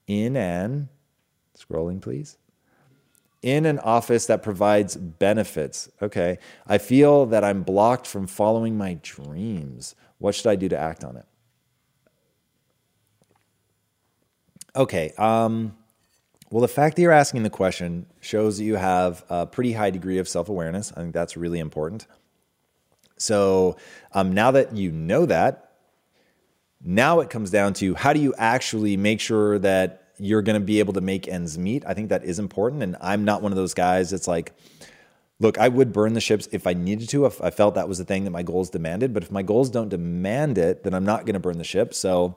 in 0.06 0.36
an 0.36 0.90
Scrolling, 1.70 2.00
please. 2.00 2.36
In 3.42 3.66
an 3.66 3.78
office 3.78 4.26
that 4.26 4.42
provides 4.42 4.96
benefits. 4.96 5.90
Okay. 6.02 6.38
I 6.66 6.78
feel 6.78 7.26
that 7.26 7.44
I'm 7.44 7.62
blocked 7.62 8.06
from 8.06 8.26
following 8.26 8.76
my 8.76 8.98
dreams. 9.02 9.94
What 10.18 10.34
should 10.34 10.48
I 10.48 10.56
do 10.56 10.68
to 10.68 10.78
act 10.78 11.04
on 11.04 11.16
it? 11.16 11.26
Okay. 14.74 15.12
Um, 15.18 15.76
well, 16.50 16.62
the 16.62 16.68
fact 16.68 16.96
that 16.96 17.02
you're 17.02 17.12
asking 17.12 17.42
the 17.42 17.50
question 17.50 18.06
shows 18.20 18.58
that 18.58 18.64
you 18.64 18.76
have 18.76 19.24
a 19.28 19.46
pretty 19.46 19.72
high 19.72 19.90
degree 19.90 20.18
of 20.18 20.28
self 20.28 20.48
awareness. 20.48 20.92
I 20.96 21.00
think 21.00 21.14
that's 21.14 21.36
really 21.36 21.58
important. 21.58 22.06
So 23.18 23.76
um, 24.12 24.32
now 24.32 24.50
that 24.52 24.74
you 24.74 24.90
know 24.90 25.26
that, 25.26 25.72
now 26.82 27.20
it 27.20 27.28
comes 27.28 27.50
down 27.50 27.74
to 27.74 27.94
how 27.94 28.12
do 28.12 28.20
you 28.20 28.34
actually 28.38 28.96
make 28.96 29.20
sure 29.20 29.58
that 29.58 30.07
you're 30.18 30.42
going 30.42 30.60
to 30.60 30.64
be 30.64 30.78
able 30.78 30.92
to 30.94 31.00
make 31.00 31.28
ends 31.28 31.58
meet. 31.58 31.84
I 31.86 31.94
think 31.94 32.08
that 32.10 32.24
is 32.24 32.38
important. 32.38 32.82
And 32.82 32.96
I'm 33.00 33.24
not 33.24 33.42
one 33.42 33.52
of 33.52 33.56
those 33.56 33.74
guys 33.74 34.10
that's 34.10 34.28
like, 34.28 34.52
look, 35.40 35.58
I 35.58 35.68
would 35.68 35.92
burn 35.92 36.14
the 36.14 36.20
ships 36.20 36.48
if 36.52 36.66
I 36.66 36.74
needed 36.74 37.08
to, 37.10 37.26
if 37.26 37.40
I 37.40 37.50
felt 37.50 37.76
that 37.76 37.88
was 37.88 37.98
the 37.98 38.04
thing 38.04 38.24
that 38.24 38.30
my 38.30 38.42
goals 38.42 38.70
demanded. 38.70 39.14
But 39.14 39.22
if 39.22 39.30
my 39.30 39.42
goals 39.42 39.70
don't 39.70 39.88
demand 39.88 40.58
it, 40.58 40.82
then 40.82 40.94
I'm 40.94 41.04
not 41.04 41.26
going 41.26 41.34
to 41.34 41.40
burn 41.40 41.58
the 41.58 41.64
ship. 41.64 41.94
So 41.94 42.36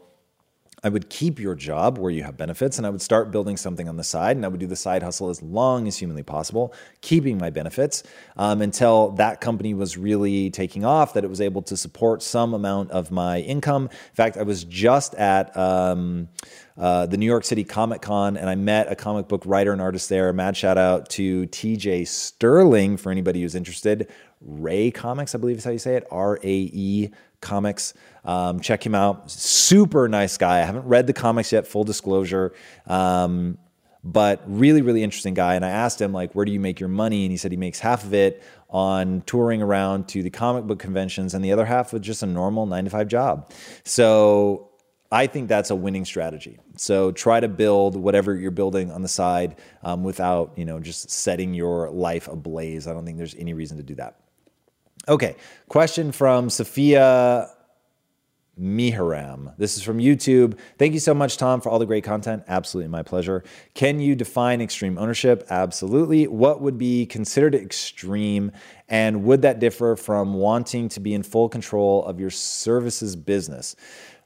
I 0.84 0.90
would 0.90 1.10
keep 1.10 1.40
your 1.40 1.54
job 1.54 2.00
where 2.00 2.10
you 2.10 2.24
have 2.24 2.38
benefits 2.38 2.78
and 2.80 2.88
I 2.88 2.90
would 2.90 3.04
start 3.04 3.30
building 3.30 3.56
something 3.56 3.88
on 3.88 3.98
the 3.98 4.04
side 4.04 4.36
and 4.36 4.44
I 4.44 4.48
would 4.48 4.60
do 4.60 4.66
the 4.66 4.76
side 4.76 5.04
hustle 5.04 5.30
as 5.30 5.42
long 5.44 5.88
as 5.88 5.98
humanly 5.98 6.24
possible, 6.24 6.74
keeping 7.02 7.38
my 7.38 7.52
benefits 7.52 8.02
um, 8.36 8.64
until 8.64 9.10
that 9.12 9.42
company 9.42 9.76
was 9.76 9.96
really 9.96 10.50
taking 10.50 10.84
off, 10.84 11.14
that 11.14 11.24
it 11.24 11.30
was 11.30 11.40
able 11.40 11.62
to 11.64 11.78
support 11.78 12.24
some 12.24 12.56
amount 12.56 12.90
of 12.90 13.12
my 13.12 13.42
income. 13.42 13.84
In 13.84 14.16
fact, 14.16 14.38
I 14.38 14.44
was 14.44 14.64
just 14.64 15.14
at 15.16 15.56
um, 15.56 16.30
uh, 16.78 17.06
the 17.06 17.18
New 17.18 17.26
York 17.26 17.44
City 17.44 17.64
Comic 17.64 18.02
Con 18.02 18.38
and 18.38 18.50
I 18.50 18.56
met 18.56 18.92
a 18.92 18.96
comic 18.96 19.28
book 19.28 19.44
writer 19.46 19.74
and 19.74 19.82
artist 19.82 20.10
there. 20.10 20.32
Mad 20.34 20.56
shout 20.56 20.78
out 20.78 21.10
to 21.12 21.48
TJ 21.48 22.08
Sterling 22.08 22.98
for 22.98 23.12
anybody 23.12 23.42
who's 23.42 23.56
interested. 23.56 24.10
Ray 24.42 24.92
Comics, 24.92 25.36
I 25.36 25.38
believe 25.38 25.58
is 25.58 25.64
how 25.64 25.72
you 25.72 25.80
say 25.80 25.96
it, 25.96 26.08
R 26.10 26.40
A 26.42 26.48
E 26.48 27.10
Comics. 27.42 27.94
Um, 28.24 28.60
check 28.60 28.86
him 28.86 28.96
out. 28.96 29.30
Super 29.30 30.08
nice 30.08 30.38
guy. 30.38 30.60
I 30.60 30.64
haven't 30.64 30.86
read 30.86 31.08
the 31.08 31.14
comics 31.14 31.52
yet, 31.52 31.68
full 31.68 31.84
disclosure. 31.84 32.54
Um, 32.88 33.58
but 34.04 34.42
really, 34.48 34.82
really 34.82 35.04
interesting 35.04 35.34
guy. 35.34 35.56
And 35.56 35.64
I 35.64 35.70
asked 35.70 36.02
him, 36.02 36.12
like, 36.12 36.34
where 36.34 36.46
do 36.46 36.52
you 36.52 36.60
make 36.60 36.80
your 36.80 36.90
money? 36.90 37.24
And 37.24 37.32
he 37.32 37.38
said 37.38 37.52
he 37.52 37.58
makes 37.58 37.80
half 37.80 38.04
of 38.04 38.14
it 38.14 38.42
on 38.70 39.22
touring 39.26 39.62
around 39.62 40.08
to 40.08 40.24
the 40.24 40.30
comic 40.30 40.66
book 40.66 40.80
conventions 40.80 41.34
and 41.34 41.46
the 41.46 41.52
other 41.52 41.66
half 41.66 41.94
with 41.94 42.02
just 42.02 42.24
a 42.24 42.26
normal 42.26 42.66
nine 42.66 42.86
to 42.86 42.90
five 42.90 43.08
job. 43.08 43.52
So 43.84 44.71
I 45.12 45.28
think 45.28 45.50
that's 45.50 45.70
a 45.70 45.76
winning 45.76 46.06
strategy. 46.06 46.58
So 46.78 47.12
try 47.12 47.42
to 47.42 47.50
build 47.50 47.96
whatever 47.98 48.34
you're 48.36 48.50
building 48.50 48.92
on 48.92 49.02
the 49.02 49.10
side 49.10 49.58
um, 49.84 50.04
without, 50.04 50.54
you 50.56 50.64
know, 50.64 50.80
just 50.80 51.12
setting 51.12 51.54
your 51.54 51.90
life 51.90 52.30
ablaze. 52.30 52.88
I 52.88 52.94
don't 52.94 53.06
think 53.06 53.18
there's 53.18 53.36
any 53.36 53.54
reason 53.54 53.78
to 53.78 53.84
do 53.84 53.96
that. 53.96 54.16
Okay, 55.10 55.36
question 55.68 56.12
from 56.12 56.50
Sophia 56.50 57.50
Miharam. 58.60 59.54
This 59.58 59.76
is 59.76 59.84
from 59.84 59.98
YouTube. 59.98 60.58
Thank 60.78 60.94
you 60.94 61.00
so 61.00 61.14
much, 61.14 61.38
Tom, 61.38 61.62
for 61.62 61.70
all 61.70 61.80
the 61.80 61.86
great 61.86 62.04
content. 62.04 62.44
Absolutely 62.48 62.90
my 62.90 63.02
pleasure. 63.02 63.44
Can 63.74 64.00
you 64.00 64.16
define 64.16 64.62
extreme 64.62 64.98
ownership? 64.98 65.48
Absolutely. 65.50 66.28
What 66.28 66.62
would 66.62 66.78
be 66.78 67.06
considered 67.08 67.56
extreme? 67.56 68.52
And 68.88 69.24
would 69.24 69.42
that 69.42 69.60
differ 69.60 69.96
from 69.96 70.36
wanting 70.36 70.90
to 70.90 71.00
be 71.00 71.14
in 71.14 71.24
full 71.24 71.50
control 71.50 72.06
of 72.06 72.20
your 72.20 72.30
services 72.30 73.16
business? 73.16 73.76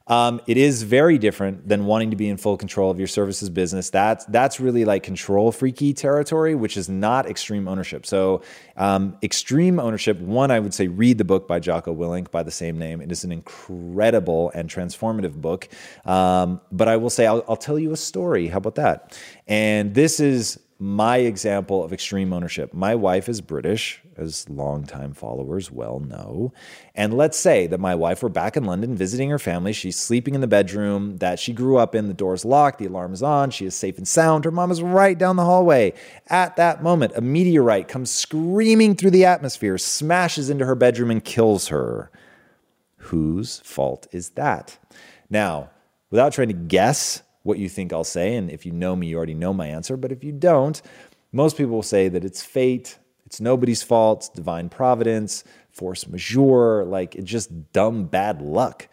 Um, 0.08 0.40
it 0.46 0.56
is 0.56 0.84
very 0.84 1.18
different 1.18 1.68
than 1.68 1.84
wanting 1.84 2.10
to 2.10 2.16
be 2.16 2.28
in 2.28 2.36
full 2.36 2.56
control 2.56 2.90
of 2.90 2.98
your 2.98 3.08
services 3.08 3.50
business. 3.50 3.90
That's 3.90 4.24
that's 4.26 4.60
really 4.60 4.84
like 4.84 5.02
control 5.02 5.50
freaky 5.50 5.92
territory, 5.92 6.54
which 6.54 6.76
is 6.76 6.88
not 6.88 7.26
extreme 7.26 7.66
ownership. 7.66 8.06
So, 8.06 8.42
um, 8.76 9.16
extreme 9.22 9.80
ownership. 9.80 10.20
One, 10.20 10.50
I 10.50 10.60
would 10.60 10.74
say, 10.74 10.86
read 10.86 11.18
the 11.18 11.24
book 11.24 11.48
by 11.48 11.58
Jocko 11.58 11.94
Willink 11.94 12.30
by 12.30 12.44
the 12.44 12.50
same 12.52 12.78
name. 12.78 13.00
It 13.00 13.10
is 13.10 13.24
an 13.24 13.32
incredible 13.32 14.52
and 14.54 14.70
transformative 14.70 15.34
book. 15.34 15.68
Um, 16.04 16.60
but 16.70 16.86
I 16.86 16.96
will 16.96 17.10
say, 17.10 17.26
I'll, 17.26 17.44
I'll 17.48 17.56
tell 17.56 17.78
you 17.78 17.92
a 17.92 17.96
story. 17.96 18.46
How 18.46 18.58
about 18.58 18.76
that? 18.76 19.18
And 19.48 19.94
this 19.94 20.20
is 20.20 20.60
my 20.78 21.18
example 21.18 21.82
of 21.82 21.92
extreme 21.92 22.32
ownership. 22.34 22.74
My 22.74 22.94
wife 22.94 23.28
is 23.30 23.40
British, 23.40 24.02
as 24.16 24.48
longtime 24.50 25.14
followers 25.14 25.70
well 25.70 26.00
know. 26.00 26.52
And 26.94 27.14
let's 27.14 27.38
say 27.38 27.66
that 27.68 27.80
my 27.80 27.94
wife 27.94 28.22
were 28.22 28.28
back 28.28 28.56
in 28.58 28.64
London 28.64 28.94
visiting 28.94 29.30
her 29.30 29.38
family. 29.38 29.72
She's 29.72 29.98
sleeping 29.98 30.34
in 30.34 30.42
the 30.42 30.46
bedroom 30.46 31.16
that 31.16 31.38
she 31.38 31.54
grew 31.54 31.78
up 31.78 31.94
in. 31.94 32.08
The 32.08 32.14
door's 32.14 32.44
locked, 32.44 32.78
the 32.78 32.86
alarm 32.86 33.14
is 33.14 33.22
on, 33.22 33.50
she 33.50 33.64
is 33.64 33.74
safe 33.74 33.96
and 33.96 34.06
sound. 34.06 34.44
Her 34.44 34.50
mom 34.50 34.70
is 34.70 34.82
right 34.82 35.16
down 35.16 35.36
the 35.36 35.44
hallway. 35.44 35.94
At 36.28 36.56
that 36.56 36.82
moment, 36.82 37.12
a 37.16 37.22
meteorite 37.22 37.88
comes 37.88 38.10
screaming 38.10 38.96
through 38.96 39.12
the 39.12 39.24
atmosphere, 39.24 39.78
smashes 39.78 40.50
into 40.50 40.66
her 40.66 40.74
bedroom, 40.74 41.10
and 41.10 41.24
kills 41.24 41.68
her. 41.68 42.10
Whose 42.98 43.60
fault 43.60 44.08
is 44.12 44.30
that? 44.30 44.78
Now, 45.30 45.70
without 46.10 46.32
trying 46.32 46.48
to 46.48 46.54
guess 46.54 47.22
what 47.46 47.58
you 47.58 47.68
think 47.68 47.92
I'll 47.92 48.04
say. 48.04 48.36
And 48.36 48.50
if 48.50 48.66
you 48.66 48.72
know 48.72 48.96
me, 48.96 49.06
you 49.06 49.16
already 49.16 49.34
know 49.34 49.54
my 49.54 49.66
answer. 49.66 49.96
But 49.96 50.12
if 50.12 50.24
you 50.24 50.32
don't, 50.32 50.80
most 51.32 51.56
people 51.56 51.74
will 51.74 51.82
say 51.82 52.08
that 52.08 52.24
it's 52.24 52.42
fate, 52.42 52.98
it's 53.24 53.40
nobody's 53.40 53.82
fault, 53.82 54.30
divine 54.34 54.68
providence, 54.68 55.44
force 55.70 56.06
majeure, 56.06 56.84
like 56.84 57.14
it's 57.14 57.30
just 57.30 57.72
dumb 57.72 58.04
bad 58.04 58.42
luck. 58.42 58.88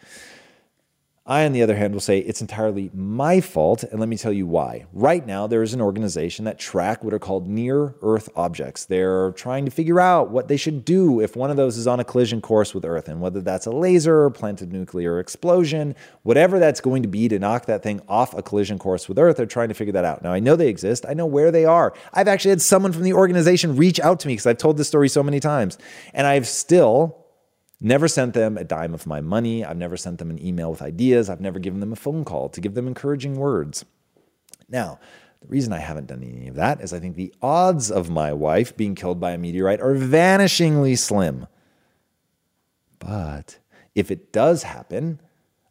I, 1.26 1.46
on 1.46 1.52
the 1.52 1.62
other 1.62 1.74
hand, 1.74 1.94
will 1.94 2.02
say 2.02 2.18
it's 2.18 2.42
entirely 2.42 2.90
my 2.92 3.40
fault, 3.40 3.82
and 3.82 3.98
let 3.98 4.10
me 4.10 4.18
tell 4.18 4.30
you 4.32 4.46
why. 4.46 4.84
Right 4.92 5.26
now, 5.26 5.46
there 5.46 5.62
is 5.62 5.72
an 5.72 5.80
organization 5.80 6.44
that 6.44 6.58
track 6.58 7.02
what 7.02 7.14
are 7.14 7.18
called 7.18 7.48
near 7.48 7.94
Earth 8.02 8.28
objects. 8.36 8.84
They're 8.84 9.32
trying 9.32 9.64
to 9.64 9.70
figure 9.70 9.98
out 9.98 10.28
what 10.28 10.48
they 10.48 10.58
should 10.58 10.84
do 10.84 11.22
if 11.22 11.34
one 11.34 11.50
of 11.50 11.56
those 11.56 11.78
is 11.78 11.86
on 11.86 11.98
a 11.98 12.04
collision 12.04 12.42
course 12.42 12.74
with 12.74 12.84
Earth, 12.84 13.08
and 13.08 13.22
whether 13.22 13.40
that's 13.40 13.64
a 13.64 13.70
laser, 13.70 14.28
planted 14.28 14.70
nuclear 14.70 15.18
explosion, 15.18 15.94
whatever 16.24 16.58
that's 16.58 16.82
going 16.82 17.00
to 17.00 17.08
be 17.08 17.26
to 17.28 17.38
knock 17.38 17.64
that 17.64 17.82
thing 17.82 18.02
off 18.06 18.34
a 18.34 18.42
collision 18.42 18.78
course 18.78 19.08
with 19.08 19.18
Earth, 19.18 19.38
they're 19.38 19.46
trying 19.46 19.68
to 19.68 19.74
figure 19.74 19.92
that 19.92 20.04
out. 20.04 20.22
Now, 20.22 20.34
I 20.34 20.40
know 20.40 20.56
they 20.56 20.68
exist. 20.68 21.06
I 21.08 21.14
know 21.14 21.24
where 21.24 21.50
they 21.50 21.64
are. 21.64 21.94
I've 22.12 22.28
actually 22.28 22.50
had 22.50 22.60
someone 22.60 22.92
from 22.92 23.02
the 23.02 23.14
organization 23.14 23.76
reach 23.76 23.98
out 23.98 24.20
to 24.20 24.28
me 24.28 24.34
because 24.34 24.44
I've 24.44 24.58
told 24.58 24.76
this 24.76 24.88
story 24.88 25.08
so 25.08 25.22
many 25.22 25.40
times, 25.40 25.78
and 26.12 26.26
I've 26.26 26.46
still 26.46 27.23
Never 27.84 28.08
sent 28.08 28.32
them 28.32 28.56
a 28.56 28.64
dime 28.64 28.94
of 28.94 29.06
my 29.06 29.20
money. 29.20 29.62
I've 29.62 29.76
never 29.76 29.98
sent 29.98 30.18
them 30.18 30.30
an 30.30 30.42
email 30.42 30.70
with 30.70 30.80
ideas. 30.80 31.28
I've 31.28 31.42
never 31.42 31.58
given 31.58 31.80
them 31.80 31.92
a 31.92 31.96
phone 31.96 32.24
call 32.24 32.48
to 32.48 32.60
give 32.62 32.72
them 32.72 32.88
encouraging 32.88 33.36
words. 33.36 33.84
Now, 34.70 34.98
the 35.42 35.48
reason 35.48 35.70
I 35.74 35.80
haven't 35.80 36.06
done 36.06 36.22
any 36.22 36.48
of 36.48 36.54
that 36.54 36.80
is 36.80 36.94
I 36.94 36.98
think 36.98 37.14
the 37.14 37.34
odds 37.42 37.90
of 37.90 38.08
my 38.08 38.32
wife 38.32 38.74
being 38.74 38.94
killed 38.94 39.20
by 39.20 39.32
a 39.32 39.38
meteorite 39.38 39.82
are 39.82 39.94
vanishingly 39.94 40.96
slim. 40.96 41.46
But 43.00 43.58
if 43.94 44.10
it 44.10 44.32
does 44.32 44.62
happen, 44.62 45.20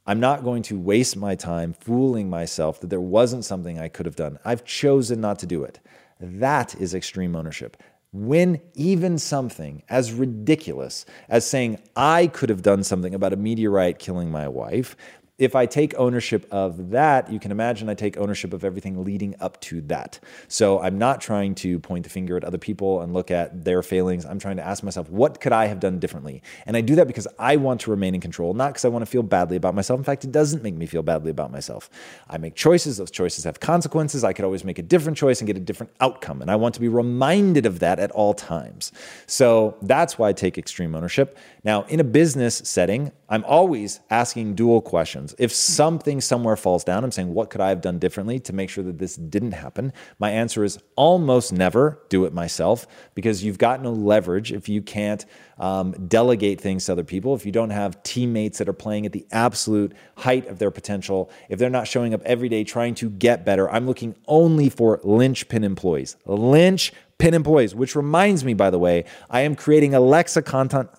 I'm 0.05 0.19
not 0.19 0.43
going 0.43 0.61
to 0.63 0.79
waste 0.79 1.17
my 1.17 1.33
time 1.33 1.73
fooling 1.73 2.29
myself 2.29 2.79
that 2.81 2.91
there 2.91 3.01
wasn't 3.01 3.43
something 3.43 3.79
I 3.79 3.87
could 3.87 4.05
have 4.05 4.15
done. 4.15 4.37
I've 4.45 4.63
chosen 4.65 5.19
not 5.19 5.39
to 5.39 5.47
do 5.47 5.63
it. 5.63 5.79
That 6.19 6.79
is 6.79 6.93
extreme 6.93 7.35
ownership 7.35 7.75
when 8.13 8.61
even 8.75 9.17
something 9.17 9.81
as 9.89 10.11
ridiculous 10.11 11.05
as 11.27 11.45
saying, 11.45 11.79
I 11.95 12.27
could 12.27 12.49
have 12.49 12.61
done 12.61 12.83
something 12.83 13.13
about 13.13 13.33
a 13.33 13.37
meteorite 13.37 13.99
killing 13.99 14.29
my 14.29 14.47
wife, 14.47 14.95
if 15.39 15.55
I 15.55 15.65
take 15.65 15.95
ownership 15.95 16.45
of 16.51 16.91
that, 16.91 17.31
you 17.31 17.39
can 17.39 17.49
imagine 17.49 17.89
I 17.89 17.95
take 17.95 18.17
ownership 18.17 18.53
of 18.53 18.63
everything 18.63 19.03
leading 19.03 19.35
up 19.39 19.59
to 19.61 19.81
that. 19.81 20.19
So 20.47 20.79
I'm 20.79 20.99
not 20.99 21.21
trying 21.21 21.55
to 21.55 21.79
point 21.79 22.03
the 22.03 22.09
finger 22.11 22.37
at 22.37 22.43
other 22.43 22.59
people 22.59 23.01
and 23.01 23.13
look 23.13 23.31
at 23.31 23.65
their 23.65 23.81
failings. 23.81 24.25
I'm 24.25 24.37
trying 24.37 24.57
to 24.57 24.65
ask 24.65 24.83
myself, 24.83 25.09
what 25.09 25.41
could 25.41 25.51
I 25.51 25.65
have 25.65 25.79
done 25.79 25.97
differently? 25.97 26.43
And 26.67 26.77
I 26.77 26.81
do 26.81 26.93
that 26.95 27.07
because 27.07 27.27
I 27.39 27.55
want 27.55 27.81
to 27.81 27.89
remain 27.89 28.13
in 28.13 28.21
control, 28.21 28.53
not 28.53 28.73
because 28.73 28.85
I 28.85 28.89
want 28.89 29.01
to 29.01 29.09
feel 29.09 29.23
badly 29.23 29.57
about 29.57 29.73
myself. 29.73 29.99
In 29.99 30.03
fact, 30.03 30.23
it 30.23 30.31
doesn't 30.31 30.61
make 30.61 30.75
me 30.75 30.85
feel 30.85 31.01
badly 31.01 31.31
about 31.31 31.51
myself. 31.51 31.89
I 32.29 32.37
make 32.37 32.53
choices, 32.53 32.97
those 32.97 33.09
choices 33.09 33.43
have 33.45 33.59
consequences. 33.59 34.23
I 34.23 34.33
could 34.33 34.45
always 34.45 34.63
make 34.63 34.77
a 34.77 34.83
different 34.83 35.17
choice 35.17 35.41
and 35.41 35.47
get 35.47 35.57
a 35.57 35.61
different 35.61 35.91
outcome. 35.99 36.43
And 36.43 36.51
I 36.51 36.57
want 36.57 36.75
to 36.75 36.81
be 36.81 36.89
reminded 36.89 37.65
of 37.65 37.79
that 37.79 37.97
at 37.97 38.11
all 38.11 38.35
times. 38.35 38.91
So 39.25 39.77
that's 39.81 40.19
why 40.19 40.29
I 40.29 40.33
take 40.33 40.59
extreme 40.59 40.93
ownership. 40.93 41.39
Now, 41.63 41.83
in 41.83 41.99
a 41.99 42.03
business 42.03 42.57
setting, 42.57 43.11
I'm 43.29 43.43
always 43.45 43.99
asking 44.11 44.53
dual 44.53 44.81
questions. 44.81 45.22
If 45.37 45.51
something 45.51 46.21
somewhere 46.21 46.55
falls 46.55 46.83
down, 46.83 47.03
I'm 47.03 47.11
saying, 47.11 47.33
what 47.33 47.49
could 47.49 47.61
I 47.61 47.69
have 47.69 47.81
done 47.81 47.99
differently 47.99 48.39
to 48.41 48.53
make 48.53 48.69
sure 48.69 48.83
that 48.83 48.97
this 48.97 49.15
didn't 49.15 49.53
happen? 49.53 49.93
My 50.19 50.31
answer 50.31 50.63
is 50.63 50.79
almost 50.95 51.53
never 51.53 52.01
do 52.09 52.25
it 52.25 52.33
myself 52.33 52.87
because 53.15 53.43
you've 53.43 53.57
got 53.57 53.81
no 53.81 53.91
leverage 53.91 54.51
if 54.51 54.67
you 54.67 54.81
can't 54.81 55.25
um, 55.57 55.91
delegate 56.07 56.59
things 56.59 56.85
to 56.85 56.91
other 56.91 57.03
people, 57.03 57.35
if 57.35 57.45
you 57.45 57.51
don't 57.51 57.69
have 57.69 58.01
teammates 58.03 58.57
that 58.57 58.67
are 58.67 58.73
playing 58.73 59.05
at 59.05 59.11
the 59.11 59.25
absolute 59.31 59.93
height 60.17 60.47
of 60.47 60.59
their 60.59 60.71
potential, 60.71 61.29
if 61.49 61.59
they're 61.59 61.69
not 61.69 61.87
showing 61.87 62.13
up 62.13 62.21
every 62.25 62.49
day 62.49 62.63
trying 62.63 62.95
to 62.95 63.09
get 63.09 63.45
better. 63.45 63.69
I'm 63.69 63.85
looking 63.85 64.15
only 64.27 64.69
for 64.69 64.99
linchpin 65.03 65.63
employees. 65.63 66.15
Linchpin 66.25 67.33
employees, 67.33 67.75
which 67.75 67.95
reminds 67.95 68.43
me, 68.43 68.53
by 68.53 68.69
the 68.69 68.79
way, 68.79 69.05
I 69.29 69.41
am 69.41 69.55
creating 69.55 69.93
Alexa 69.93 70.41
content 70.41 70.89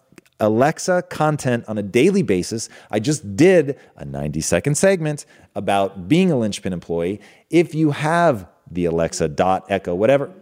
Alexa 0.41 1.03
content 1.11 1.64
on 1.68 1.78
a 1.78 1.82
daily 1.82 2.22
basis. 2.22 2.68
I 2.91 2.99
just 2.99 3.37
did 3.37 3.78
a 3.97 4.05
90 4.05 4.41
second 4.41 4.76
segment 4.76 5.26
about 5.55 6.09
being 6.09 6.30
a 6.30 6.37
linchpin 6.37 6.72
employee. 6.72 7.20
If 7.51 7.74
you 7.74 7.93
have 7.93 8.49
the 8.70 8.87
Alexa 8.87 9.28
dot 9.28 9.66
echo, 9.68 9.95
whatever, 9.95 10.32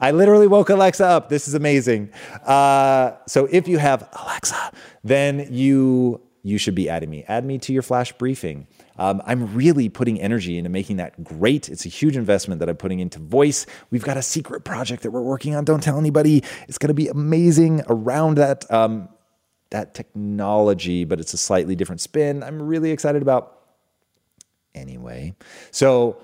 I 0.00 0.10
literally 0.10 0.46
woke 0.46 0.68
Alexa 0.68 1.04
up. 1.04 1.28
This 1.28 1.48
is 1.48 1.54
amazing. 1.54 2.10
Uh, 2.44 3.12
so 3.26 3.46
if 3.50 3.66
you 3.66 3.78
have 3.78 4.08
Alexa, 4.12 4.72
then 5.02 5.48
you 5.50 6.20
you 6.42 6.58
should 6.58 6.76
be 6.76 6.88
adding 6.88 7.10
me. 7.10 7.24
Add 7.26 7.44
me 7.44 7.58
to 7.58 7.72
your 7.72 7.82
flash 7.82 8.12
briefing. 8.12 8.68
Um, 8.98 9.20
I'm 9.26 9.52
really 9.52 9.88
putting 9.88 10.20
energy 10.20 10.56
into 10.58 10.70
making 10.70 10.98
that 10.98 11.24
great. 11.24 11.68
It's 11.68 11.84
a 11.84 11.88
huge 11.88 12.16
investment 12.16 12.60
that 12.60 12.68
I'm 12.68 12.76
putting 12.76 13.00
into 13.00 13.18
voice. 13.18 13.66
We've 13.90 14.04
got 14.04 14.16
a 14.16 14.22
secret 14.22 14.60
project 14.64 15.02
that 15.02 15.10
we're 15.10 15.22
working 15.22 15.56
on. 15.56 15.64
Don't 15.64 15.82
tell 15.82 15.98
anybody. 15.98 16.44
It's 16.68 16.78
going 16.78 16.88
to 16.88 16.94
be 16.94 17.08
amazing 17.08 17.82
around 17.88 18.36
that. 18.36 18.70
Um, 18.70 19.08
that 19.70 19.94
technology, 19.94 21.04
but 21.04 21.20
it's 21.20 21.34
a 21.34 21.38
slightly 21.38 21.74
different 21.74 22.00
spin. 22.00 22.42
I'm 22.42 22.62
really 22.62 22.90
excited 22.90 23.22
about 23.22 23.60
anyway. 24.74 25.34
So, 25.70 26.22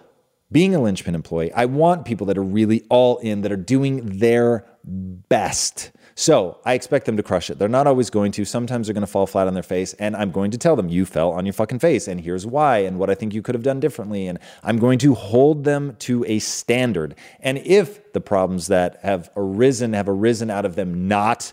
being 0.51 0.74
a 0.74 0.80
linchpin 0.82 1.14
employee, 1.14 1.51
I 1.53 1.64
want 1.64 2.05
people 2.05 2.26
that 2.26 2.36
are 2.36 2.43
really 2.43 2.84
all 2.90 3.16
in, 3.18 3.40
that 3.40 3.51
are 3.51 3.57
doing 3.57 4.18
their 4.18 4.66
best. 4.84 5.90
So 6.14 6.59
I 6.64 6.74
expect 6.74 7.07
them 7.07 7.16
to 7.16 7.22
crush 7.22 7.49
it. 7.49 7.59
They're 7.59 7.68
not 7.68 7.86
always 7.86 8.11
going 8.11 8.32
to. 8.32 8.45
Sometimes 8.45 8.86
they're 8.86 8.95
going 8.95 9.01
to 9.01 9.11
fall 9.11 9.26
flat 9.26 9.47
on 9.47 9.55
their 9.55 9.62
face. 9.62 9.95
And 9.95 10.14
I'm 10.14 10.30
going 10.30 10.51
to 10.51 10.59
tell 10.59 10.76
them, 10.76 10.88
you 10.88 11.07
fell 11.07 11.30
on 11.30 11.47
your 11.47 11.55
fucking 11.55 11.78
face. 11.78 12.07
And 12.07 12.20
here's 12.20 12.47
why, 12.47 12.78
and 12.78 12.99
what 12.99 13.09
I 13.09 13.14
think 13.14 13.32
you 13.32 13.43
could 13.43 13.55
have 13.55 13.64
done 13.64 13.80
differently. 13.80 14.26
And 14.26 14.38
I'm 14.62 14.78
going 14.78 14.99
to 15.01 15.14
hold 15.14 15.64
them 15.64 15.97
to 16.01 16.24
a 16.26 16.38
standard. 16.38 17.14
And 17.40 17.59
if 17.59 18.12
the 18.12 18.20
problems 18.20 18.66
that 18.66 18.99
have 19.03 19.30
arisen 19.36 19.95
have 19.95 20.09
arisen 20.09 20.51
out 20.51 20.66
of 20.66 20.74
them 20.74 21.09
not 21.09 21.53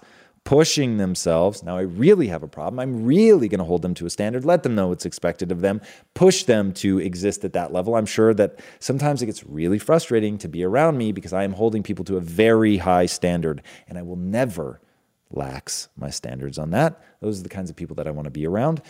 pushing 0.49 0.97
themselves. 0.97 1.61
Now, 1.61 1.77
I 1.77 1.81
really 1.81 2.25
have 2.25 2.41
a 2.41 2.47
problem. 2.47 2.79
I'm 2.79 3.05
really 3.05 3.47
going 3.47 3.59
to 3.59 3.65
hold 3.65 3.83
them 3.83 3.93
to 3.93 4.07
a 4.07 4.09
standard, 4.09 4.45
let 4.45 4.63
them 4.63 4.73
know 4.73 4.87
what's 4.87 5.05
expected 5.05 5.51
of 5.51 5.61
them, 5.61 5.79
push 6.15 6.41
them 6.41 6.73
to 6.73 6.97
exist 6.97 7.45
at 7.45 7.53
that 7.53 7.71
level. 7.71 7.95
I'm 7.95 8.07
sure 8.07 8.33
that 8.33 8.59
sometimes 8.79 9.21
it 9.21 9.27
gets 9.27 9.43
really 9.43 9.77
frustrating 9.77 10.39
to 10.39 10.47
be 10.47 10.63
around 10.63 10.97
me 10.97 11.11
because 11.11 11.33
I 11.33 11.43
am 11.43 11.53
holding 11.53 11.83
people 11.83 12.03
to 12.05 12.17
a 12.17 12.19
very 12.19 12.77
high 12.77 13.05
standard, 13.05 13.61
and 13.87 13.99
I 13.99 14.01
will 14.01 14.15
never 14.15 14.81
lax 15.29 15.89
my 15.95 16.09
standards 16.09 16.57
on 16.57 16.71
that. 16.71 16.99
Those 17.21 17.41
are 17.41 17.43
the 17.43 17.49
kinds 17.49 17.69
of 17.69 17.75
people 17.75 17.95
that 17.97 18.07
I 18.07 18.11
want 18.11 18.25
to 18.25 18.31
be 18.31 18.47
around. 18.47 18.81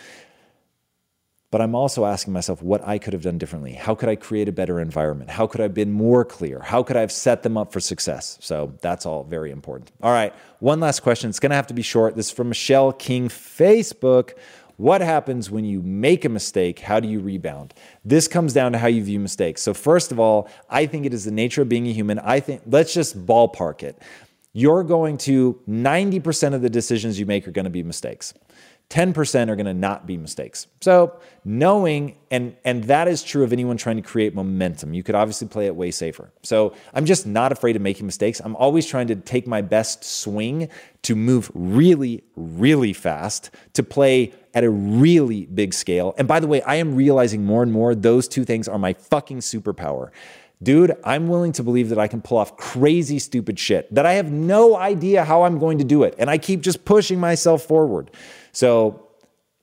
But 1.52 1.62
I'm 1.62 1.74
also 1.74 2.06
asking 2.06 2.34
myself 2.34 2.62
what 2.62 2.88
I 2.88 3.00
could 3.00 3.14
have 3.14 3.24
done 3.24 3.40
differently. 3.40 3.74
How 3.74 3.96
could 3.96 4.08
I 4.08 4.16
create 4.16 4.48
a 4.48 4.52
better 4.52 4.80
environment? 4.80 5.32
How 5.32 5.48
could 5.48 5.62
I 5.62 5.64
have 5.64 5.74
been 5.74 5.92
more 5.92 6.24
clear? 6.24 6.60
How 6.60 6.84
could 6.84 6.96
I 6.96 7.02
have 7.02 7.12
set 7.12 7.42
them 7.42 7.58
up 7.58 7.74
for 7.74 7.80
success? 7.80 8.38
So 8.40 8.76
that's 8.82 9.06
all 9.08 9.24
very 9.24 9.50
important. 9.50 9.92
All 10.04 10.12
right, 10.12 10.34
one 10.60 10.80
last 10.80 11.00
question. 11.00 11.30
It's 11.30 11.40
going 11.40 11.50
to 11.50 11.56
have 11.56 11.68
to 11.68 11.74
be 11.74 11.82
short. 11.82 12.16
This 12.16 12.28
is 12.28 12.32
from 12.32 12.50
Michelle 12.50 12.94
King, 12.94 13.30
Facebook. 13.30 14.34
What 14.78 15.02
happens 15.02 15.50
when 15.50 15.66
you 15.66 15.82
make 15.82 16.24
a 16.24 16.30
mistake? 16.30 16.80
How 16.80 17.00
do 17.00 17.08
you 17.08 17.20
rebound? 17.20 17.74
This 18.06 18.28
comes 18.28 18.54
down 18.54 18.72
to 18.74 18.78
how 18.78 18.88
you 18.88 19.04
view 19.04 19.20
mistakes. 19.20 19.62
So, 19.62 19.74
first 19.74 20.12
of 20.12 20.20
all, 20.20 20.48
I 20.70 20.86
think 20.86 21.06
it 21.06 21.14
is 21.14 21.26
the 21.26 21.32
nature 21.32 21.64
of 21.64 21.68
being 21.68 21.88
a 21.88 21.92
human. 21.92 22.20
I 22.20 22.40
think, 22.40 22.62
let's 22.66 22.94
just 22.94 23.26
ballpark 23.26 23.84
it. 23.84 24.02
You're 24.54 24.84
going 24.84 25.18
to, 25.20 25.60
90% 25.68 26.54
of 26.54 26.62
the 26.62 26.70
decisions 26.70 27.20
you 27.20 27.26
make 27.26 27.48
are 27.48 27.52
going 27.52 27.66
to 27.66 27.70
be 27.70 27.84
mistakes. 27.84 28.34
10% 28.90 29.50
are 29.50 29.56
going 29.56 29.68
to 29.68 29.74
not 29.74 30.08
be 30.08 30.18
mistakes. 30.18 30.66
So, 30.82 31.20
knowing 31.46 32.18
and 32.32 32.56
and 32.66 32.86
that 32.86 33.08
is 33.08 33.22
true 33.24 33.44
of 33.44 33.54
anyone 33.54 33.78
trying 33.78 33.98
to 33.98 34.02
create 34.02 34.34
momentum. 34.34 34.96
You 34.96 35.04
could 35.04 35.14
obviously 35.14 35.48
play 35.48 35.68
it 35.68 35.76
way 35.76 35.92
safer. 35.92 36.32
So, 36.42 36.74
I'm 36.94 37.06
just 37.06 37.28
not 37.28 37.52
afraid 37.52 37.76
of 37.76 37.84
making 37.84 38.08
mistakes. 38.08 38.42
I'm 38.44 38.56
always 38.56 38.88
trying 38.88 39.08
to 39.08 39.16
take 39.16 39.46
my 39.46 39.62
best 39.62 40.04
swing 40.04 40.70
to 41.04 41.16
move 41.16 41.52
really 41.54 42.24
really 42.36 42.94
fast, 42.94 43.52
to 43.74 43.84
play 43.84 44.34
at 44.56 44.64
a 44.64 44.70
really 44.70 45.46
big 45.46 45.76
scale. 45.76 46.16
And 46.18 46.28
by 46.28 46.40
the 46.40 46.48
way, 46.48 46.64
I 46.64 46.76
am 46.76 46.96
realizing 46.96 47.46
more 47.46 47.62
and 47.62 47.72
more 47.72 47.94
those 47.94 48.28
two 48.28 48.44
things 48.44 48.68
are 48.68 48.80
my 48.80 48.94
fucking 48.94 49.40
superpower. 49.40 50.10
Dude, 50.62 50.98
I'm 51.06 51.30
willing 51.30 51.54
to 51.54 51.64
believe 51.64 51.90
that 51.90 52.00
I 52.00 52.08
can 52.08 52.22
pull 52.22 52.38
off 52.38 52.58
crazy, 52.58 53.20
stupid 53.20 53.58
shit, 53.58 53.94
that 53.94 54.06
I 54.06 54.14
have 54.14 54.30
no 54.30 54.76
idea 54.76 55.24
how 55.24 55.44
I'm 55.44 55.58
going 55.58 55.78
to 55.78 55.86
do 55.86 56.04
it. 56.04 56.16
And 56.18 56.30
I 56.30 56.38
keep 56.38 56.62
just 56.62 56.84
pushing 56.84 57.20
myself 57.20 57.64
forward. 57.64 58.12
So 58.52 59.10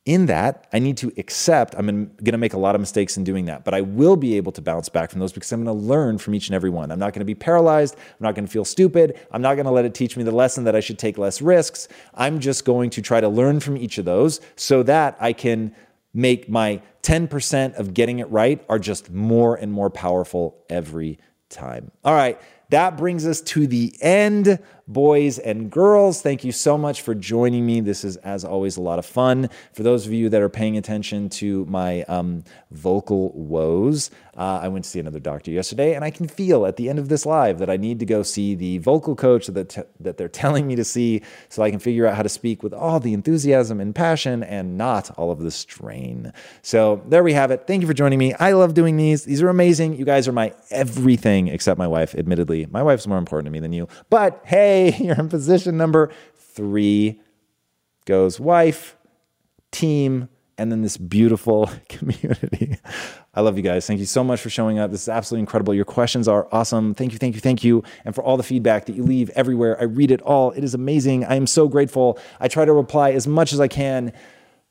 in 0.07 0.27
that, 0.27 0.69
I 0.73 0.79
need 0.79 0.97
to 0.99 1.13
accept 1.19 1.75
I'm 1.77 1.87
going 1.87 2.33
to 2.33 2.39
make 2.39 2.53
a 2.53 2.59
lot 2.59 2.77
of 2.77 2.81
mistakes 2.81 3.17
in 3.17 3.25
doing 3.25 3.47
that, 3.47 3.65
but 3.65 3.75
I 3.75 3.81
will 3.81 4.15
be 4.15 4.37
able 4.37 4.53
to 4.53 4.63
bounce 4.63 4.89
back 4.89 5.11
from 5.11 5.19
those 5.19 5.33
because 5.33 5.51
I'm 5.51 5.65
going 5.65 5.77
to 5.77 5.85
learn 5.85 6.19
from 6.19 6.37
each 6.37 6.47
and 6.47 6.55
every 6.55 6.71
one. 6.71 6.93
I'm 6.93 7.01
not 7.01 7.13
going 7.13 7.21
to 7.21 7.27
be 7.27 7.35
paralyzed. 7.35 7.97
I'm 7.97 8.25
not 8.25 8.37
going 8.37 8.47
to 8.47 8.51
feel 8.51 8.65
stupid. 8.65 9.19
I'm 9.33 9.43
not 9.43 9.55
going 9.57 9.67
to 9.67 9.73
let 9.73 9.85
it 9.85 9.95
teach 9.95 10.17
me 10.17 10.23
the 10.23 10.31
lesson 10.31 10.63
that 10.65 10.77
I 10.77 10.81
should 10.81 10.99
take 10.99 11.19
less 11.19 11.43
risks. 11.43 11.89
I'm 12.15 12.39
just 12.39 12.65
going 12.65 12.91
to 12.91 13.03
try 13.03 13.21
to 13.21 13.29
learn 13.29 13.59
from 13.59 13.77
each 13.77 13.99
of 13.99 14.05
those 14.05 14.41
so 14.55 14.85
that 14.85 15.17
I 15.19 15.33
can 15.33 15.75
make 16.15 16.49
my 16.49 16.81
10% 17.03 17.75
of 17.75 17.93
getting 17.93 18.21
it 18.21 18.31
right 18.31 18.65
are 18.69 18.79
just 18.79 19.11
more 19.11 19.57
and 19.57 19.73
more 19.73 19.91
powerful 19.91 20.65
every 20.71 21.19
time. 21.49 21.91
All 22.05 22.15
right. 22.15 22.41
That 22.71 22.97
brings 22.97 23.27
us 23.27 23.41
to 23.43 23.67
the 23.67 23.95
end 24.01 24.59
boys 24.89 25.39
and 25.39 25.71
girls. 25.71 26.23
Thank 26.23 26.45
you 26.45 26.53
so 26.53 26.79
much 26.79 27.03
for 27.03 27.15
joining 27.15 27.67
me. 27.67 27.81
This 27.81 28.05
is, 28.05 28.17
as 28.19 28.45
always, 28.45 28.77
a 28.77 28.81
lot 28.81 28.99
of 28.99 29.07
fun. 29.07 29.51
For 29.73 29.83
those 29.83 30.07
of 30.07 30.13
you 30.13 30.29
that 30.29 30.41
are 30.41 30.49
paying 30.49 30.77
attention 30.77 31.29
to 31.31 31.65
my 31.67 32.03
um, 32.05 32.45
vocal 32.71 33.33
woes, 33.33 34.11
uh, 34.37 34.61
I 34.63 34.69
went 34.69 34.85
to 34.85 34.91
see 34.91 35.01
another 35.01 35.19
doctor 35.19 35.51
yesterday, 35.51 35.95
and 35.95 36.05
I 36.05 36.11
can 36.11 36.29
feel 36.29 36.67
at 36.67 36.77
the 36.77 36.89
end 36.89 36.99
of 36.99 37.09
this 37.09 37.25
live 37.25 37.59
that 37.59 37.71
I 37.71 37.77
need 37.77 37.99
to 38.01 38.07
go 38.07 38.23
see 38.23 38.55
the 38.55 38.79
vocal 38.79 39.17
coach 39.17 39.47
that, 39.47 39.71
t- 39.71 39.83
that 40.01 40.19
they're 40.19 40.29
telling 40.37 40.67
me 40.67 40.77
to 40.77 40.85
see 40.85 41.23
so 41.49 41.63
I 41.63 41.71
can 41.71 41.81
figure 41.81 42.07
out 42.07 42.15
how 42.17 42.23
to 42.23 42.29
speak 42.29 42.63
with 42.63 42.75
all 42.75 43.01
the 43.01 43.15
enthusiasm 43.15 43.81
and 43.81 43.95
passion 43.95 44.43
and 44.43 44.77
not 44.77 45.11
all 45.19 45.31
of 45.31 45.41
the 45.41 45.51
strain. 45.51 46.33
So 46.63 47.03
there 47.09 47.25
we 47.25 47.33
have 47.33 47.51
it. 47.51 47.67
Thank 47.67 47.81
you 47.81 47.89
for 47.89 47.95
joining 47.95 48.19
me. 48.19 48.35
I 48.35 48.53
love 48.53 48.75
doing 48.75 48.97
these. 48.97 49.25
These 49.25 49.43
are 49.43 49.49
amazing. 49.49 49.97
You 49.97 50.05
guys 50.05 50.29
are 50.29 50.33
my 50.33 50.53
everything 50.71 51.49
except 51.49 51.79
my 51.79 51.89
wife, 51.89 52.15
admittedly. 52.15 52.67
My 52.67 52.83
wife's 52.83 53.07
more 53.07 53.19
important 53.19 53.47
to 53.47 53.51
me 53.51 53.61
than 53.61 53.73
you. 53.73 53.89
But 54.11 54.43
hey, 54.45 54.76
you're 54.99 55.19
in 55.19 55.29
position 55.29 55.77
number 55.77 56.11
three. 56.35 57.21
Goes 58.05 58.39
wife, 58.39 58.97
team, 59.73 60.29
and 60.59 60.71
then 60.71 60.83
this 60.83 60.97
beautiful 60.97 61.71
community. 61.89 62.79
I 63.35 63.41
love 63.41 63.57
you 63.57 63.63
guys. 63.63 63.87
Thank 63.87 64.01
you 64.01 64.07
so 64.07 64.25
much 64.25 64.41
for 64.41 64.49
showing 64.49 64.79
up. 64.79 64.91
This 64.91 65.03
is 65.03 65.09
absolutely 65.09 65.41
incredible. 65.41 65.75
Your 65.75 65.85
questions 65.85 66.29
are 66.29 66.49
awesome. 66.53 66.95
Thank 66.95 67.13
you, 67.13 67.19
thank 67.19 67.35
you, 67.35 67.41
thank 67.41 67.63
you. 67.63 67.83
And 68.05 68.15
for 68.15 68.23
all 68.23 68.37
the 68.37 68.43
feedback 68.43 68.87
that 68.87 68.95
you 68.95 69.03
leave 69.03 69.29
everywhere. 69.31 69.79
I 69.81 69.85
read 69.85 70.11
it 70.11 70.23
all. 70.23 70.53
It 70.53 70.65
is 70.65 70.73
amazing. 70.73 71.25
I 71.25 71.35
am 71.35 71.47
so 71.47 71.69
grateful. 71.69 72.19
I 72.41 72.49
try 72.49 72.65
to 72.65 72.73
reply 72.73 73.11
as 73.11 73.27
much 73.27 73.53
as 73.53 73.61
I 73.61 73.69
can 73.69 74.13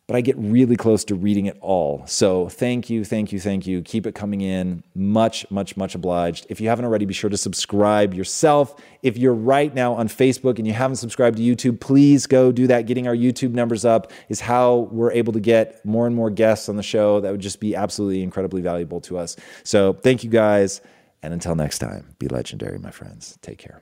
but 0.08 0.16
I 0.16 0.22
get 0.22 0.38
really 0.38 0.76
close 0.76 1.04
to 1.06 1.16
reading 1.16 1.48
it 1.48 1.58
all. 1.62 2.04
So 2.06 2.48
thank 2.48 2.90
you, 2.90 3.04
thank 3.04 3.32
you, 3.32 3.40
thank 3.40 3.66
you. 3.66 3.82
Keep 3.82 4.06
it 4.06 4.14
coming 4.14 4.42
in. 4.42 4.84
Much, 4.94 5.50
much, 5.50 5.76
much 5.76 5.96
obliged. 5.96 6.46
If 6.50 6.62
you 6.62 6.70
haven't 6.70 6.86
already, 6.86 7.06
be 7.06 7.14
sure 7.14 7.30
to 7.30 7.38
subscribe 7.38 8.14
yourself. 8.14 8.76
If 9.02 9.18
you're 9.18 9.34
right 9.34 9.74
now 9.74 9.94
on 9.94 10.08
Facebook 10.08 10.60
and 10.60 10.68
you 10.68 10.74
haven't 10.74 10.98
subscribed 10.98 11.38
to 11.38 11.44
YouTube, 11.44 11.80
please 11.80 12.28
go 12.28 12.52
do 12.52 12.68
that. 12.68 12.86
Getting 12.86 13.08
our 13.08 13.16
YouTube 13.16 13.54
numbers 13.54 13.84
up 13.84 14.12
is 14.30 14.40
how 14.42 14.90
we're 14.92 15.12
able 15.12 15.34
to 15.34 15.40
get 15.40 15.84
more 15.84 16.06
and 16.06 16.16
more 16.16 16.30
guests 16.30 16.70
on 16.70 16.76
the 16.76 16.84
show. 16.84 17.20
That 17.22 17.32
would 17.32 17.42
just 17.42 17.60
be 17.60 17.76
absolutely 17.76 18.22
incredibly 18.22 18.62
valuable 18.62 19.02
to 19.02 19.18
us. 19.18 19.36
So 19.64 19.94
thank 19.94 20.24
you 20.24 20.30
guys. 20.30 20.82
And 21.24 21.34
until 21.34 21.56
next 21.56 21.80
time, 21.80 22.16
be 22.20 22.28
legendary, 22.28 22.78
my 22.78 22.92
friends. 22.92 23.40
Take 23.42 23.58
care. 23.58 23.82